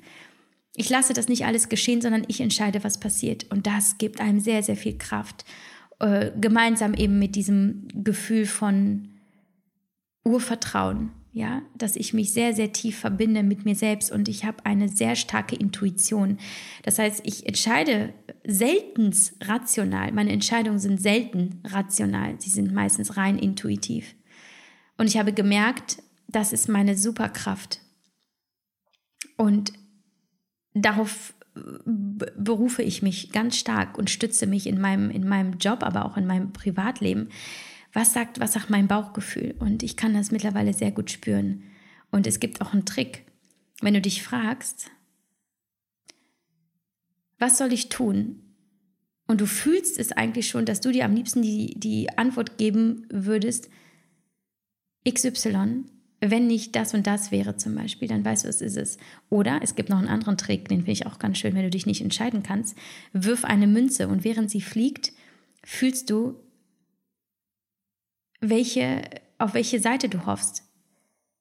Ich 0.76 0.90
lasse 0.90 1.14
das 1.14 1.28
nicht 1.28 1.46
alles 1.46 1.68
geschehen, 1.68 2.00
sondern 2.00 2.24
ich 2.28 2.40
entscheide, 2.40 2.84
was 2.84 3.00
passiert. 3.00 3.50
Und 3.50 3.66
das 3.66 3.98
gibt 3.98 4.20
einem 4.20 4.40
sehr, 4.40 4.62
sehr 4.62 4.76
viel 4.76 4.98
Kraft. 4.98 5.44
Äh, 5.98 6.30
gemeinsam 6.38 6.94
eben 6.94 7.18
mit 7.18 7.34
diesem 7.34 7.88
Gefühl 7.94 8.46
von 8.46 9.08
Urvertrauen 10.24 11.12
ja, 11.32 11.62
dass 11.76 11.94
ich 11.94 12.12
mich 12.12 12.32
sehr, 12.32 12.54
sehr 12.54 12.72
tief 12.72 12.98
verbinde 12.98 13.42
mit 13.42 13.64
mir 13.64 13.76
selbst 13.76 14.10
und 14.10 14.28
ich 14.28 14.44
habe 14.44 14.66
eine 14.66 14.88
sehr 14.88 15.14
starke 15.14 15.54
Intuition. 15.54 16.38
Das 16.82 16.98
heißt, 16.98 17.22
ich 17.24 17.46
entscheide 17.46 18.12
selten 18.44 19.14
rational. 19.40 20.10
Meine 20.12 20.32
Entscheidungen 20.32 20.80
sind 20.80 21.00
selten 21.00 21.60
rational. 21.64 22.34
Sie 22.40 22.50
sind 22.50 22.72
meistens 22.72 23.16
rein 23.16 23.38
intuitiv. 23.38 24.14
Und 24.98 25.06
ich 25.06 25.18
habe 25.18 25.32
gemerkt, 25.32 26.02
das 26.26 26.52
ist 26.52 26.68
meine 26.68 26.96
Superkraft. 26.96 27.80
Und 29.36 29.72
darauf 30.74 31.34
berufe 31.54 32.82
ich 32.82 33.02
mich 33.02 33.32
ganz 33.32 33.56
stark 33.56 33.98
und 33.98 34.10
stütze 34.10 34.46
mich 34.46 34.66
in 34.66 34.80
meinem, 34.80 35.10
in 35.10 35.28
meinem 35.28 35.58
Job, 35.58 35.82
aber 35.82 36.04
auch 36.04 36.16
in 36.16 36.26
meinem 36.26 36.52
Privatleben 36.52 37.28
was 37.92 38.12
sagt, 38.12 38.40
was 38.40 38.52
sagt 38.52 38.70
mein 38.70 38.88
Bauchgefühl? 38.88 39.54
Und 39.58 39.82
ich 39.82 39.96
kann 39.96 40.14
das 40.14 40.30
mittlerweile 40.30 40.72
sehr 40.72 40.92
gut 40.92 41.10
spüren. 41.10 41.64
Und 42.10 42.26
es 42.26 42.40
gibt 42.40 42.60
auch 42.60 42.72
einen 42.72 42.86
Trick. 42.86 43.24
Wenn 43.80 43.94
du 43.94 44.00
dich 44.00 44.22
fragst, 44.22 44.90
was 47.38 47.58
soll 47.58 47.72
ich 47.72 47.88
tun? 47.88 48.42
Und 49.26 49.40
du 49.40 49.46
fühlst 49.46 49.98
es 49.98 50.12
eigentlich 50.12 50.48
schon, 50.48 50.66
dass 50.66 50.80
du 50.80 50.90
dir 50.92 51.04
am 51.04 51.14
liebsten 51.14 51.42
die, 51.42 51.78
die 51.78 52.10
Antwort 52.18 52.58
geben 52.58 53.06
würdest, 53.10 53.70
XY, 55.08 55.84
wenn 56.20 56.46
nicht 56.46 56.76
das 56.76 56.92
und 56.92 57.06
das 57.06 57.30
wäre 57.30 57.56
zum 57.56 57.74
Beispiel, 57.74 58.08
dann 58.08 58.24
weißt 58.24 58.44
du, 58.44 58.48
was 58.48 58.60
ist 58.60 58.76
es. 58.76 58.98
Oder 59.30 59.60
es 59.62 59.74
gibt 59.74 59.88
noch 59.88 59.98
einen 59.98 60.08
anderen 60.08 60.36
Trick, 60.36 60.68
den 60.68 60.80
finde 60.80 60.92
ich 60.92 61.06
auch 61.06 61.18
ganz 61.18 61.38
schön, 61.38 61.54
wenn 61.54 61.62
du 61.62 61.70
dich 61.70 61.86
nicht 61.86 62.02
entscheiden 62.02 62.42
kannst. 62.42 62.76
Wirf 63.12 63.44
eine 63.44 63.66
Münze 63.66 64.08
und 64.08 64.24
während 64.24 64.50
sie 64.50 64.60
fliegt, 64.60 65.12
fühlst 65.64 66.10
du, 66.10 66.36
welche, 68.40 69.02
auf 69.38 69.54
welche 69.54 69.80
Seite 69.80 70.08
du 70.08 70.26
hoffst. 70.26 70.64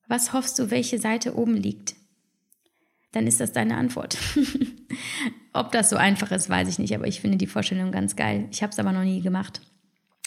Was 0.07 0.33
hoffst 0.33 0.57
du, 0.59 0.71
welche 0.71 0.99
Seite 0.99 1.35
oben 1.35 1.55
liegt? 1.55 1.95
Dann 3.11 3.27
ist 3.27 3.39
das 3.39 3.51
deine 3.51 3.77
Antwort. 3.77 4.17
Ob 5.53 5.71
das 5.71 5.89
so 5.89 5.95
einfach 5.95 6.31
ist, 6.31 6.49
weiß 6.49 6.67
ich 6.67 6.79
nicht, 6.79 6.93
aber 6.93 7.07
ich 7.07 7.21
finde 7.21 7.37
die 7.37 7.47
Vorstellung 7.47 7.91
ganz 7.91 8.15
geil. 8.15 8.47
Ich 8.51 8.61
habe 8.61 8.71
es 8.71 8.79
aber 8.79 8.91
noch 8.91 9.03
nie 9.03 9.21
gemacht. 9.21 9.61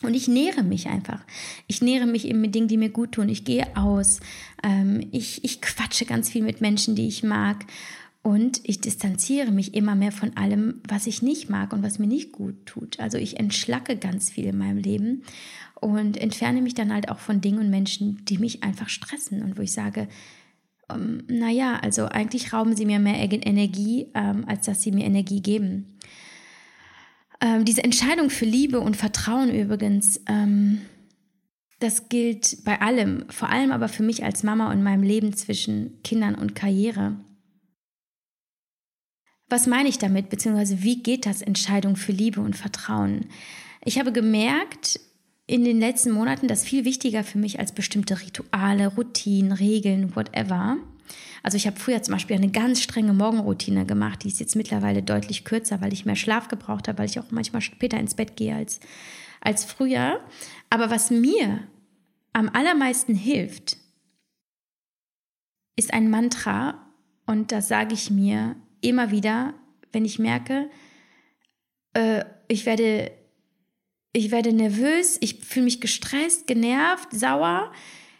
Und 0.03 0.15
ich 0.15 0.27
nähere 0.27 0.65
mich 0.65 0.89
einfach. 0.89 1.25
Ich 1.69 1.81
nähere 1.81 2.07
mich 2.07 2.27
eben 2.27 2.41
mit 2.41 2.55
Dingen, 2.55 2.67
die 2.67 2.77
mir 2.77 2.91
gut 2.91 3.13
tun. 3.13 3.29
Ich 3.29 3.45
gehe 3.45 3.77
aus. 3.77 4.19
Ähm, 4.65 5.07
ich, 5.13 5.45
ich 5.45 5.61
quatsche 5.61 6.07
ganz 6.07 6.29
viel 6.29 6.43
mit 6.43 6.61
Menschen, 6.61 6.97
die 6.97 7.07
ich 7.07 7.23
mag. 7.23 7.65
Und 8.23 8.61
ich 8.65 8.81
distanziere 8.81 9.51
mich 9.51 9.75
immer 9.75 9.95
mehr 9.95 10.13
von 10.13 10.37
allem, 10.37 10.81
was 10.87 11.07
ich 11.07 11.23
nicht 11.23 11.51
mag 11.51 11.73
und 11.73 11.83
was 11.83 11.99
mir 11.99 12.07
nicht 12.07 12.33
gut 12.33 12.67
tut. 12.67 13.01
Also 13.01 13.19
ich 13.19 13.39
entschlacke 13.39 13.97
ganz 13.97 14.31
viel 14.31 14.47
in 14.47 14.59
meinem 14.59 14.79
Leben 14.79 15.23
und 15.83 16.17
entferne 16.17 16.63
mich 16.63 16.75
dann 16.75 16.93
halt 16.93 17.09
auch 17.11 17.19
von 17.19 17.41
Dingen 17.41 17.59
und 17.59 17.69
Menschen, 17.69 18.25
die 18.25 18.39
mich 18.39 18.63
einfach 18.63 18.89
stressen 18.89 19.43
und 19.43 19.59
wo 19.59 19.63
ich 19.63 19.73
sage, 19.73 20.07
ähm, 20.89 21.25
naja, 21.29 21.79
also 21.83 22.07
eigentlich 22.07 22.53
rauben 22.53 22.77
sie 22.77 22.87
mir 22.87 23.01
mehr 23.01 23.19
Energie, 23.19 24.07
ähm, 24.15 24.45
als 24.47 24.65
dass 24.67 24.81
sie 24.81 24.93
mir 24.93 25.05
Energie 25.05 25.43
geben. 25.43 25.99
Ähm, 27.41 27.65
diese 27.65 27.83
Entscheidung 27.83 28.31
für 28.31 28.45
Liebe 28.45 28.79
und 28.79 28.97
Vertrauen 28.97 29.51
übrigens, 29.53 30.21
ähm, 30.29 30.83
das 31.81 32.09
gilt 32.09 32.65
bei 32.65 32.81
allem, 32.81 33.25
vor 33.29 33.49
allem 33.49 33.73
aber 33.73 33.89
für 33.89 34.05
mich 34.05 34.23
als 34.23 34.45
Mama 34.45 34.71
und 34.71 34.85
meinem 34.85 35.03
Leben 35.03 35.35
zwischen 35.35 36.01
Kindern 36.05 36.37
und 36.37 36.55
Karriere. 36.55 37.17
Was 39.49 39.67
meine 39.67 39.89
ich 39.89 39.99
damit, 39.99 40.31
beziehungsweise 40.31 40.85
wie 40.85 41.03
geht 41.03 41.27
das 41.27 41.43
Entscheidung 41.43 41.97
für 41.97 42.13
Liebe 42.13 42.41
und 42.41 42.55
Vertrauen? 42.55 43.27
Ich 43.85 43.99
habe 43.99 44.13
gemerkt 44.13 45.01
in 45.47 45.65
den 45.65 45.81
letzten 45.81 46.13
Monaten, 46.13 46.49
dass 46.49 46.65
viel 46.65 46.85
wichtiger 46.85 47.25
für 47.25 47.39
mich 47.39 47.59
als 47.59 47.73
bestimmte 47.73 48.21
Rituale, 48.21 48.89
Routinen, 48.89 49.53
Regeln, 49.53 50.15
whatever. 50.15 50.77
Also 51.43 51.57
ich 51.57 51.67
habe 51.67 51.79
früher 51.79 52.03
zum 52.03 52.13
Beispiel 52.13 52.37
eine 52.37 52.51
ganz 52.51 52.81
strenge 52.81 53.13
Morgenroutine 53.13 53.85
gemacht, 53.85 54.23
die 54.23 54.29
ist 54.29 54.41
jetzt 54.41 54.55
mittlerweile 54.55 55.03
deutlich 55.03 55.45
kürzer, 55.45 55.81
weil 55.81 55.93
ich 55.93 56.07
mehr 56.07 56.17
Schlaf 56.17 56.49
gebraucht 56.49 56.87
habe, 56.89 56.99
weil 56.99 57.09
ich 57.09 57.19
auch 57.19 57.31
manchmal 57.31 57.63
später 57.63 57.99
ins 57.99 58.15
Bett 58.15 58.37
gehe 58.37 58.55
als, 58.55 58.81
als 59.41 59.65
früher. 59.65 60.21
Aber 60.71 60.91
was 60.91 61.11
mir 61.11 61.61
am 62.33 62.49
allermeisten 62.49 63.15
hilft, 63.15 63.77
ist 65.77 65.93
ein 65.93 66.11
Mantra 66.11 66.87
und 67.27 67.51
das 67.51 67.69
sage 67.69 67.95
ich 67.95 68.11
mir 68.11 68.57
immer 68.81 69.11
wieder, 69.11 69.55
wenn 69.91 70.05
ich 70.05 70.19
merke, 70.19 70.71
äh, 71.95 72.25
ich 72.49 72.67
werde 72.67 73.11
ich 74.13 74.31
werde 74.31 74.53
nervös, 74.53 75.17
ich 75.21 75.41
fühle 75.41 75.65
mich 75.65 75.81
gestresst, 75.81 76.47
genervt, 76.47 77.09
sauer, 77.13 77.73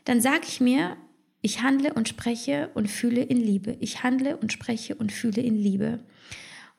dann 0.05 0.21
sage 0.21 0.45
ich 0.49 0.61
mir, 0.61 0.97
ich 1.43 1.63
handle 1.63 1.93
und 1.93 2.09
spreche 2.09 2.71
und 2.75 2.89
fühle 2.89 3.23
in 3.23 3.37
Liebe. 3.37 3.77
Ich 3.81 4.03
handle 4.03 4.37
und 4.37 4.53
spreche 4.53 4.95
und 4.95 5.13
fühle 5.13 5.43
in 5.43 5.57
Liebe. 5.57 6.01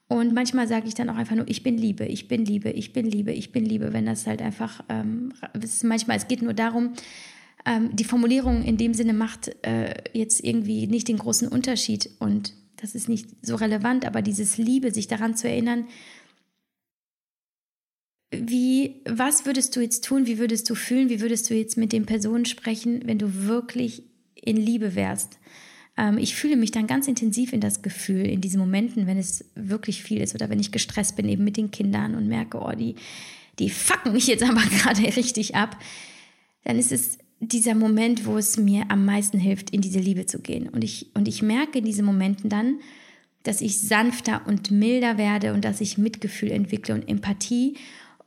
Und 0.07 0.33
manchmal 0.33 0.67
sage 0.67 0.87
ich 0.87 0.93
dann 0.93 1.09
auch 1.09 1.15
einfach 1.15 1.35
nur, 1.35 1.47
ich 1.47 1.63
bin 1.63 1.77
Liebe, 1.77 2.05
ich 2.05 2.27
bin 2.27 2.45
Liebe, 2.45 2.69
ich 2.69 2.93
bin 2.93 3.05
Liebe, 3.05 3.31
ich 3.31 3.51
bin 3.51 3.65
Liebe, 3.65 3.93
wenn 3.93 4.05
das 4.05 4.25
halt 4.25 4.41
einfach, 4.41 4.83
ähm, 4.89 5.33
es 5.53 5.83
manchmal, 5.83 6.17
es 6.17 6.27
geht 6.27 6.41
nur 6.41 6.53
darum, 6.53 6.93
ähm, 7.65 7.95
die 7.95 8.03
Formulierung 8.03 8.63
in 8.63 8.77
dem 8.77 8.93
Sinne 8.93 9.13
macht 9.13 9.55
äh, 9.65 9.93
jetzt 10.13 10.43
irgendwie 10.43 10.87
nicht 10.87 11.07
den 11.07 11.17
großen 11.17 11.47
Unterschied 11.47 12.09
und 12.19 12.53
das 12.77 12.95
ist 12.95 13.07
nicht 13.07 13.27
so 13.41 13.55
relevant, 13.55 14.05
aber 14.05 14.21
dieses 14.21 14.57
Liebe, 14.57 14.91
sich 14.91 15.07
daran 15.07 15.35
zu 15.35 15.47
erinnern, 15.47 15.85
wie, 18.33 19.01
was 19.05 19.45
würdest 19.45 19.75
du 19.75 19.81
jetzt 19.81 20.03
tun, 20.03 20.25
wie 20.25 20.39
würdest 20.39 20.69
du 20.69 20.75
fühlen, 20.75 21.09
wie 21.09 21.21
würdest 21.21 21.49
du 21.49 21.55
jetzt 21.55 21.77
mit 21.77 21.93
den 21.93 22.05
Personen 22.05 22.45
sprechen, 22.45 23.01
wenn 23.05 23.19
du 23.19 23.45
wirklich 23.45 24.03
in 24.35 24.57
Liebe 24.57 24.95
wärst? 24.95 25.39
Ähm, 25.97 26.17
ich 26.17 26.35
fühle 26.35 26.55
mich 26.55 26.71
dann 26.71 26.87
ganz 26.87 27.07
intensiv 27.07 27.53
in 27.53 27.61
das 27.61 27.81
Gefühl, 27.81 28.25
in 28.25 28.41
diesen 28.41 28.59
Momenten, 28.59 29.07
wenn 29.07 29.17
es 29.17 29.45
wirklich 29.55 30.03
viel 30.03 30.21
ist 30.21 30.35
oder 30.35 30.49
wenn 30.49 30.59
ich 30.59 30.71
gestresst 30.71 31.15
bin, 31.15 31.29
eben 31.29 31.43
mit 31.43 31.57
den 31.57 31.71
Kindern 31.71 32.15
und 32.15 32.27
merke, 32.27 32.59
oh, 32.59 32.71
die, 32.71 32.95
die 33.59 33.69
fucken 33.69 34.13
mich 34.13 34.27
jetzt 34.27 34.43
aber 34.49 34.61
gerade 34.61 35.15
richtig 35.15 35.55
ab, 35.55 35.77
dann 36.63 36.77
ist 36.77 36.91
es 36.91 37.17
dieser 37.39 37.75
Moment, 37.75 38.25
wo 38.25 38.37
es 38.37 38.57
mir 38.57 38.85
am 38.89 39.05
meisten 39.05 39.37
hilft, 39.37 39.69
in 39.69 39.81
diese 39.81 39.99
Liebe 39.99 40.25
zu 40.25 40.39
gehen. 40.39 40.69
Und 40.69 40.83
ich, 40.83 41.11
und 41.13 41.27
ich 41.27 41.41
merke 41.41 41.79
in 41.79 41.85
diesen 41.85 42.05
Momenten 42.05 42.49
dann, 42.49 42.79
dass 43.43 43.59
ich 43.59 43.79
sanfter 43.81 44.41
und 44.47 44.71
milder 44.71 45.17
werde 45.17 45.53
und 45.53 45.65
dass 45.65 45.81
ich 45.81 45.97
Mitgefühl 45.97 46.51
entwickle 46.51 46.95
und 46.95 47.09
Empathie. 47.09 47.75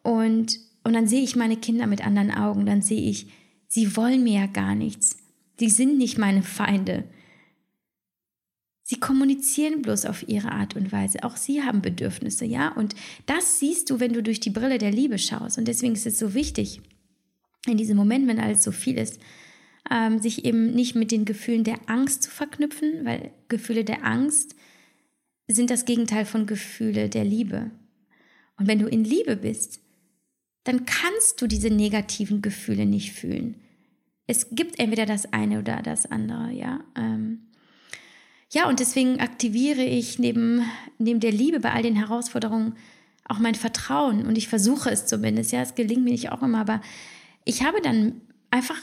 Und, 0.07 0.61
und 0.85 0.93
dann 0.93 1.09
sehe 1.09 1.23
ich 1.23 1.35
meine 1.35 1.57
Kinder 1.57 1.89
mit 1.89 2.07
anderen 2.07 2.31
Augen. 2.31 2.65
Dann 2.65 2.81
sehe 2.81 3.11
ich, 3.11 3.27
sie 3.67 3.97
wollen 3.97 4.23
mir 4.23 4.41
ja 4.41 4.47
gar 4.47 4.77
nichts. 4.77 5.17
Sie 5.59 5.69
sind 5.69 5.99
nicht 5.99 6.17
meine 6.17 6.45
Feinde. 6.45 7.03
Sie 8.85 9.01
kommunizieren 9.01 9.83
bloß 9.83 10.07
auf 10.07 10.29
ihre 10.29 10.53
Art 10.53 10.77
und 10.77 10.93
Weise. 10.93 11.25
Auch 11.25 11.37
sie 11.37 11.65
haben 11.65 11.83
Bedürfnisse, 11.83 12.45
ja? 12.45 12.69
Und 12.69 12.95
das 13.27 13.59
siehst 13.59 13.91
du, 13.91 13.99
wenn 13.99 14.13
du 14.13 14.23
durch 14.23 14.39
die 14.39 14.51
Brille 14.51 14.79
der 14.79 14.93
Liebe 14.93 15.19
schaust. 15.19 15.59
Und 15.59 15.67
deswegen 15.67 15.95
ist 15.95 16.07
es 16.07 16.21
so 16.21 16.35
wichtig, 16.35 16.81
in 17.67 17.77
diesem 17.77 17.97
Moment, 17.97 18.29
wenn 18.29 18.39
alles 18.39 18.63
so 18.63 18.71
viel 18.71 18.97
ist, 18.97 19.19
ähm, 19.91 20.21
sich 20.21 20.45
eben 20.45 20.73
nicht 20.73 20.95
mit 20.95 21.11
den 21.11 21.25
Gefühlen 21.25 21.65
der 21.65 21.81
Angst 21.87 22.23
zu 22.23 22.31
verknüpfen, 22.31 23.05
weil 23.05 23.33
Gefühle 23.49 23.83
der 23.83 24.05
Angst 24.05 24.55
sind 25.49 25.69
das 25.69 25.85
Gegenteil 25.85 26.27
von 26.27 26.47
Gefühle 26.47 27.09
der 27.09 27.25
Liebe. 27.25 27.73
Und 28.57 28.69
wenn 28.69 28.79
du 28.79 28.87
in 28.87 29.03
Liebe 29.03 29.35
bist, 29.35 29.81
dann 30.67 30.85
kannst 30.85 31.41
du 31.41 31.47
diese 31.47 31.71
negativen 31.71 32.43
Gefühle 32.43 32.87
nicht 32.87 33.13
fühlen. 33.13 33.55
Es 34.27 34.49
gibt 34.51 34.81
entweder 34.81 35.07
das 35.07 35.33
eine 35.33 35.61
oder 35.61 35.81
das 35.83 36.07
andere, 36.07 36.51
ja. 36.51 36.81
Ähm, 36.97 37.47
ja, 38.53 38.69
und 38.69 38.81
deswegen 38.81 39.21
aktiviere 39.21 39.85
ich 39.85 40.19
neben, 40.19 40.63
neben 40.99 41.21
der 41.21 41.31
Liebe 41.33 41.61
bei 41.61 41.73
all 41.73 41.83
den 41.83 41.97
Herausforderungen 41.97 42.75
auch 43.25 43.39
mein 43.39 43.55
Vertrauen. 43.55 44.27
Und 44.27 44.37
ich 44.37 44.49
versuche 44.49 44.91
es 44.91 45.07
zumindest, 45.07 45.53
ja, 45.53 45.63
es 45.63 45.75
gelingt 45.77 46.05
mir 46.05 46.11
nicht 46.11 46.33
auch 46.33 46.43
immer, 46.43 46.61
aber 46.61 46.81
ich 47.45 47.63
habe 47.63 47.81
dann 47.81 48.21
einfach 48.51 48.83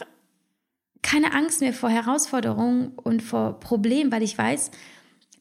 keine 1.02 1.34
Angst 1.34 1.60
mehr 1.60 1.74
vor 1.74 1.90
Herausforderungen 1.90 2.94
und 2.96 3.22
vor 3.22 3.60
Problemen, 3.60 4.12
weil 4.12 4.24
ich 4.24 4.38
weiß, 4.38 4.72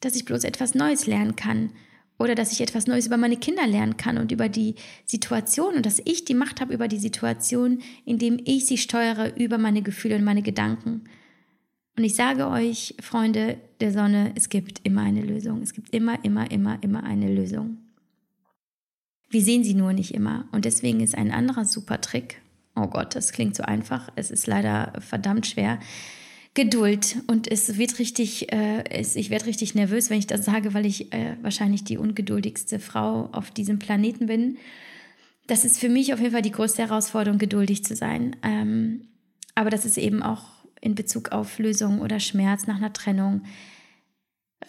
dass 0.01 0.15
ich 0.15 0.25
bloß 0.25 0.43
etwas 0.43 0.75
Neues 0.75 1.07
lernen 1.07 1.37
kann 1.37 1.71
oder 2.23 2.35
dass 2.35 2.53
ich 2.53 2.61
etwas 2.61 2.87
Neues 2.87 3.05
über 3.05 3.17
meine 3.17 3.35
Kinder 3.35 3.67
lernen 3.67 3.97
kann 3.97 4.17
und 4.17 4.31
über 4.31 4.47
die 4.47 4.75
Situation 5.05 5.75
und 5.75 5.85
dass 5.85 6.01
ich 6.05 6.23
die 6.23 6.33
Macht 6.33 6.61
habe 6.61 6.73
über 6.73 6.87
die 6.87 6.97
Situation, 6.97 7.81
indem 8.05 8.39
ich 8.45 8.65
sie 8.65 8.77
steuere 8.77 9.35
über 9.35 9.57
meine 9.57 9.81
Gefühle 9.81 10.15
und 10.15 10.23
meine 10.23 10.41
Gedanken. 10.41 11.03
Und 11.97 12.05
ich 12.05 12.15
sage 12.15 12.47
euch, 12.47 12.95
Freunde 13.01 13.57
der 13.81 13.91
Sonne, 13.91 14.31
es 14.35 14.47
gibt 14.47 14.79
immer 14.85 15.01
eine 15.01 15.21
Lösung. 15.21 15.61
Es 15.61 15.73
gibt 15.73 15.93
immer, 15.93 16.23
immer, 16.23 16.49
immer, 16.49 16.81
immer 16.81 17.03
eine 17.03 17.31
Lösung. 17.31 17.77
Wir 19.29 19.41
sehen 19.41 19.65
sie 19.65 19.73
nur 19.73 19.91
nicht 19.91 20.13
immer. 20.13 20.47
Und 20.53 20.63
deswegen 20.63 21.01
ist 21.01 21.17
ein 21.17 21.31
anderer 21.31 21.65
super 21.65 21.99
Trick, 21.99 22.41
oh 22.75 22.87
Gott, 22.87 23.15
das 23.15 23.33
klingt 23.33 23.55
so 23.55 23.63
einfach, 23.63 24.09
es 24.15 24.31
ist 24.31 24.47
leider 24.47 24.93
verdammt 24.99 25.45
schwer. 25.45 25.79
Geduld 26.55 27.17
und 27.25 27.51
es 27.51 27.79
wird 27.79 27.97
richtig, 27.97 28.51
äh, 28.51 28.83
es, 28.89 29.15
ich 29.15 29.31
werde 29.31 29.47
richtig 29.47 29.73
nervös, 29.73 30.11
wenn 30.11 30.19
ich 30.19 30.27
das 30.27 30.45
sage, 30.45 30.75
weil 30.75 30.85
ich 30.85 31.11
äh, 31.11 31.35
wahrscheinlich 31.41 31.83
die 31.83 31.97
ungeduldigste 31.97 32.77
Frau 32.77 33.29
auf 33.31 33.49
diesem 33.49 33.79
Planeten 33.79 34.27
bin. 34.27 34.57
Das 35.47 35.65
ist 35.65 35.79
für 35.79 35.89
mich 35.89 36.13
auf 36.13 36.19
jeden 36.19 36.31
Fall 36.31 36.43
die 36.43 36.51
größte 36.51 36.83
Herausforderung, 36.83 37.39
geduldig 37.39 37.83
zu 37.83 37.95
sein. 37.95 38.35
Ähm, 38.43 39.07
aber 39.55 39.71
das 39.71 39.83
ist 39.83 39.97
eben 39.97 40.21
auch 40.21 40.43
in 40.79 40.93
Bezug 40.93 41.31
auf 41.31 41.57
Lösungen 41.57 41.99
oder 41.99 42.19
Schmerz 42.19 42.67
nach 42.67 42.77
einer 42.77 42.93
Trennung. 42.93 43.41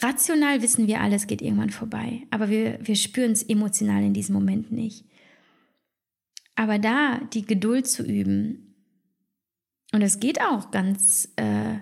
Rational 0.00 0.62
wissen 0.62 0.86
wir 0.86 1.00
alles 1.00 1.26
geht 1.26 1.42
irgendwann 1.42 1.70
vorbei, 1.70 2.22
aber 2.30 2.48
wir, 2.48 2.78
wir 2.82 2.96
spüren 2.96 3.32
es 3.32 3.42
emotional 3.42 4.02
in 4.02 4.14
diesem 4.14 4.34
Moment 4.34 4.72
nicht. 4.72 5.04
Aber 6.56 6.78
da 6.78 7.20
die 7.32 7.44
Geduld 7.44 7.86
zu 7.86 8.04
üben, 8.04 8.63
und 9.94 10.02
es 10.02 10.18
geht 10.18 10.40
auch 10.40 10.72
ganz 10.72 11.28
äh, 11.36 11.76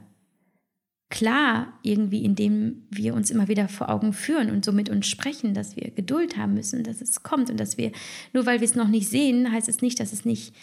klar 1.08 1.78
irgendwie, 1.82 2.26
indem 2.26 2.86
wir 2.90 3.14
uns 3.14 3.30
immer 3.30 3.48
wieder 3.48 3.68
vor 3.68 3.88
Augen 3.88 4.12
führen 4.12 4.50
und 4.50 4.66
so 4.66 4.72
mit 4.72 4.90
uns 4.90 5.06
sprechen, 5.06 5.54
dass 5.54 5.76
wir 5.76 5.90
Geduld 5.92 6.36
haben 6.36 6.52
müssen, 6.52 6.84
dass 6.84 7.00
es 7.00 7.22
kommt 7.22 7.48
und 7.48 7.58
dass 7.58 7.78
wir, 7.78 7.90
nur 8.34 8.44
weil 8.44 8.60
wir 8.60 8.66
es 8.66 8.74
noch 8.74 8.88
nicht 8.88 9.08
sehen, 9.08 9.50
heißt 9.50 9.66
es 9.66 9.80
nicht, 9.80 9.98
dass 9.98 10.12
es 10.12 10.26
nicht 10.26 10.54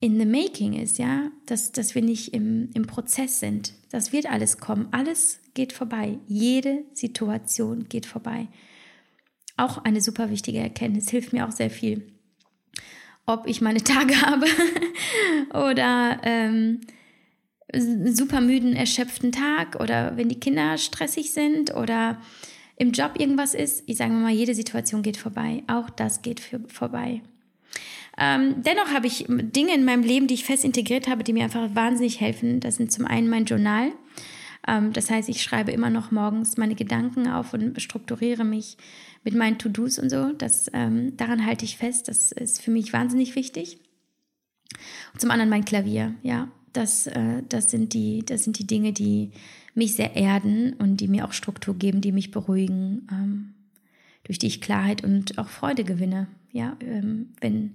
in 0.00 0.18
the 0.18 0.26
making 0.26 0.72
ist, 0.72 0.98
ja, 0.98 1.30
dass, 1.46 1.70
dass 1.70 1.94
wir 1.94 2.02
nicht 2.02 2.34
im, 2.34 2.70
im 2.74 2.86
Prozess 2.86 3.38
sind. 3.38 3.72
Das 3.92 4.12
wird 4.12 4.26
alles 4.26 4.58
kommen. 4.58 4.88
Alles 4.90 5.38
geht 5.54 5.72
vorbei. 5.72 6.18
Jede 6.26 6.82
Situation 6.92 7.88
geht 7.88 8.06
vorbei. 8.06 8.48
Auch 9.56 9.78
eine 9.84 10.00
super 10.00 10.28
wichtige 10.28 10.58
Erkenntnis, 10.58 11.08
hilft 11.08 11.32
mir 11.32 11.46
auch 11.46 11.52
sehr 11.52 11.70
viel 11.70 12.17
ob 13.28 13.46
ich 13.46 13.60
meine 13.60 13.84
Tage 13.84 14.20
habe 14.22 14.46
oder 15.50 16.18
ähm, 16.24 16.80
super 17.72 18.40
müden, 18.40 18.74
erschöpften 18.74 19.30
Tag 19.30 19.78
oder 19.80 20.16
wenn 20.16 20.28
die 20.28 20.40
Kinder 20.40 20.78
stressig 20.78 21.32
sind 21.32 21.74
oder 21.74 22.18
im 22.76 22.92
Job 22.92 23.12
irgendwas 23.18 23.54
ist. 23.54 23.82
Ich 23.86 23.96
sage 23.98 24.12
mal, 24.12 24.32
jede 24.32 24.54
Situation 24.54 25.02
geht 25.02 25.16
vorbei. 25.16 25.62
Auch 25.66 25.90
das 25.90 26.22
geht 26.22 26.40
für, 26.40 26.60
vorbei. 26.68 27.20
Ähm, 28.16 28.62
dennoch 28.62 28.92
habe 28.92 29.06
ich 29.06 29.26
Dinge 29.28 29.74
in 29.74 29.84
meinem 29.84 30.02
Leben, 30.02 30.26
die 30.26 30.34
ich 30.34 30.44
fest 30.44 30.64
integriert 30.64 31.08
habe, 31.08 31.22
die 31.22 31.32
mir 31.32 31.44
einfach 31.44 31.74
wahnsinnig 31.74 32.20
helfen. 32.20 32.60
Das 32.60 32.76
sind 32.76 32.90
zum 32.90 33.04
einen 33.04 33.28
mein 33.28 33.44
Journal. 33.44 33.92
Ähm, 34.66 34.92
das 34.92 35.10
heißt, 35.10 35.28
ich 35.28 35.42
schreibe 35.42 35.72
immer 35.72 35.90
noch 35.90 36.10
morgens 36.10 36.56
meine 36.56 36.74
Gedanken 36.74 37.28
auf 37.28 37.54
und 37.54 37.80
strukturiere 37.80 38.44
mich 38.44 38.76
mit 39.24 39.34
meinen 39.34 39.58
To-Dos 39.58 39.98
und 39.98 40.10
so. 40.10 40.32
Das, 40.32 40.70
ähm, 40.72 41.16
daran 41.16 41.44
halte 41.44 41.64
ich 41.64 41.76
fest. 41.76 42.08
Das 42.08 42.32
ist 42.32 42.62
für 42.62 42.70
mich 42.70 42.92
wahnsinnig 42.92 43.34
wichtig. 43.36 43.78
Und 45.12 45.20
zum 45.20 45.30
anderen 45.30 45.50
mein 45.50 45.64
Klavier, 45.64 46.14
ja. 46.22 46.48
Das, 46.74 47.06
äh, 47.06 47.42
das, 47.48 47.70
sind 47.70 47.94
die, 47.94 48.24
das 48.24 48.44
sind 48.44 48.58
die 48.58 48.66
Dinge, 48.66 48.92
die 48.92 49.32
mich 49.74 49.94
sehr 49.94 50.16
erden 50.16 50.74
und 50.74 50.98
die 50.98 51.08
mir 51.08 51.24
auch 51.24 51.32
Struktur 51.32 51.74
geben, 51.74 52.02
die 52.02 52.12
mich 52.12 52.30
beruhigen, 52.30 53.08
ähm, 53.10 53.54
durch 54.24 54.38
die 54.38 54.48
ich 54.48 54.60
Klarheit 54.60 55.02
und 55.02 55.38
auch 55.38 55.48
Freude 55.48 55.84
gewinne. 55.84 56.28
Ja, 56.52 56.76
wenn, 56.80 57.74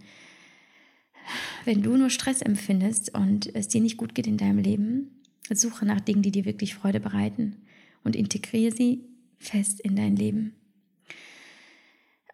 wenn 1.66 1.82
du 1.82 1.96
nur 1.96 2.10
Stress 2.10 2.42
empfindest 2.42 3.14
und 3.16 3.54
es 3.56 3.68
dir 3.68 3.82
nicht 3.82 3.98
gut 3.98 4.16
geht 4.16 4.28
in 4.28 4.38
deinem 4.38 4.60
Leben, 4.60 5.23
Suche 5.52 5.86
nach 5.86 6.02
Dingen, 6.02 6.22
die 6.22 6.32
dir 6.32 6.46
wirklich 6.46 6.76
Freude 6.76 7.00
bereiten 7.00 7.58
und 8.04 8.16
integriere 8.16 8.72
sie 8.76 9.04
fest 9.38 9.82
in 9.82 9.96
dein 9.96 10.16
Leben. 10.16 10.56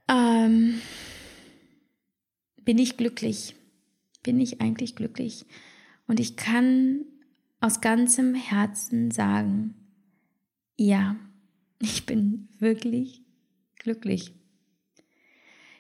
Ähm, 0.07 0.82
bin 2.64 2.78
ich 2.78 2.97
glücklich? 2.97 3.55
Bin 4.24 4.39
ich 4.39 4.62
eigentlich 4.62 4.95
glücklich? 4.95 5.45
Und 6.07 6.20
ich 6.20 6.36
kann 6.36 7.05
aus 7.62 7.82
ganzem 7.82 8.36
Herzen 8.36 9.12
sagen, 9.12 9.76
ja, 10.78 11.16
ich 11.80 12.05
bin 12.05 12.49
wirklich 12.60 13.24
glücklich. 13.78 14.34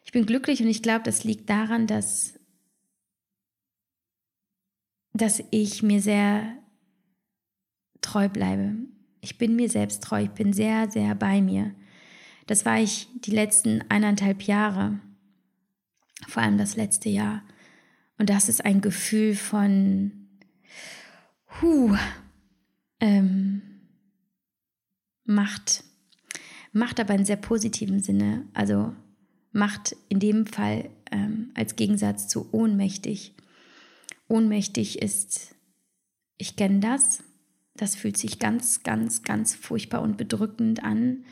Ich 0.05 0.11
bin 0.11 0.25
glücklich 0.25 0.61
und 0.61 0.69
ich 0.69 0.81
glaube, 0.81 1.03
das 1.03 1.23
liegt 1.23 1.49
daran, 1.49 1.85
dass, 1.85 2.39
dass 5.13 5.43
ich 5.51 5.83
mir 5.83 6.01
sehr 6.01 6.58
treu 8.01 8.29
bleibe. 8.29 8.75
Ich 9.21 9.37
bin 9.37 9.55
mir 9.55 9.69
selbst 9.69 10.03
treu. 10.03 10.23
Ich 10.23 10.31
bin 10.31 10.53
sehr, 10.53 10.89
sehr 10.89 11.15
bei 11.15 11.41
mir. 11.41 11.73
Das 12.47 12.65
war 12.65 12.79
ich 12.79 13.07
die 13.13 13.31
letzten 13.31 13.83
eineinhalb 13.89 14.43
Jahre, 14.43 14.99
vor 16.27 16.41
allem 16.41 16.57
das 16.57 16.75
letzte 16.75 17.09
Jahr. 17.09 17.43
Und 18.17 18.29
das 18.29 18.49
ist 18.49 18.65
ein 18.65 18.81
Gefühl 18.81 19.35
von, 19.35 20.11
huh, 21.61 21.95
ähm, 22.99 23.61
Macht. 25.25 25.83
Macht 26.71 26.99
aber 26.99 27.13
in 27.13 27.23
sehr 27.23 27.37
positiven 27.37 27.99
Sinne. 27.99 28.47
Also 28.53 28.93
Macht 29.51 29.95
in 30.09 30.19
dem 30.19 30.45
Fall 30.47 30.89
ähm, 31.11 31.51
als 31.53 31.75
Gegensatz 31.75 32.27
zu 32.27 32.49
ohnmächtig. 32.51 33.35
Ohnmächtig 34.27 35.01
ist, 35.01 35.55
ich 36.37 36.55
kenne 36.55 36.79
das, 36.79 37.23
das 37.81 37.95
fühlt 37.95 38.17
sich 38.17 38.39
ganz, 38.39 38.83
ganz, 38.83 39.23
ganz 39.23 39.55
furchtbar 39.55 40.01
und 40.01 40.17
bedrückend 40.17 40.83
an. 40.83 41.23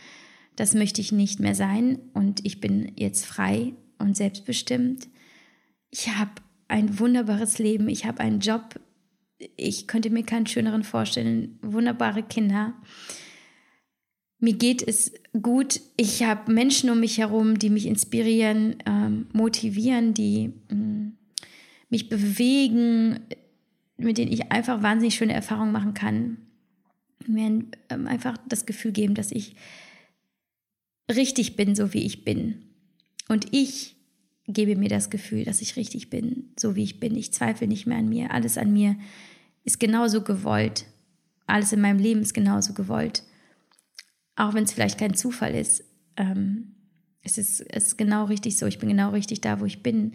Das 0.56 0.74
möchte 0.74 1.02
ich 1.02 1.12
nicht 1.12 1.40
mehr 1.40 1.56
sein 1.56 2.00
und 2.14 2.46
ich 2.46 2.60
bin 2.60 2.92
jetzt 2.96 3.26
frei 3.26 3.74
und 4.00 4.16
selbstbestimmt. 4.16 5.08
Ich 5.92 6.10
habe 6.16 6.32
ein 6.68 7.00
wunderbares 7.00 7.60
Leben, 7.60 7.90
ich 7.90 8.06
habe 8.06 8.22
einen 8.22 8.40
Job, 8.40 8.80
ich 9.56 9.88
könnte 9.88 10.10
mir 10.10 10.24
keinen 10.24 10.48
schöneren 10.48 10.84
vorstellen, 10.84 11.60
wunderbare 11.62 12.24
Kinder. 12.24 12.74
Mir 14.40 14.54
geht 14.54 14.88
es 14.88 15.14
gut. 15.42 15.82
Ich 15.96 16.24
habe 16.24 16.52
Menschen 16.52 16.90
um 16.90 17.00
mich 17.00 17.18
herum, 17.18 17.60
die 17.60 17.70
mich 17.70 17.86
inspirieren, 17.86 18.78
ähm, 18.86 19.28
motivieren, 19.34 20.14
die 20.14 20.54
ähm, 20.70 21.18
mich 21.90 22.10
bewegen, 22.10 23.20
mit 23.98 24.18
denen 24.18 24.32
ich 24.32 24.52
einfach 24.52 24.84
wahnsinnig 24.84 25.16
schöne 25.16 25.34
Erfahrungen 25.34 25.72
machen 25.72 25.94
kann. 25.94 26.38
Mir 27.26 27.66
ähm, 27.90 28.08
einfach 28.08 28.38
das 28.48 28.66
Gefühl 28.66 28.92
geben, 28.92 29.16
dass 29.16 29.32
ich 29.32 29.56
richtig 31.14 31.56
bin, 31.56 31.76
so 31.76 31.94
wie 31.94 32.06
ich 32.06 32.24
bin. 32.24 32.64
Und 33.28 33.48
ich 33.52 33.96
gebe 34.48 34.76
mir 34.76 34.90
das 34.90 35.10
Gefühl, 35.10 35.44
dass 35.44 35.62
ich 35.62 35.76
richtig 35.76 36.10
bin, 36.10 36.54
so 36.58 36.76
wie 36.76 36.84
ich 36.84 37.00
bin. 37.00 37.16
Ich 37.16 37.34
zweifle 37.34 37.68
nicht 37.68 37.86
mehr 37.86 37.98
an 37.98 38.08
mir. 38.08 38.32
Alles 38.32 38.58
an 38.58 38.72
mir 38.72 38.96
ist 39.64 39.80
genauso 39.80 40.22
gewollt. 40.22 40.86
Alles 41.46 41.74
in 41.74 41.82
meinem 41.82 42.00
Leben 42.00 42.22
ist 42.22 42.34
genauso 42.34 42.74
gewollt. 42.74 43.24
Auch 44.36 44.54
wenn 44.54 44.64
es 44.64 44.74
vielleicht 44.74 45.00
kein 45.00 45.16
Zufall 45.16 45.56
ist. 45.56 45.84
Ähm, 46.16 46.76
es, 47.24 47.38
ist 47.38 47.62
es 47.70 47.88
ist 47.88 47.98
genau 47.98 48.26
richtig 48.26 48.58
so. 48.58 48.66
Ich 48.68 48.80
bin 48.80 48.90
genau 48.90 49.10
richtig 49.10 49.42
da, 49.42 49.60
wo 49.60 49.66
ich 49.66 49.84
bin. 49.84 50.14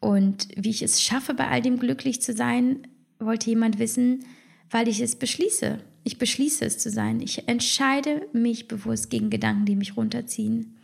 Und 0.00 0.48
wie 0.56 0.70
ich 0.70 0.82
es 0.82 1.02
schaffe, 1.02 1.32
bei 1.32 1.48
all 1.48 1.62
dem 1.62 1.78
glücklich 1.78 2.20
zu 2.20 2.34
sein, 2.34 2.86
wollte 3.24 3.50
jemand 3.50 3.78
wissen, 3.78 4.24
weil 4.70 4.88
ich 4.88 5.00
es 5.00 5.16
beschließe. 5.16 5.78
Ich 6.04 6.18
beschließe 6.18 6.64
es 6.64 6.78
zu 6.78 6.90
sein. 6.90 7.20
Ich 7.20 7.48
entscheide 7.48 8.26
mich 8.32 8.68
bewusst 8.68 9.10
gegen 9.10 9.30
Gedanken, 9.30 9.66
die 9.66 9.76
mich 9.76 9.96
runterziehen, 9.96 10.76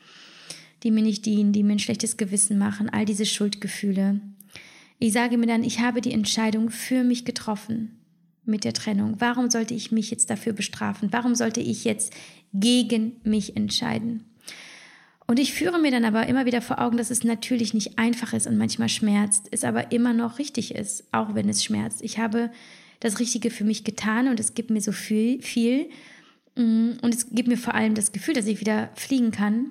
die 0.83 0.91
mir 0.91 1.03
nicht 1.03 1.27
dienen, 1.27 1.53
die 1.53 1.63
mir 1.63 1.73
ein 1.73 1.79
schlechtes 1.79 2.17
Gewissen 2.17 2.59
machen, 2.59 2.89
all 2.89 3.05
diese 3.05 3.27
Schuldgefühle. 3.27 4.21
Ich 4.99 5.13
sage 5.13 5.39
mir 5.39 5.47
dann, 5.47 5.65
ich 5.65 5.81
habe 5.81 6.01
die 6.01 6.13
Entscheidung 6.13 6.71
für 6.71 7.05
mich 7.05 7.25
getroffen 7.25 7.99
mit 8.45 8.65
der 8.65 8.73
Trennung. 8.73 9.17
Warum 9.19 9.51
sollte 9.51 9.75
ich 9.75 9.93
mich 9.93 10.11
jetzt 10.11 10.31
dafür 10.31 10.53
bestrafen? 10.53 11.09
Warum 11.13 11.35
sollte 11.35 11.61
ich 11.61 11.85
jetzt 11.85 12.13
gegen 12.53 13.17
mich 13.23 13.57
entscheiden? 13.57 14.25
Und 15.31 15.39
ich 15.39 15.53
führe 15.53 15.79
mir 15.79 15.91
dann 15.91 16.07
aber 16.07 16.27
immer 16.27 16.47
wieder 16.47 16.63
vor 16.63 16.81
Augen, 16.81 16.97
dass 16.97 17.11
es 17.11 17.23
natürlich 17.23 17.75
nicht 17.75 17.99
einfach 17.99 18.33
ist 18.33 18.47
und 18.47 18.57
manchmal 18.57 18.89
schmerzt, 18.89 19.49
es 19.51 19.63
aber 19.63 19.93
immer 19.93 20.15
noch 20.15 20.39
richtig 20.39 20.75
ist, 20.75 21.05
auch 21.13 21.35
wenn 21.35 21.51
es 21.51 21.63
schmerzt. 21.63 22.03
Ich 22.03 22.19
habe 22.19 22.51
das 23.01 23.21
Richtige 23.21 23.51
für 23.51 23.65
mich 23.65 23.85
getan 23.85 24.29
und 24.29 24.41
es 24.41 24.55
gibt 24.55 24.71
mir 24.71 24.81
so 24.81 24.91
viel, 24.91 25.43
viel. 25.43 25.91
Mm, 26.57 26.93
und 27.03 27.15
es 27.15 27.29
gibt 27.29 27.47
mir 27.47 27.59
vor 27.59 27.75
allem 27.75 27.95
das 27.95 28.13
Gefühl, 28.13 28.33
dass 28.33 28.47
ich 28.47 28.61
wieder 28.61 28.89
fliegen 28.95 29.31
kann. 29.31 29.71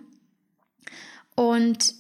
Und 1.36 1.96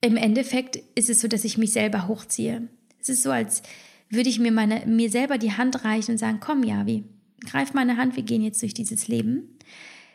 im 0.00 0.16
Endeffekt 0.16 0.76
ist 0.94 1.10
es 1.10 1.20
so, 1.20 1.28
dass 1.28 1.44
ich 1.44 1.58
mich 1.58 1.72
selber 1.72 2.08
hochziehe. 2.08 2.68
Es 3.00 3.10
ist 3.10 3.22
so, 3.22 3.30
als 3.30 3.62
würde 4.08 4.30
ich 4.30 4.38
mir, 4.38 4.50
meine, 4.50 4.86
mir 4.86 5.10
selber 5.10 5.36
die 5.36 5.52
Hand 5.52 5.84
reichen 5.84 6.12
und 6.12 6.18
sagen, 6.18 6.40
komm, 6.40 6.64
Javi, 6.64 7.04
greif 7.44 7.74
meine 7.74 7.98
Hand, 7.98 8.16
wir 8.16 8.22
gehen 8.22 8.42
jetzt 8.42 8.62
durch 8.62 8.72
dieses 8.72 9.08
Leben. 9.08 9.57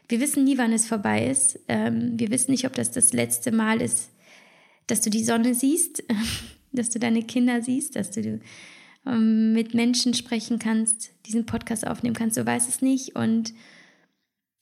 Wir 0.07 0.19
wissen 0.19 0.43
nie, 0.43 0.57
wann 0.57 0.73
es 0.73 0.85
vorbei 0.85 1.27
ist. 1.27 1.59
Ähm, 1.67 2.13
wir 2.19 2.29
wissen 2.29 2.51
nicht, 2.51 2.65
ob 2.65 2.73
das 2.73 2.91
das 2.91 3.13
letzte 3.13 3.51
Mal 3.51 3.81
ist, 3.81 4.09
dass 4.87 5.01
du 5.01 5.09
die 5.09 5.23
Sonne 5.23 5.53
siehst, 5.55 6.03
dass 6.71 6.89
du 6.89 6.99
deine 6.99 7.23
Kinder 7.23 7.61
siehst, 7.61 7.95
dass 7.95 8.11
du 8.11 8.39
ähm, 9.05 9.53
mit 9.53 9.73
Menschen 9.73 10.13
sprechen 10.13 10.59
kannst, 10.59 11.11
diesen 11.25 11.45
Podcast 11.45 11.87
aufnehmen 11.87 12.15
kannst. 12.15 12.37
Du 12.37 12.45
weißt 12.45 12.69
es 12.69 12.81
nicht. 12.81 13.15
Und 13.15 13.53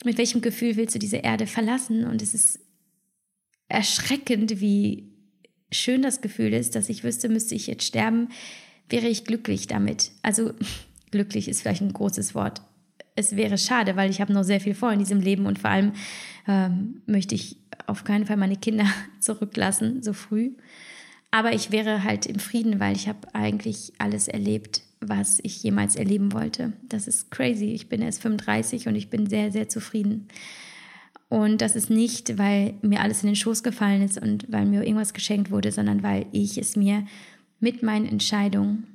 mit 0.04 0.18
welchem 0.18 0.42
Gefühl 0.42 0.76
willst 0.76 0.96
du 0.96 1.00
diese 1.00 1.18
Erde 1.18 1.48
verlassen? 1.48 2.06
Und 2.06 2.22
es 2.22 2.34
ist 2.34 2.60
erschreckend, 3.68 4.60
wie 4.60 5.12
schön 5.72 6.02
das 6.02 6.22
Gefühl 6.22 6.54
ist, 6.54 6.76
dass 6.76 6.90
ich 6.90 7.04
wüsste, 7.04 7.30
müsste 7.30 7.56
ich 7.56 7.68
jetzt 7.68 7.86
sterben, 7.86 8.30
wäre 8.90 9.08
ich 9.08 9.26
glücklich 9.26 9.68
damit. 9.68 10.12
Also 10.22 10.54
glücklich 11.12 11.48
ist 11.48 11.62
vielleicht 11.62 11.82
ein 11.82 11.94
großes 11.94 12.36
Wort 12.36 12.62
es 13.22 13.36
wäre 13.36 13.58
schade, 13.58 13.96
weil 13.96 14.10
ich 14.10 14.20
habe 14.20 14.34
noch 14.34 14.44
sehr 14.44 14.60
viel 14.60 14.74
vor 14.74 14.92
in 14.92 15.00
diesem 15.00 15.22
Leben 15.22 15.46
und 15.46 15.60
vor 15.60 15.70
allem 15.70 15.94
ähm, 16.48 17.02
möchte 17.06 17.36
ich 17.36 17.58
auf 17.88 18.04
keinen 18.04 18.26
Fall 18.26 18.38
meine 18.38 18.58
Kinder 18.58 18.86
zurücklassen, 19.20 20.04
so 20.04 20.14
früh. 20.14 20.52
Aber 21.32 21.54
ich 21.54 21.72
wäre 21.72 22.04
halt 22.04 22.26
im 22.26 22.40
Frieden, 22.40 22.80
weil 22.80 22.96
ich 22.96 23.08
habe 23.08 23.34
eigentlich 23.34 23.94
alles 23.98 24.28
erlebt, 24.28 24.82
was 25.00 25.40
ich 25.44 25.64
jemals 25.64 25.96
erleben 25.96 26.34
wollte. 26.34 26.74
Das 26.84 27.08
ist 27.08 27.32
crazy. 27.32 27.72
Ich 27.72 27.88
bin 27.88 28.02
erst 28.02 28.22
35 28.22 28.88
und 28.88 28.96
ich 28.96 29.10
bin 29.10 29.28
sehr, 29.28 29.52
sehr 29.52 29.70
zufrieden. 29.70 30.28
Und 31.30 31.62
das 31.62 31.78
ist 31.78 31.90
nicht, 31.90 32.38
weil 32.38 32.74
mir 32.82 33.00
alles 33.00 33.24
in 33.24 33.28
den 33.28 33.38
Schoß 33.38 33.64
gefallen 33.64 34.02
ist 34.02 34.22
und 34.22 34.52
weil 34.52 34.66
mir 34.66 34.84
irgendwas 34.84 35.14
geschenkt 35.14 35.50
wurde, 35.50 35.72
sondern 35.72 36.04
weil 36.04 36.26
ich 36.34 36.58
es 36.58 36.76
mir 36.76 37.06
mit 37.62 37.82
meinen 37.82 38.06
Entscheidungen 38.06 38.88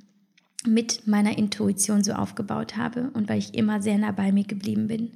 mit 0.67 1.07
meiner 1.07 1.37
Intuition 1.37 2.03
so 2.03 2.13
aufgebaut 2.13 2.77
habe 2.77 3.09
und 3.13 3.29
weil 3.29 3.39
ich 3.39 3.55
immer 3.55 3.81
sehr 3.81 3.97
nah 3.97 4.11
bei 4.11 4.31
mir 4.31 4.43
geblieben 4.43 4.87
bin. 4.87 5.11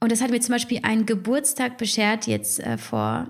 Und 0.00 0.12
das 0.12 0.20
hat 0.20 0.30
mir 0.30 0.40
zum 0.40 0.54
Beispiel 0.54 0.80
einen 0.82 1.06
Geburtstag 1.06 1.78
beschert, 1.78 2.26
jetzt 2.26 2.60
äh, 2.60 2.78
vor, 2.78 3.28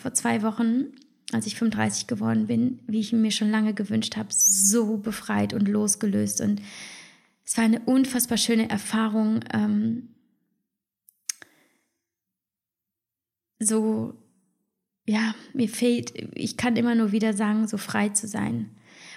vor 0.00 0.14
zwei 0.14 0.42
Wochen, 0.42 0.92
als 1.32 1.46
ich 1.46 1.56
35 1.56 2.06
geworden 2.06 2.46
bin, 2.46 2.80
wie 2.86 3.00
ich 3.00 3.12
mir 3.12 3.30
schon 3.30 3.50
lange 3.50 3.72
gewünscht 3.72 4.16
habe, 4.16 4.28
so 4.30 4.98
befreit 4.98 5.54
und 5.54 5.68
losgelöst. 5.68 6.40
Und 6.40 6.60
es 7.44 7.56
war 7.56 7.64
eine 7.64 7.80
unfassbar 7.80 8.38
schöne 8.38 8.68
Erfahrung, 8.68 9.40
ähm, 9.52 10.08
so, 13.58 14.14
ja, 15.06 15.34
mir 15.54 15.68
fehlt, 15.68 16.12
ich 16.34 16.56
kann 16.56 16.76
immer 16.76 16.96
nur 16.96 17.12
wieder 17.12 17.32
sagen, 17.32 17.68
so 17.68 17.76
frei 17.78 18.08
zu 18.08 18.26
sein. 18.26 18.70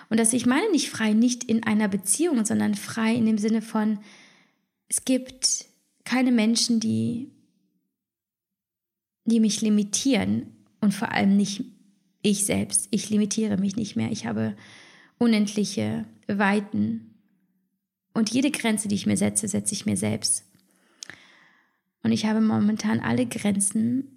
Und 0.09 0.19
dass 0.19 0.33
ich 0.33 0.45
meine 0.45 0.69
nicht 0.71 0.89
frei 0.89 1.13
nicht 1.13 1.43
in 1.43 1.63
einer 1.63 1.87
Beziehung, 1.87 2.45
sondern 2.45 2.75
frei 2.75 3.15
in 3.15 3.25
dem 3.25 3.37
Sinne 3.37 3.61
von, 3.61 3.99
es 4.87 5.05
gibt 5.05 5.65
keine 6.03 6.31
Menschen, 6.31 6.79
die, 6.79 7.31
die 9.25 9.39
mich 9.39 9.61
limitieren 9.61 10.55
und 10.81 10.93
vor 10.93 11.11
allem 11.11 11.35
nicht 11.35 11.63
ich 12.21 12.45
selbst. 12.45 12.87
Ich 12.91 13.09
limitiere 13.09 13.57
mich 13.57 13.75
nicht 13.75 13.95
mehr. 13.95 14.11
Ich 14.11 14.25
habe 14.25 14.55
unendliche 15.17 16.05
Weiten. 16.27 17.15
Und 18.13 18.31
jede 18.31 18.51
Grenze, 18.51 18.87
die 18.87 18.95
ich 18.95 19.05
mir 19.05 19.17
setze, 19.17 19.47
setze 19.47 19.73
ich 19.73 19.85
mir 19.85 19.97
selbst. 19.97 20.45
Und 22.03 22.11
ich 22.11 22.25
habe 22.25 22.41
momentan 22.41 22.99
alle 22.99 23.25
Grenzen 23.25 24.07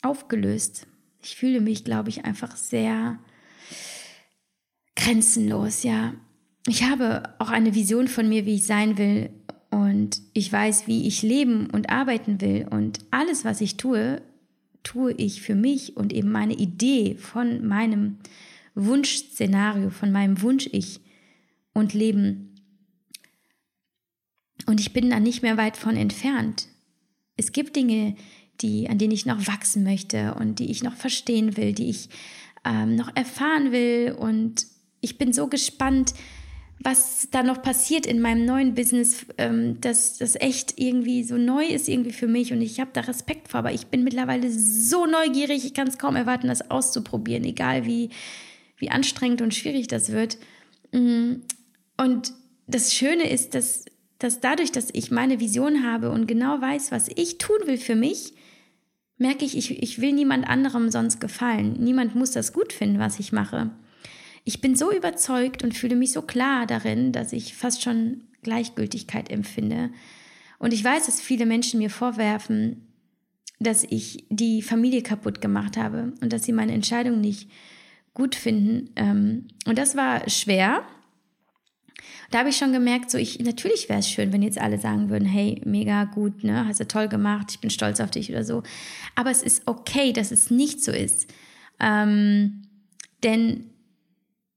aufgelöst. 0.00 0.86
Ich 1.20 1.36
fühle 1.36 1.60
mich, 1.60 1.84
glaube 1.84 2.08
ich, 2.08 2.24
einfach 2.24 2.56
sehr 2.56 3.18
grenzenlos, 4.96 5.82
ja. 5.82 6.14
Ich 6.66 6.84
habe 6.84 7.34
auch 7.38 7.48
eine 7.48 7.74
Vision 7.74 8.08
von 8.08 8.28
mir, 8.28 8.46
wie 8.46 8.54
ich 8.54 8.66
sein 8.66 8.98
will 8.98 9.30
und 9.70 10.20
ich 10.32 10.52
weiß, 10.52 10.86
wie 10.86 11.06
ich 11.08 11.22
leben 11.22 11.68
und 11.70 11.90
arbeiten 11.90 12.40
will 12.40 12.68
und 12.70 13.00
alles, 13.10 13.44
was 13.44 13.60
ich 13.60 13.76
tue, 13.76 14.22
tue 14.82 15.12
ich 15.12 15.42
für 15.42 15.54
mich 15.54 15.96
und 15.96 16.12
eben 16.12 16.30
meine 16.30 16.54
Idee 16.54 17.16
von 17.16 17.66
meinem 17.66 18.18
Wunschszenario, 18.74 19.90
von 19.90 20.12
meinem 20.12 20.40
Wunsch-Ich 20.42 21.00
und 21.72 21.94
leben. 21.94 22.54
Und 24.66 24.80
ich 24.80 24.92
bin 24.92 25.10
da 25.10 25.20
nicht 25.20 25.42
mehr 25.42 25.56
weit 25.56 25.76
von 25.76 25.96
entfernt. 25.96 26.68
Es 27.36 27.52
gibt 27.52 27.76
Dinge, 27.76 28.16
die, 28.60 28.88
an 28.88 28.98
denen 28.98 29.12
ich 29.12 29.26
noch 29.26 29.46
wachsen 29.46 29.82
möchte 29.82 30.34
und 30.34 30.58
die 30.58 30.70
ich 30.70 30.82
noch 30.82 30.94
verstehen 30.94 31.56
will, 31.56 31.72
die 31.72 31.90
ich 31.90 32.08
ähm, 32.64 32.94
noch 32.94 33.14
erfahren 33.16 33.72
will. 33.72 34.14
Und 34.18 34.66
ich 35.02 35.18
bin 35.18 35.34
so 35.34 35.48
gespannt, 35.48 36.14
was 36.78 37.28
da 37.30 37.42
noch 37.42 37.62
passiert 37.62 38.06
in 38.06 38.20
meinem 38.20 38.44
neuen 38.44 38.74
Business, 38.74 39.26
ähm, 39.38 39.80
dass 39.80 40.18
das 40.18 40.36
echt 40.36 40.80
irgendwie 40.80 41.22
so 41.22 41.36
neu 41.36 41.64
ist 41.64 41.88
irgendwie 41.88 42.12
für 42.12 42.26
mich 42.26 42.52
und 42.52 42.62
ich 42.62 42.80
habe 42.80 42.90
da 42.92 43.02
Respekt 43.02 43.48
vor, 43.48 43.58
aber 43.58 43.72
ich 43.72 43.88
bin 43.88 44.04
mittlerweile 44.04 44.50
so 44.50 45.06
neugierig, 45.06 45.64
ich 45.64 45.74
kann 45.74 45.86
es 45.86 45.98
kaum 45.98 46.16
erwarten, 46.16 46.48
das 46.48 46.70
auszuprobieren, 46.70 47.44
egal 47.44 47.84
wie, 47.84 48.10
wie 48.78 48.90
anstrengend 48.90 49.42
und 49.42 49.54
schwierig 49.54 49.86
das 49.86 50.10
wird. 50.12 50.38
Mm, 50.92 51.34
und 51.98 52.32
das 52.66 52.94
Schöne 52.94 53.30
ist, 53.30 53.54
dass, 53.54 53.84
dass 54.18 54.40
dadurch, 54.40 54.72
dass 54.72 54.88
ich 54.92 55.10
meine 55.10 55.40
Vision 55.40 55.84
habe 55.84 56.10
und 56.10 56.26
genau 56.26 56.60
weiß, 56.60 56.90
was 56.90 57.08
ich 57.14 57.38
tun 57.38 57.58
will 57.66 57.78
für 57.78 57.96
mich, 57.96 58.34
merke 59.18 59.44
ich, 59.44 59.56
ich, 59.56 59.82
ich 59.82 60.00
will 60.00 60.12
niemand 60.12 60.48
anderem 60.48 60.90
sonst 60.90 61.20
gefallen. 61.20 61.76
Niemand 61.78 62.14
muss 62.14 62.32
das 62.32 62.52
gut 62.52 62.72
finden, 62.72 62.98
was 62.98 63.20
ich 63.20 63.32
mache. 63.32 63.70
Ich 64.44 64.60
bin 64.60 64.74
so 64.74 64.92
überzeugt 64.92 65.62
und 65.62 65.76
fühle 65.76 65.96
mich 65.96 66.12
so 66.12 66.22
klar 66.22 66.66
darin, 66.66 67.12
dass 67.12 67.32
ich 67.32 67.54
fast 67.54 67.82
schon 67.82 68.24
Gleichgültigkeit 68.42 69.30
empfinde. 69.30 69.90
Und 70.58 70.72
ich 70.72 70.82
weiß, 70.82 71.06
dass 71.06 71.20
viele 71.20 71.46
Menschen 71.46 71.78
mir 71.78 71.90
vorwerfen, 71.90 72.86
dass 73.60 73.84
ich 73.84 74.26
die 74.28 74.62
Familie 74.62 75.02
kaputt 75.02 75.40
gemacht 75.40 75.76
habe 75.76 76.12
und 76.20 76.32
dass 76.32 76.44
sie 76.44 76.52
meine 76.52 76.72
Entscheidung 76.72 77.20
nicht 77.20 77.48
gut 78.14 78.34
finden. 78.34 78.90
Ähm, 78.96 79.48
und 79.66 79.78
das 79.78 79.96
war 79.96 80.28
schwer. 80.28 80.82
Da 82.30 82.40
habe 82.40 82.48
ich 82.48 82.56
schon 82.56 82.72
gemerkt, 82.72 83.10
so 83.10 83.18
ich 83.18 83.38
natürlich 83.40 83.88
wäre 83.88 84.00
es 84.00 84.08
schön, 84.08 84.32
wenn 84.32 84.42
jetzt 84.42 84.58
alle 84.58 84.78
sagen 84.78 85.10
würden, 85.10 85.26
hey, 85.26 85.60
mega 85.64 86.04
gut, 86.04 86.42
ne, 86.44 86.66
hast 86.66 86.80
du 86.80 86.88
toll 86.88 87.08
gemacht, 87.08 87.48
ich 87.50 87.60
bin 87.60 87.70
stolz 87.70 88.00
auf 88.00 88.10
dich 88.10 88.30
oder 88.30 88.42
so. 88.42 88.62
Aber 89.14 89.30
es 89.30 89.42
ist 89.42 89.62
okay, 89.66 90.12
dass 90.12 90.30
es 90.30 90.50
nicht 90.50 90.82
so 90.82 90.92
ist, 90.92 91.32
ähm, 91.78 92.62
denn 93.22 93.71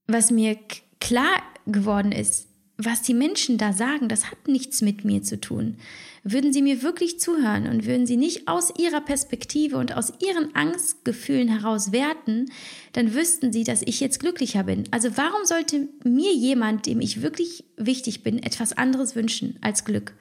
was 0.06 0.30
mir 0.30 0.58
klar 1.00 1.42
geworden 1.66 2.12
ist, 2.12 2.48
was 2.78 3.02
die 3.02 3.14
Menschen 3.14 3.56
da 3.56 3.72
sagen, 3.72 4.08
das 4.08 4.30
hat 4.30 4.48
nichts 4.48 4.82
mit 4.82 5.04
mir 5.04 5.22
zu 5.22 5.40
tun. 5.40 5.76
Würden 6.22 6.52
sie 6.52 6.60
mir 6.60 6.82
wirklich 6.82 7.18
zuhören 7.18 7.68
und 7.68 7.86
würden 7.86 8.06
sie 8.06 8.16
nicht 8.16 8.48
aus 8.48 8.72
ihrer 8.78 9.00
Perspektive 9.00 9.78
und 9.78 9.96
aus 9.96 10.12
ihren 10.20 10.54
Angstgefühlen 10.54 11.48
heraus 11.48 11.92
werten, 11.92 12.50
dann 12.92 13.14
wüssten 13.14 13.52
sie, 13.52 13.64
dass 13.64 13.82
ich 13.82 14.00
jetzt 14.00 14.20
glücklicher 14.20 14.64
bin. 14.64 14.84
Also 14.90 15.16
warum 15.16 15.44
sollte 15.44 15.88
mir 16.04 16.34
jemand, 16.34 16.86
dem 16.86 17.00
ich 17.00 17.22
wirklich 17.22 17.64
wichtig 17.76 18.22
bin, 18.22 18.42
etwas 18.42 18.74
anderes 18.74 19.16
wünschen 19.16 19.58
als 19.62 19.84
Glück? 19.84 20.14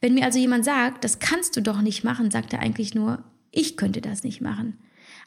Wenn 0.00 0.14
mir 0.14 0.24
also 0.24 0.38
jemand 0.38 0.64
sagt, 0.64 1.04
das 1.04 1.18
kannst 1.18 1.56
du 1.56 1.60
doch 1.60 1.82
nicht 1.82 2.04
machen, 2.04 2.30
sagt 2.30 2.52
er 2.52 2.60
eigentlich 2.60 2.94
nur, 2.94 3.22
ich 3.50 3.76
könnte 3.76 4.00
das 4.00 4.24
nicht 4.24 4.40
machen. 4.40 4.78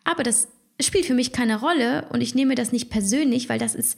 Aber 0.03 0.24
das 0.24 0.47
spielt 0.82 1.06
für 1.06 1.14
mich 1.14 1.32
keine 1.32 1.60
Rolle 1.60 2.08
und 2.10 2.22
ich 2.22 2.36
nehme 2.36 2.56
das 2.56 2.72
nicht 2.72 2.90
persönlich, 2.90 3.48
weil 3.48 3.60
das 3.60 3.76
ist 3.76 3.98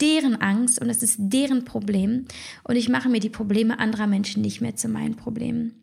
deren 0.00 0.36
Angst 0.40 0.80
und 0.80 0.88
das 0.88 1.02
ist 1.02 1.16
deren 1.18 1.64
Problem 1.64 2.26
und 2.64 2.76
ich 2.76 2.88
mache 2.88 3.08
mir 3.08 3.20
die 3.20 3.30
Probleme 3.30 3.78
anderer 3.78 4.06
Menschen 4.06 4.42
nicht 4.42 4.60
mehr 4.60 4.74
zu 4.74 4.88
meinen 4.88 5.16
Problemen. 5.16 5.74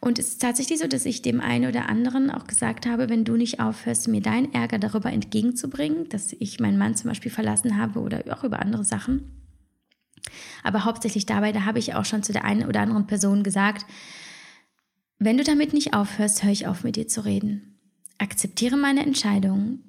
Und 0.00 0.18
es 0.18 0.28
ist 0.28 0.42
tatsächlich 0.42 0.78
so, 0.78 0.86
dass 0.86 1.06
ich 1.06 1.22
dem 1.22 1.40
einen 1.40 1.68
oder 1.68 1.88
anderen 1.88 2.30
auch 2.30 2.46
gesagt 2.46 2.86
habe, 2.86 3.08
wenn 3.08 3.24
du 3.24 3.36
nicht 3.36 3.60
aufhörst, 3.60 4.08
mir 4.08 4.20
deinen 4.20 4.52
Ärger 4.52 4.78
darüber 4.78 5.10
entgegenzubringen, 5.10 6.08
dass 6.10 6.34
ich 6.34 6.60
meinen 6.60 6.78
Mann 6.78 6.96
zum 6.96 7.08
Beispiel 7.08 7.30
verlassen 7.30 7.78
habe 7.78 8.00
oder 8.00 8.22
auch 8.30 8.44
über 8.44 8.60
andere 8.60 8.84
Sachen. 8.84 9.42
Aber 10.62 10.84
hauptsächlich 10.84 11.26
dabei, 11.26 11.52
da 11.52 11.64
habe 11.64 11.78
ich 11.78 11.94
auch 11.94 12.04
schon 12.04 12.22
zu 12.22 12.32
der 12.32 12.44
einen 12.44 12.66
oder 12.66 12.80
anderen 12.80 13.06
Person 13.06 13.42
gesagt, 13.42 13.86
wenn 15.18 15.38
du 15.38 15.44
damit 15.44 15.72
nicht 15.72 15.94
aufhörst, 15.94 16.42
höre 16.42 16.52
ich 16.52 16.66
auf 16.66 16.84
mit 16.84 16.96
dir 16.96 17.08
zu 17.08 17.24
reden 17.24 17.73
akzeptiere 18.18 18.76
meine 18.76 19.04
Entscheidung 19.04 19.80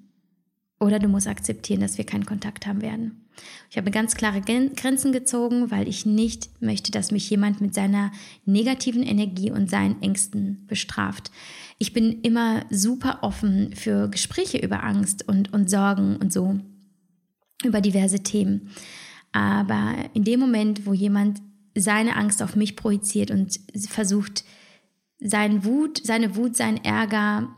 oder 0.80 1.00
du 1.00 1.08
musst 1.08 1.28
akzeptieren, 1.28 1.82
dass 1.82 1.98
wir 1.98 2.06
keinen 2.06 2.26
Kontakt 2.26 2.68
haben 2.68 2.82
werden. 2.82 3.26
Ich 3.70 3.78
habe 3.78 3.92
ganz 3.92 4.16
klare 4.16 4.42
Grenzen 4.42 5.12
gezogen, 5.12 5.72
weil 5.72 5.88
ich 5.88 6.06
nicht 6.06 6.50
möchte, 6.62 6.92
dass 6.92 7.12
mich 7.12 7.30
jemand 7.30 7.62
mit 7.62 7.74
seiner 7.74 8.12
negativen 8.46 9.04
Energie 9.04 9.52
und 9.52 9.70
seinen 9.70 10.02
Ängsten 10.02 10.66
bestraft. 10.68 11.32
Ich 11.78 11.94
bin 11.94 12.22
immer 12.22 12.66
super 12.70 13.20
offen 13.22 13.74
für 13.76 14.10
Gespräche 14.10 14.58
über 14.58 14.84
Angst 14.84 15.28
und, 15.28 15.52
und 15.54 15.70
Sorgen 15.70 16.18
und 16.18 16.32
so, 16.32 16.60
über 17.64 17.82
diverse 17.82 18.24
Themen. 18.24 18.70
Aber 19.32 19.96
in 20.14 20.24
dem 20.24 20.40
Moment, 20.40 20.86
wo 20.86 20.94
jemand 20.94 21.42
seine 21.76 22.16
Angst 22.16 22.42
auf 22.42 22.56
mich 22.56 22.78
projiziert 22.78 23.32
und 23.32 23.60
versucht, 23.90 24.46
seine 25.20 25.66
Wut, 25.66 26.00
seine 26.04 26.38
Wut, 26.38 26.56
sein 26.56 26.82
Ärger 26.84 27.54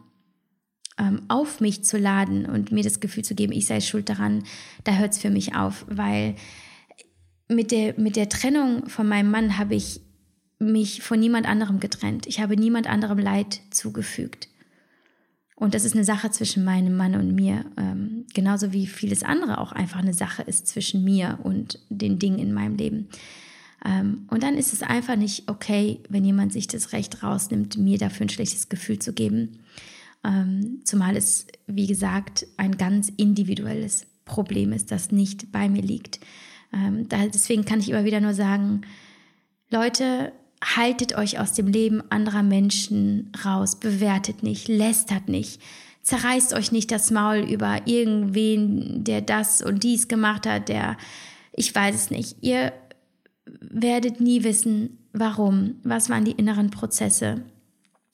ähm, 0.98 1.22
auf 1.28 1.60
mich 1.62 1.84
zu 1.84 1.98
laden 1.98 2.46
und 2.46 2.72
mir 2.72 2.84
das 2.84 3.00
Gefühl 3.00 3.24
zu 3.24 3.36
geben, 3.36 3.54
ich 3.54 3.68
sei 3.68 3.82
schuld 3.82 4.10
daran, 4.10 4.44
da 4.84 4.96
hört 4.96 5.14
es 5.14 5.20
für 5.20 5.30
mich 5.30 5.56
auf, 5.56 5.86
weil 5.90 6.36
mit 7.50 7.72
der, 7.72 8.00
mit 8.00 8.16
der 8.16 8.30
Trennung 8.30 8.90
von 8.90 9.08
meinem 9.08 9.32
Mann 9.32 9.58
habe 9.58 9.76
ich 9.76 10.02
mich 10.60 11.02
von 11.02 11.20
niemand 11.20 11.48
anderem 11.48 11.80
getrennt. 11.80 12.26
Ich 12.28 12.40
habe 12.40 12.56
niemand 12.56 12.88
anderem 12.88 13.20
Leid 13.20 13.62
zugefügt. 13.70 14.50
Und 15.56 15.74
das 15.74 15.86
ist 15.86 15.96
eine 15.96 16.04
Sache 16.04 16.30
zwischen 16.30 16.64
meinem 16.64 16.96
Mann 16.96 17.16
und 17.16 17.34
mir, 17.34 17.66
ähm, 17.78 18.26
genauso 18.34 18.74
wie 18.74 18.86
vieles 18.86 19.24
andere 19.24 19.60
auch 19.60 19.72
einfach 19.72 20.00
eine 20.00 20.14
Sache 20.14 20.44
ist 20.44 20.68
zwischen 20.68 21.04
mir 21.04 21.40
und 21.42 21.80
den 21.90 22.20
Dingen 22.20 22.38
in 22.38 22.54
meinem 22.54 22.76
Leben. 22.76 23.08
Ähm, 23.84 24.28
und 24.30 24.44
dann 24.44 24.56
ist 24.56 24.74
es 24.74 24.84
einfach 24.84 25.16
nicht 25.16 25.50
okay, 25.50 26.00
wenn 26.10 26.26
jemand 26.26 26.54
sich 26.54 26.68
das 26.68 26.94
Recht 26.94 27.24
rausnimmt, 27.24 27.78
mir 27.78 27.98
dafür 27.98 28.28
ein 28.28 28.30
schlechtes 28.30 28.70
Gefühl 28.70 29.00
zu 29.00 29.14
geben. 29.14 29.60
Ähm, 30.24 30.82
zumal 30.84 31.16
es, 31.16 31.48
wie 31.68 31.88
gesagt, 31.88 32.48
ein 32.58 32.78
ganz 32.78 33.12
individuelles 33.18 34.08
Problem 34.26 34.74
ist, 34.74 34.92
das 34.92 35.12
nicht 35.12 35.52
bei 35.52 35.70
mir 35.70 35.82
liegt. 35.82 36.20
Ähm, 36.74 37.08
deswegen 37.10 37.66
kann 37.66 37.80
ich 37.80 37.90
immer 37.90 38.06
wieder 38.06 38.20
nur 38.20 38.34
sagen, 38.34 38.82
Leute, 39.70 40.34
haltet 40.64 41.16
euch 41.18 41.40
aus 41.40 41.54
dem 41.54 41.68
Leben 41.68 42.02
anderer 42.10 42.44
Menschen 42.44 43.32
raus, 43.44 43.80
bewertet 43.80 44.44
nicht, 44.44 44.68
lästert 44.68 45.30
nicht, 45.30 45.62
zerreißt 46.02 46.54
euch 46.54 46.72
nicht 46.72 46.92
das 46.92 47.12
Maul 47.12 47.38
über 47.38 47.82
irgendwen, 47.86 49.04
der 49.04 49.22
das 49.22 49.62
und 49.62 49.84
dies 49.84 50.08
gemacht 50.08 50.48
hat, 50.48 50.70
der, 50.70 50.98
ich 51.54 51.74
weiß 51.74 51.96
es 51.96 52.12
nicht. 52.12 52.38
Ihr 52.42 52.74
werdet 53.46 54.20
nie 54.20 54.44
wissen, 54.44 54.98
warum, 55.14 55.76
was 55.84 56.10
waren 56.10 56.26
die 56.26 56.32
inneren 56.32 56.70
Prozesse. 56.70 57.44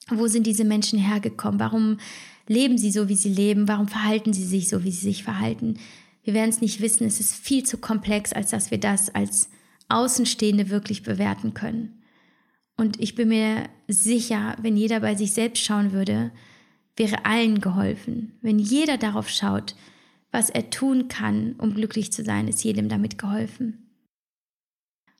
Wo 0.08 0.26
sind 0.26 0.46
diese 0.46 0.64
Menschen 0.64 0.98
hergekommen? 0.98 1.60
Warum 1.60 1.98
leben 2.46 2.78
sie 2.78 2.90
so, 2.90 3.08
wie 3.08 3.16
sie 3.16 3.30
leben? 3.30 3.68
Warum 3.68 3.88
verhalten 3.88 4.32
sie 4.32 4.44
sich 4.44 4.68
so, 4.68 4.84
wie 4.84 4.90
sie 4.90 5.06
sich 5.06 5.24
verhalten? 5.24 5.78
Wir 6.22 6.34
werden 6.34 6.50
es 6.50 6.60
nicht 6.60 6.80
wissen. 6.80 7.06
Es 7.06 7.20
ist 7.20 7.34
viel 7.34 7.64
zu 7.64 7.78
komplex, 7.78 8.32
als 8.32 8.50
dass 8.50 8.70
wir 8.70 8.78
das 8.78 9.14
als 9.14 9.48
Außenstehende 9.88 10.70
wirklich 10.70 11.02
bewerten 11.02 11.54
können. 11.54 12.02
Und 12.76 13.00
ich 13.00 13.14
bin 13.14 13.28
mir 13.28 13.68
sicher, 13.86 14.56
wenn 14.60 14.76
jeder 14.76 15.00
bei 15.00 15.14
sich 15.14 15.32
selbst 15.32 15.62
schauen 15.62 15.92
würde, 15.92 16.32
wäre 16.96 17.24
allen 17.24 17.60
geholfen. 17.60 18.32
Wenn 18.40 18.58
jeder 18.58 18.98
darauf 18.98 19.28
schaut, 19.28 19.74
was 20.32 20.50
er 20.50 20.70
tun 20.70 21.08
kann, 21.08 21.54
um 21.58 21.74
glücklich 21.74 22.12
zu 22.12 22.24
sein, 22.24 22.48
ist 22.48 22.64
jedem 22.64 22.88
damit 22.88 23.18
geholfen. 23.18 23.83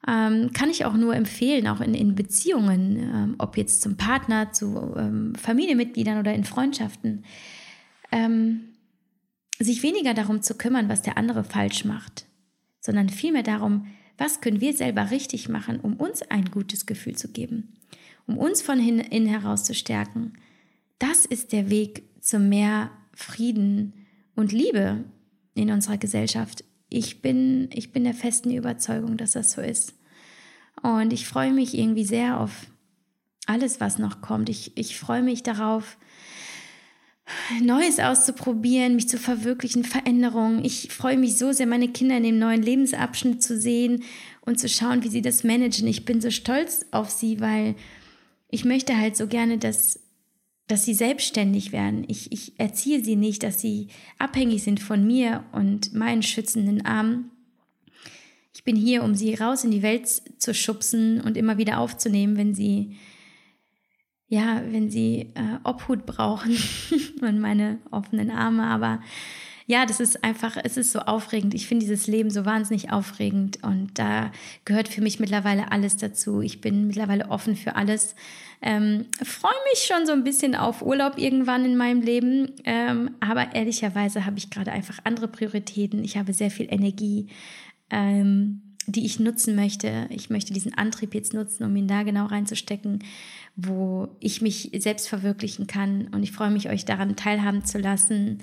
Ähm, 0.07 0.53
kann 0.53 0.69
ich 0.69 0.85
auch 0.85 0.95
nur 0.95 1.15
empfehlen, 1.15 1.67
auch 1.67 1.81
in, 1.81 1.95
in 1.95 2.15
Beziehungen, 2.15 2.97
ähm, 2.99 3.35
ob 3.39 3.57
jetzt 3.57 3.81
zum 3.81 3.97
Partner, 3.97 4.53
zu 4.53 4.95
ähm, 4.97 5.35
Familienmitgliedern 5.35 6.19
oder 6.19 6.35
in 6.35 6.45
Freundschaften, 6.45 7.25
ähm, 8.13 8.75
sich 9.59 9.83
weniger 9.83 10.13
darum 10.13 10.43
zu 10.43 10.57
kümmern, 10.57 10.89
was 10.89 11.03
der 11.03 11.17
andere 11.17 11.43
falsch 11.43 11.85
macht, 11.85 12.27
sondern 12.81 13.09
vielmehr 13.09 13.43
darum, 13.43 13.87
was 14.19 14.41
können 14.41 14.61
wir 14.61 14.75
selber 14.75 15.11
richtig 15.11 15.49
machen, 15.49 15.81
um 15.81 15.95
uns 15.95 16.23
ein 16.23 16.51
gutes 16.51 16.87
Gefühl 16.87 17.17
zu 17.17 17.29
geben, 17.29 17.75
um 18.27 18.37
uns 18.37 18.63
von 18.63 18.79
innen 18.79 19.27
heraus 19.27 19.65
zu 19.65 19.75
stärken. 19.75 20.35
Das 20.99 21.25
ist 21.25 21.53
der 21.53 21.71
Weg 21.71 22.05
zu 22.21 22.39
mehr 22.39 22.91
Frieden 23.13 23.95
und 24.35 24.53
Liebe 24.53 25.05
in 25.55 25.71
unserer 25.71 25.99
Gesellschaft. 25.99 26.65
Ich 26.95 27.23
bin, 27.23 27.69
ich 27.73 27.93
bin 27.93 28.05
der 28.05 28.15
festen 28.15 28.53
Überzeugung, 28.53 29.17
dass 29.17 29.33
das 29.33 29.51
so 29.53 29.61
ist. 29.61 29.95
Und 30.83 31.13
ich 31.13 31.27
freue 31.27 31.53
mich 31.53 31.77
irgendwie 31.77 32.05
sehr 32.05 32.39
auf 32.39 32.67
alles, 33.47 33.81
was 33.81 33.99
noch 33.99 34.21
kommt. 34.21 34.49
Ich, 34.49 34.77
ich 34.77 34.97
freue 34.97 35.23
mich 35.23 35.43
darauf, 35.43 35.97
Neues 37.61 37.99
auszuprobieren, 37.99 38.95
mich 38.95 39.09
zu 39.09 39.19
verwirklichen, 39.19 39.83
Veränderungen. 39.83 40.65
Ich 40.65 40.93
freue 40.93 41.17
mich 41.17 41.37
so 41.37 41.53
sehr, 41.53 41.67
meine 41.67 41.89
Kinder 41.89 42.19
in 42.19 42.23
dem 42.23 42.39
neuen 42.39 42.63
Lebensabschnitt 42.63 43.43
zu 43.43 43.59
sehen 43.59 44.05
und 44.43 44.61
zu 44.61 44.69
schauen, 44.69 45.03
wie 45.03 45.09
sie 45.09 45.23
das 45.23 45.43
managen. 45.43 45.89
Ich 45.89 46.05
bin 46.05 46.21
so 46.21 46.31
stolz 46.31 46.87
auf 46.91 47.11
sie, 47.11 47.41
weil 47.41 47.75
ich 48.51 48.65
möchte 48.65 48.97
halt 48.97 49.17
so 49.17 49.27
gerne, 49.27 49.59
dass, 49.59 50.01
dass 50.67 50.85
sie 50.85 50.95
selbstständig 50.95 51.73
werden. 51.73 52.05
Ich, 52.09 52.33
ich 52.33 52.59
erziehe 52.59 53.05
sie 53.05 53.17
nicht, 53.17 53.43
dass 53.43 53.61
sie 53.61 53.89
abhängig 54.19 54.63
sind 54.63 54.81
von 54.81 55.07
mir 55.07 55.45
und 55.53 55.95
meinen 55.95 56.23
schützenden 56.23 56.87
Armen, 56.87 57.31
Ich 58.55 58.65
bin 58.65 58.77
hier, 58.77 59.03
um 59.03 59.15
sie 59.15 59.35
raus 59.35 59.65
in 59.65 59.73
die 59.73 59.83
Welt 59.83 60.09
zu 60.39 60.55
schubsen 60.55 61.21
und 61.21 61.37
immer 61.37 61.59
wieder 61.59 61.79
aufzunehmen, 61.79 62.37
wenn 62.37 62.55
sie, 62.55 62.97
ja, 64.29 64.63
wenn 64.71 64.91
sie 64.91 65.33
äh, 65.35 65.59
Obhut 65.65 66.07
brauchen 66.07 66.57
und 67.21 67.41
meine 67.41 67.81
offenen 67.91 68.31
Arme. 68.31 68.65
Aber 68.65 69.01
ja, 69.67 69.87
das 69.87 70.01
ist 70.01 70.23
einfach, 70.25 70.57
es 70.63 70.77
ist 70.77 70.93
so 70.93 71.01
aufregend. 71.01 71.55
Ich 71.55 71.67
finde 71.67 71.87
dieses 71.87 72.07
Leben 72.07 72.31
so 72.31 72.45
wahnsinnig 72.45 72.93
aufregend 72.93 73.63
und 73.63 73.99
da 73.99 74.31
gehört 74.65 74.89
für 74.89 75.01
mich 75.01 75.21
mittlerweile 75.21 75.73
alles 75.73 75.97
dazu. 75.97 76.43
Ich 76.43 76.61
bin 76.61 76.87
mittlerweile 76.87 77.31
offen 77.31 77.57
für 77.57 77.75
alles. 77.75 78.15
Ähm, 78.61 79.07
Freue 79.23 79.53
mich 79.73 79.85
schon 79.85 80.07
so 80.07 80.13
ein 80.13 80.25
bisschen 80.25 80.55
auf 80.55 80.83
Urlaub 80.83 81.19
irgendwann 81.19 81.65
in 81.65 81.77
meinem 81.77 82.03
Leben, 82.03 82.53
ähm, 82.65 83.13
aber 83.21 83.55
ehrlicherweise 83.55 84.27
habe 84.27 84.39
ich 84.39 84.51
gerade 84.51 84.73
einfach 84.73 84.99
andere 85.05 85.29
Prioritäten. 85.29 86.05
Ich 86.05 86.19
habe 86.19 86.35
sehr 86.35 86.51
viel 86.51 86.67
Energie. 86.71 87.29
Ähm, 87.91 88.61
die 88.87 89.07
ich 89.07 89.21
nutzen 89.21 89.55
möchte. 89.55 90.07
Ich 90.11 90.31
möchte 90.31 90.53
diesen 90.53 90.75
Antrieb 90.75 91.15
jetzt 91.15 91.33
nutzen, 91.33 91.65
um 91.65 91.75
ihn 91.75 91.89
da 91.89 92.03
genau 92.03 92.27
reinzustecken, 92.27 93.03
wo 93.57 94.09
ich 94.21 94.43
mich 94.43 94.71
selbst 94.79 95.09
verwirklichen 95.09 95.67
kann. 95.67 96.09
Und 96.09 96.23
ich 96.23 96.33
freue 96.33 96.51
mich, 96.51 96.69
euch 96.69 96.85
daran 96.85 97.17
teilhaben 97.17 97.65
zu 97.65 97.79
lassen 97.79 98.39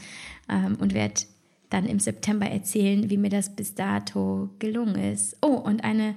ähm, 0.49 0.77
und 0.79 0.93
werde 0.93 1.21
dann 1.69 1.85
im 1.85 1.99
September 1.99 2.45
erzählen, 2.45 3.09
wie 3.09 3.17
mir 3.17 3.29
das 3.29 3.55
bis 3.55 3.75
dato 3.75 4.49
gelungen 4.59 4.95
ist. 4.95 5.38
Oh, 5.41 5.55
und 5.55 5.83
eine 5.83 6.15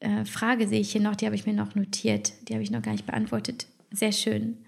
äh, 0.00 0.24
Frage 0.24 0.68
sehe 0.68 0.80
ich 0.80 0.92
hier 0.92 1.00
noch, 1.00 1.16
die 1.16 1.26
habe 1.26 1.34
ich 1.34 1.46
mir 1.46 1.52
noch 1.52 1.74
notiert, 1.74 2.32
die 2.48 2.54
habe 2.54 2.62
ich 2.62 2.70
noch 2.70 2.82
gar 2.82 2.92
nicht 2.92 3.06
beantwortet. 3.06 3.66
Sehr 3.90 4.12
schön. 4.12 4.58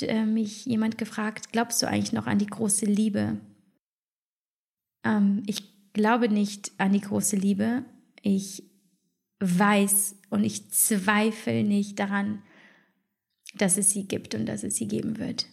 Hat 0.00 0.08
äh, 0.08 0.24
mich 0.24 0.66
jemand 0.66 0.98
gefragt, 0.98 1.52
glaubst 1.52 1.82
du 1.82 1.88
eigentlich 1.88 2.12
noch 2.12 2.26
an 2.26 2.38
die 2.38 2.46
große 2.46 2.86
Liebe? 2.86 3.38
Ähm, 5.04 5.42
ich 5.46 5.92
glaube 5.92 6.28
nicht 6.28 6.72
an 6.78 6.92
die 6.92 7.00
große 7.00 7.36
Liebe. 7.36 7.84
Ich 8.22 8.62
weiß 9.40 10.16
und 10.30 10.44
ich 10.44 10.70
zweifle 10.70 11.64
nicht 11.64 11.98
daran, 11.98 12.42
dass 13.56 13.76
es 13.76 13.90
sie 13.90 14.06
gibt 14.06 14.34
und 14.34 14.46
dass 14.46 14.62
es 14.62 14.76
sie 14.76 14.88
geben 14.88 15.18
wird. 15.18 15.46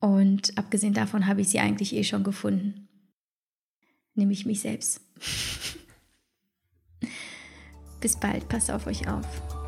Und 0.00 0.56
abgesehen 0.58 0.92
davon 0.92 1.26
habe 1.26 1.40
ich 1.40 1.48
sie 1.48 1.60
eigentlich 1.60 1.94
eh 1.94 2.04
schon 2.04 2.24
gefunden. 2.24 2.88
Nämlich 4.14 4.44
mich 4.44 4.60
selbst. 4.60 5.00
Bis 8.00 8.16
bald, 8.16 8.48
passt 8.48 8.70
auf 8.70 8.86
euch 8.86 9.08
auf. 9.08 9.63